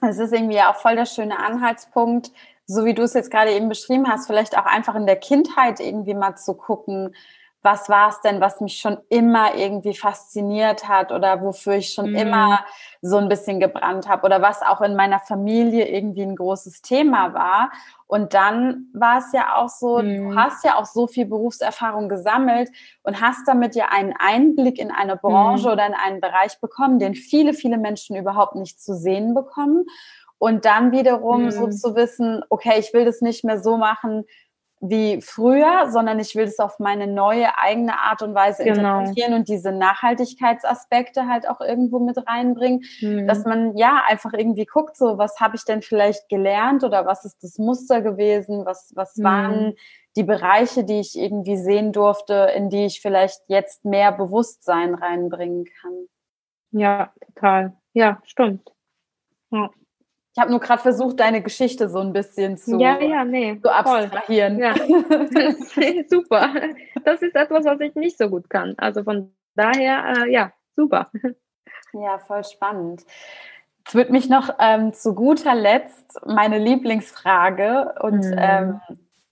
es 0.00 0.18
ist 0.18 0.32
irgendwie 0.32 0.60
auch 0.60 0.74
voll 0.74 0.96
der 0.96 1.06
schöne 1.06 1.38
Anhaltspunkt, 1.38 2.32
so 2.66 2.84
wie 2.84 2.94
du 2.94 3.02
es 3.02 3.14
jetzt 3.14 3.30
gerade 3.30 3.52
eben 3.52 3.68
beschrieben 3.68 4.08
hast, 4.08 4.26
vielleicht 4.26 4.58
auch 4.58 4.66
einfach 4.66 4.96
in 4.96 5.06
der 5.06 5.20
Kindheit 5.20 5.78
irgendwie 5.78 6.14
mal 6.14 6.34
zu 6.34 6.54
gucken, 6.54 7.14
was 7.62 7.88
war 7.88 8.08
es 8.10 8.20
denn, 8.20 8.40
was 8.40 8.60
mich 8.60 8.78
schon 8.78 8.98
immer 9.08 9.54
irgendwie 9.56 9.94
fasziniert 9.94 10.88
hat 10.88 11.10
oder 11.10 11.42
wofür 11.42 11.74
ich 11.74 11.92
schon 11.92 12.10
mhm. 12.10 12.16
immer 12.16 12.64
so 13.02 13.16
ein 13.16 13.28
bisschen 13.28 13.58
gebrannt 13.58 14.08
habe 14.08 14.24
oder 14.24 14.40
was 14.40 14.62
auch 14.62 14.80
in 14.80 14.94
meiner 14.94 15.18
Familie 15.18 15.88
irgendwie 15.88 16.22
ein 16.22 16.36
großes 16.36 16.82
Thema 16.82 17.34
war. 17.34 17.72
Und 18.06 18.32
dann 18.32 18.86
war 18.94 19.18
es 19.18 19.32
ja 19.32 19.56
auch 19.56 19.68
so, 19.68 19.98
mhm. 19.98 20.30
du 20.30 20.36
hast 20.36 20.64
ja 20.64 20.76
auch 20.76 20.86
so 20.86 21.08
viel 21.08 21.26
Berufserfahrung 21.26 22.08
gesammelt 22.08 22.70
und 23.02 23.20
hast 23.20 23.46
damit 23.48 23.74
ja 23.74 23.86
einen 23.90 24.14
Einblick 24.18 24.78
in 24.78 24.92
eine 24.92 25.16
Branche 25.16 25.66
mhm. 25.66 25.72
oder 25.72 25.86
in 25.86 25.94
einen 25.94 26.20
Bereich 26.20 26.60
bekommen, 26.60 27.00
den 27.00 27.14
viele, 27.14 27.54
viele 27.54 27.76
Menschen 27.76 28.14
überhaupt 28.14 28.54
nicht 28.54 28.80
zu 28.80 28.94
sehen 28.94 29.34
bekommen. 29.34 29.86
Und 30.38 30.64
dann 30.64 30.92
wiederum 30.92 31.46
mhm. 31.46 31.50
so 31.50 31.66
zu 31.68 31.96
wissen, 31.96 32.44
okay, 32.48 32.78
ich 32.78 32.94
will 32.94 33.04
das 33.04 33.20
nicht 33.20 33.42
mehr 33.42 33.60
so 33.60 33.76
machen 33.76 34.24
wie 34.80 35.20
früher, 35.20 35.90
sondern 35.90 36.20
ich 36.20 36.34
will 36.36 36.44
das 36.44 36.58
auf 36.58 36.78
meine 36.78 37.06
neue 37.06 37.56
eigene 37.58 37.98
Art 37.98 38.22
und 38.22 38.34
Weise 38.34 38.64
genau. 38.64 39.00
interpretieren 39.00 39.34
und 39.34 39.48
diese 39.48 39.72
Nachhaltigkeitsaspekte 39.72 41.26
halt 41.26 41.48
auch 41.48 41.60
irgendwo 41.60 41.98
mit 41.98 42.16
reinbringen, 42.26 42.84
mhm. 43.00 43.26
dass 43.26 43.44
man 43.44 43.76
ja 43.76 44.02
einfach 44.06 44.32
irgendwie 44.32 44.66
guckt, 44.66 44.96
so 44.96 45.18
was 45.18 45.40
habe 45.40 45.56
ich 45.56 45.64
denn 45.64 45.82
vielleicht 45.82 46.28
gelernt 46.28 46.84
oder 46.84 47.06
was 47.06 47.24
ist 47.24 47.42
das 47.42 47.58
Muster 47.58 48.02
gewesen, 48.02 48.64
was, 48.64 48.92
was 48.94 49.16
mhm. 49.16 49.24
waren 49.24 49.74
die 50.16 50.24
Bereiche, 50.24 50.84
die 50.84 51.00
ich 51.00 51.18
irgendwie 51.18 51.56
sehen 51.56 51.92
durfte, 51.92 52.50
in 52.54 52.70
die 52.70 52.86
ich 52.86 53.00
vielleicht 53.00 53.40
jetzt 53.48 53.84
mehr 53.84 54.12
Bewusstsein 54.12 54.94
reinbringen 54.94 55.64
kann. 55.80 56.06
Ja, 56.70 57.12
total. 57.34 57.76
Ja, 57.94 58.20
stimmt. 58.24 58.72
Ja. 59.50 59.70
Ich 60.38 60.40
habe 60.40 60.52
nur 60.52 60.60
gerade 60.60 60.80
versucht, 60.80 61.18
deine 61.18 61.42
Geschichte 61.42 61.88
so 61.88 61.98
ein 61.98 62.12
bisschen 62.12 62.56
zu, 62.56 62.78
ja, 62.78 62.96
ja, 63.00 63.24
nee, 63.24 63.58
zu 63.60 63.74
abstrahieren. 63.74 64.60
Ja. 64.60 64.72
super. 66.08 66.52
Das 67.04 67.22
ist 67.22 67.34
etwas, 67.34 67.64
was 67.64 67.80
ich 67.80 67.96
nicht 67.96 68.16
so 68.16 68.30
gut 68.30 68.48
kann. 68.48 68.74
Also 68.78 69.02
von 69.02 69.34
daher, 69.56 70.14
äh, 70.16 70.32
ja, 70.32 70.52
super. 70.76 71.10
Ja, 71.92 72.20
voll 72.20 72.44
spannend. 72.44 73.02
Jetzt 73.78 73.96
wird 73.96 74.10
mich 74.10 74.28
noch 74.28 74.50
ähm, 74.60 74.94
zu 74.94 75.12
guter 75.12 75.56
Letzt 75.56 76.20
meine 76.24 76.58
Lieblingsfrage 76.58 77.94
und 78.00 78.24
mhm. 78.24 78.36
ähm, 78.38 78.80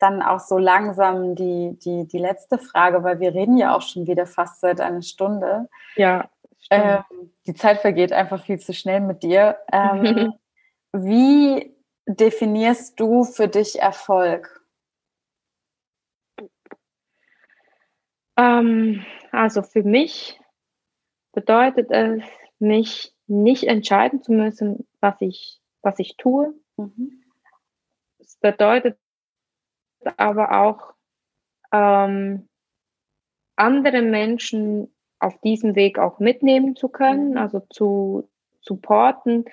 dann 0.01 0.23
auch 0.23 0.41
so 0.41 0.59
langsam 0.59 1.37
die, 1.37 1.79
die, 1.85 2.09
die 2.09 2.19
letzte 2.19 2.59
Frage, 2.59 3.05
weil 3.05 3.21
wir 3.21 3.33
reden 3.33 3.59
ja 3.59 3.77
auch 3.77 3.83
schon 3.83 4.09
wieder 4.09 4.27
fast 4.27 4.61
seit 4.61 4.81
einer 4.81 5.03
Stunde. 5.03 5.69
Ja. 5.95 6.29
Ähm, 6.69 7.05
die 7.47 7.55
Zeit 7.55 7.79
vergeht 7.79 8.13
einfach 8.13 8.43
viel 8.43 8.59
zu 8.59 8.73
schnell 8.73 8.99
mit 9.01 9.23
dir. 9.23 9.57
Ähm, 9.71 10.35
Wie 11.05 11.77
definierst 12.07 12.99
du 12.99 13.25
für 13.25 13.49
dich 13.49 13.79
Erfolg? 13.79 14.65
Ähm, 18.39 19.05
also 19.31 19.63
für 19.63 19.83
mich 19.83 20.41
bedeutet 21.33 21.91
es, 21.91 22.23
mich 22.59 23.15
nicht 23.27 23.65
entscheiden 23.65 24.23
zu 24.23 24.33
müssen, 24.33 24.87
was 25.01 25.21
ich, 25.21 25.61
was 25.83 25.99
ich 25.99 26.17
tue. 26.17 26.55
Mhm. 26.79 27.23
Es 28.19 28.37
bedeutet 28.37 28.99
aber 30.17 30.63
auch, 30.63 30.95
ähm, 31.73 32.49
andere 33.57 34.01
Menschen 34.01 34.95
auf 35.19 35.39
diesem 35.41 35.75
Weg 35.75 35.99
auch 35.99 36.21
mitnehmen 36.21 36.75
zu 36.75 36.89
können, 36.89 37.33
mhm. 37.33 37.37
also 37.37 37.61
zu 37.69 38.31
supporten, 38.61 39.45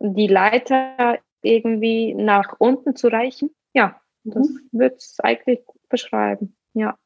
die 0.00 0.26
Leiter 0.26 1.18
irgendwie 1.42 2.14
nach 2.14 2.54
unten 2.58 2.96
zu 2.96 3.08
reichen. 3.08 3.54
Ja, 3.72 4.00
das 4.24 4.48
mhm. 4.48 4.68
wird 4.72 4.96
es 4.96 5.20
eigentlich 5.20 5.60
beschreiben. 5.88 6.56
Ja. 6.74 6.96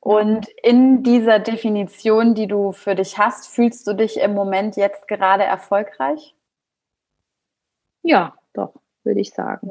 Und 0.00 0.48
in 0.62 1.02
dieser 1.02 1.40
Definition, 1.40 2.34
die 2.34 2.46
du 2.46 2.72
für 2.72 2.94
dich 2.94 3.18
hast, 3.18 3.48
fühlst 3.48 3.86
du 3.86 3.94
dich 3.94 4.18
im 4.18 4.34
Moment 4.34 4.76
jetzt 4.76 5.08
gerade 5.08 5.42
erfolgreich? 5.42 6.34
Ja, 8.02 8.36
doch, 8.52 8.74
würde 9.02 9.20
ich 9.20 9.30
sagen. 9.30 9.70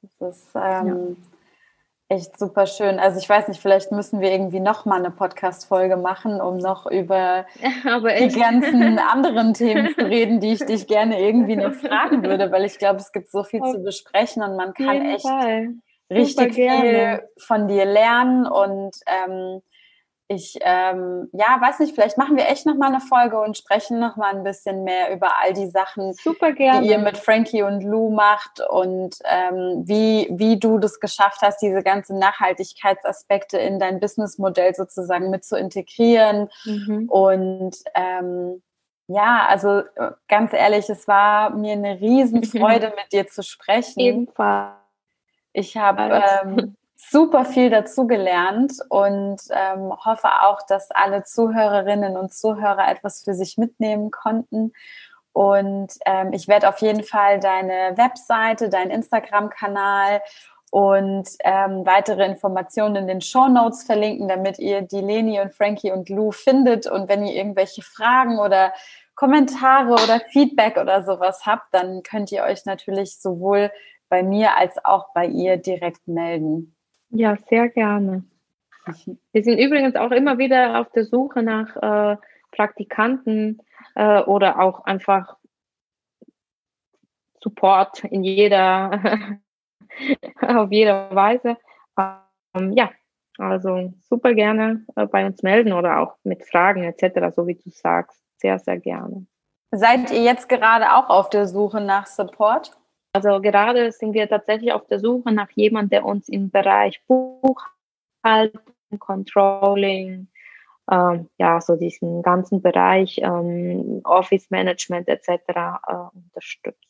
Das 0.00 0.36
ist 0.36 0.50
ähm, 0.54 1.16
ja. 1.20 1.37
Echt 2.10 2.38
super 2.38 2.66
schön. 2.66 2.98
Also 2.98 3.18
ich 3.18 3.28
weiß 3.28 3.48
nicht, 3.48 3.60
vielleicht 3.60 3.92
müssen 3.92 4.20
wir 4.20 4.32
irgendwie 4.32 4.60
noch 4.60 4.86
mal 4.86 4.98
eine 4.98 5.10
Podcast-Folge 5.10 5.98
machen, 5.98 6.40
um 6.40 6.56
noch 6.56 6.86
über 6.86 7.44
die 7.62 8.38
ganzen 8.38 8.98
anderen 8.98 9.52
Themen 9.52 9.94
zu 9.94 10.00
reden, 10.06 10.40
die 10.40 10.52
ich 10.52 10.64
dich 10.64 10.86
gerne 10.86 11.20
irgendwie 11.20 11.56
noch 11.56 11.74
fragen 11.74 12.22
würde, 12.22 12.50
weil 12.50 12.64
ich 12.64 12.78
glaube, 12.78 12.96
es 12.96 13.12
gibt 13.12 13.30
so 13.30 13.44
viel 13.44 13.60
zu 13.60 13.82
besprechen 13.82 14.42
und 14.42 14.56
man 14.56 14.72
kann 14.72 15.02
echt 15.02 15.28
Fall. 15.28 15.74
richtig 16.10 16.54
viel 16.54 17.22
von 17.36 17.68
dir 17.68 17.84
lernen 17.84 18.46
und 18.46 18.96
ähm, 19.06 19.60
ich, 20.30 20.58
ähm, 20.60 21.30
ja, 21.32 21.58
weiß 21.58 21.78
nicht, 21.78 21.94
vielleicht 21.94 22.18
machen 22.18 22.36
wir 22.36 22.48
echt 22.48 22.66
nochmal 22.66 22.90
eine 22.90 23.00
Folge 23.00 23.40
und 23.40 23.56
sprechen 23.56 23.98
nochmal 23.98 24.36
ein 24.36 24.44
bisschen 24.44 24.84
mehr 24.84 25.10
über 25.10 25.38
all 25.40 25.54
die 25.54 25.68
Sachen, 25.68 26.14
die 26.82 26.88
ihr 26.88 26.98
mit 26.98 27.16
Frankie 27.16 27.62
und 27.62 27.82
Lou 27.82 28.10
macht 28.10 28.60
und 28.68 29.16
ähm, 29.24 29.84
wie, 29.86 30.28
wie 30.30 30.58
du 30.58 30.78
das 30.78 31.00
geschafft 31.00 31.40
hast, 31.40 31.62
diese 31.62 31.82
ganzen 31.82 32.18
Nachhaltigkeitsaspekte 32.18 33.56
in 33.56 33.78
dein 33.78 34.00
Businessmodell 34.00 34.74
sozusagen 34.74 35.30
mit 35.30 35.46
zu 35.46 35.56
integrieren. 35.56 36.50
Mhm. 36.66 37.08
Und 37.08 37.76
ähm, 37.94 38.62
ja, 39.06 39.46
also 39.48 39.82
ganz 40.28 40.52
ehrlich, 40.52 40.90
es 40.90 41.08
war 41.08 41.56
mir 41.56 41.72
eine 41.72 41.98
Riesenfreude, 42.02 42.88
mit 42.96 43.12
dir 43.12 43.26
zu 43.28 43.42
sprechen. 43.42 43.98
Ebenfalls. 43.98 44.74
Ich 45.54 45.78
habe 45.78 46.22
ähm, 46.42 46.76
super 46.98 47.44
viel 47.44 47.70
dazugelernt 47.70 48.74
und 48.88 49.40
ähm, 49.50 49.92
hoffe 50.04 50.28
auch, 50.42 50.60
dass 50.66 50.90
alle 50.90 51.22
Zuhörerinnen 51.22 52.16
und 52.16 52.34
Zuhörer 52.34 52.88
etwas 52.88 53.22
für 53.22 53.34
sich 53.34 53.56
mitnehmen 53.56 54.10
konnten. 54.10 54.72
Und 55.32 55.92
ähm, 56.04 56.32
ich 56.32 56.48
werde 56.48 56.68
auf 56.68 56.78
jeden 56.78 57.04
Fall 57.04 57.38
deine 57.38 57.96
Webseite, 57.96 58.68
deinen 58.68 58.90
Instagram-Kanal 58.90 60.20
und 60.70 61.28
ähm, 61.44 61.86
weitere 61.86 62.26
Informationen 62.26 62.96
in 62.96 63.06
den 63.06 63.20
Show 63.20 63.46
Notes 63.46 63.84
verlinken, 63.84 64.26
damit 64.26 64.58
ihr 64.58 64.82
die 64.82 65.00
Leni 65.00 65.40
und 65.40 65.52
Frankie 65.52 65.92
und 65.92 66.08
Lou 66.08 66.32
findet. 66.32 66.88
Und 66.88 67.08
wenn 67.08 67.24
ihr 67.24 67.34
irgendwelche 67.34 67.82
Fragen 67.82 68.40
oder 68.40 68.72
Kommentare 69.14 69.92
oder 69.92 70.20
Feedback 70.30 70.76
oder 70.76 71.04
sowas 71.04 71.46
habt, 71.46 71.72
dann 71.72 72.02
könnt 72.02 72.32
ihr 72.32 72.42
euch 72.42 72.66
natürlich 72.66 73.20
sowohl 73.20 73.70
bei 74.08 74.24
mir 74.24 74.56
als 74.56 74.84
auch 74.84 75.12
bei 75.14 75.26
ihr 75.26 75.56
direkt 75.56 76.08
melden. 76.08 76.74
Ja, 77.10 77.36
sehr 77.48 77.68
gerne. 77.68 78.24
Wir 79.32 79.42
sind 79.42 79.58
übrigens 79.58 79.96
auch 79.96 80.10
immer 80.10 80.38
wieder 80.38 80.80
auf 80.80 80.90
der 80.92 81.04
Suche 81.04 81.42
nach 81.42 81.76
äh, 81.76 82.16
Praktikanten 82.52 83.60
äh, 83.94 84.22
oder 84.22 84.60
auch 84.60 84.84
einfach 84.84 85.36
Support 87.40 88.04
in 88.04 88.24
jeder 88.24 89.38
auf 90.40 90.70
jede 90.70 91.08
Weise. 91.10 91.56
Ähm, 91.96 92.72
ja, 92.72 92.90
also 93.38 93.92
super 94.00 94.34
gerne 94.34 94.84
äh, 94.96 95.06
bei 95.06 95.26
uns 95.26 95.42
melden 95.42 95.72
oder 95.72 96.00
auch 96.00 96.16
mit 96.24 96.44
Fragen 96.44 96.82
etc., 96.82 97.34
so 97.34 97.46
wie 97.46 97.54
du 97.54 97.70
sagst. 97.70 98.22
Sehr, 98.36 98.58
sehr 98.58 98.78
gerne. 98.78 99.26
Seid 99.70 100.10
ihr 100.10 100.22
jetzt 100.22 100.48
gerade 100.48 100.92
auch 100.94 101.08
auf 101.10 101.28
der 101.28 101.46
Suche 101.46 101.80
nach 101.80 102.06
Support? 102.06 102.78
Also 103.12 103.40
gerade 103.40 103.90
sind 103.92 104.12
wir 104.14 104.28
tatsächlich 104.28 104.72
auf 104.72 104.86
der 104.86 105.00
Suche 105.00 105.32
nach 105.32 105.50
jemandem, 105.50 105.90
der 105.90 106.04
uns 106.04 106.28
im 106.28 106.50
Bereich 106.50 107.02
Buchhaltung, 107.06 108.62
Controlling, 108.98 110.28
ähm, 110.90 111.28
ja, 111.38 111.60
so 111.60 111.76
diesen 111.76 112.22
ganzen 112.22 112.62
Bereich 112.62 113.18
ähm, 113.18 114.00
Office 114.04 114.50
Management 114.50 115.08
etc. 115.08 115.28
Äh, 115.28 115.94
unterstützt. 116.14 116.88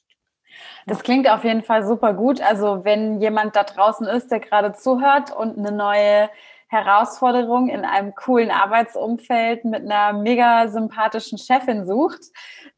Das 0.86 1.02
klingt 1.02 1.28
auf 1.30 1.44
jeden 1.44 1.62
Fall 1.62 1.84
super 1.84 2.14
gut. 2.14 2.40
Also 2.40 2.84
wenn 2.84 3.20
jemand 3.20 3.56
da 3.56 3.64
draußen 3.64 4.06
ist, 4.06 4.30
der 4.30 4.40
gerade 4.40 4.72
zuhört 4.72 5.34
und 5.34 5.58
eine 5.58 5.72
neue 5.72 6.30
Herausforderung 6.68 7.68
in 7.68 7.84
einem 7.84 8.14
coolen 8.14 8.50
Arbeitsumfeld 8.50 9.64
mit 9.64 9.82
einer 9.82 10.12
mega 10.12 10.68
sympathischen 10.68 11.38
Chefin 11.38 11.86
sucht, 11.86 12.20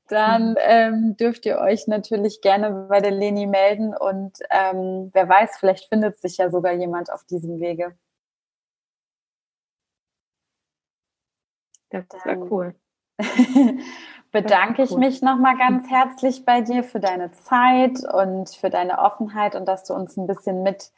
dann 0.08 0.50
mhm. 0.50 0.56
ähm, 0.60 1.16
dürft 1.16 1.44
ihr 1.46 1.58
euch 1.58 1.86
natürlich 1.86 2.40
gerne 2.40 2.86
bei 2.88 3.00
der 3.00 3.10
Leni 3.10 3.46
melden 3.46 3.94
und 3.94 4.38
ähm, 4.50 5.10
wer 5.12 5.28
weiß, 5.28 5.58
vielleicht 5.58 5.88
findet 5.88 6.20
sich 6.20 6.38
ja 6.38 6.50
sogar 6.50 6.72
jemand 6.72 7.12
auf 7.12 7.24
diesem 7.24 7.60
Wege. 7.60 7.96
Das 11.90 12.04
wäre 12.24 12.38
cool. 12.50 12.74
bedanke 14.32 14.82
ich 14.82 14.96
mich 14.96 15.22
nochmal 15.22 15.56
ganz 15.56 15.88
herzlich 15.90 16.44
bei 16.44 16.60
dir 16.60 16.84
für 16.84 17.00
deine 17.00 17.32
Zeit 17.32 17.98
und 18.12 18.50
für 18.50 18.70
deine 18.70 18.98
Offenheit 18.98 19.54
und 19.54 19.66
dass 19.66 19.84
du 19.84 19.94
uns 19.94 20.16
ein 20.16 20.26
bisschen 20.26 20.62
mit 20.62 20.92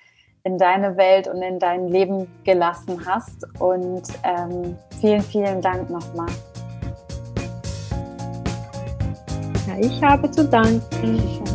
in 0.44 0.58
deine 0.58 0.96
Welt 0.96 1.28
und 1.28 1.42
in 1.42 1.58
dein 1.58 1.88
Leben 1.88 2.26
gelassen 2.44 3.04
hast. 3.06 3.46
Und 3.60 4.02
ähm, 4.24 4.76
vielen, 5.00 5.22
vielen 5.22 5.60
Dank 5.60 5.88
nochmal. 5.88 6.30
Ja, 9.66 9.76
ich 9.78 10.02
habe 10.02 10.30
zu 10.30 10.44
danken. 10.44 11.51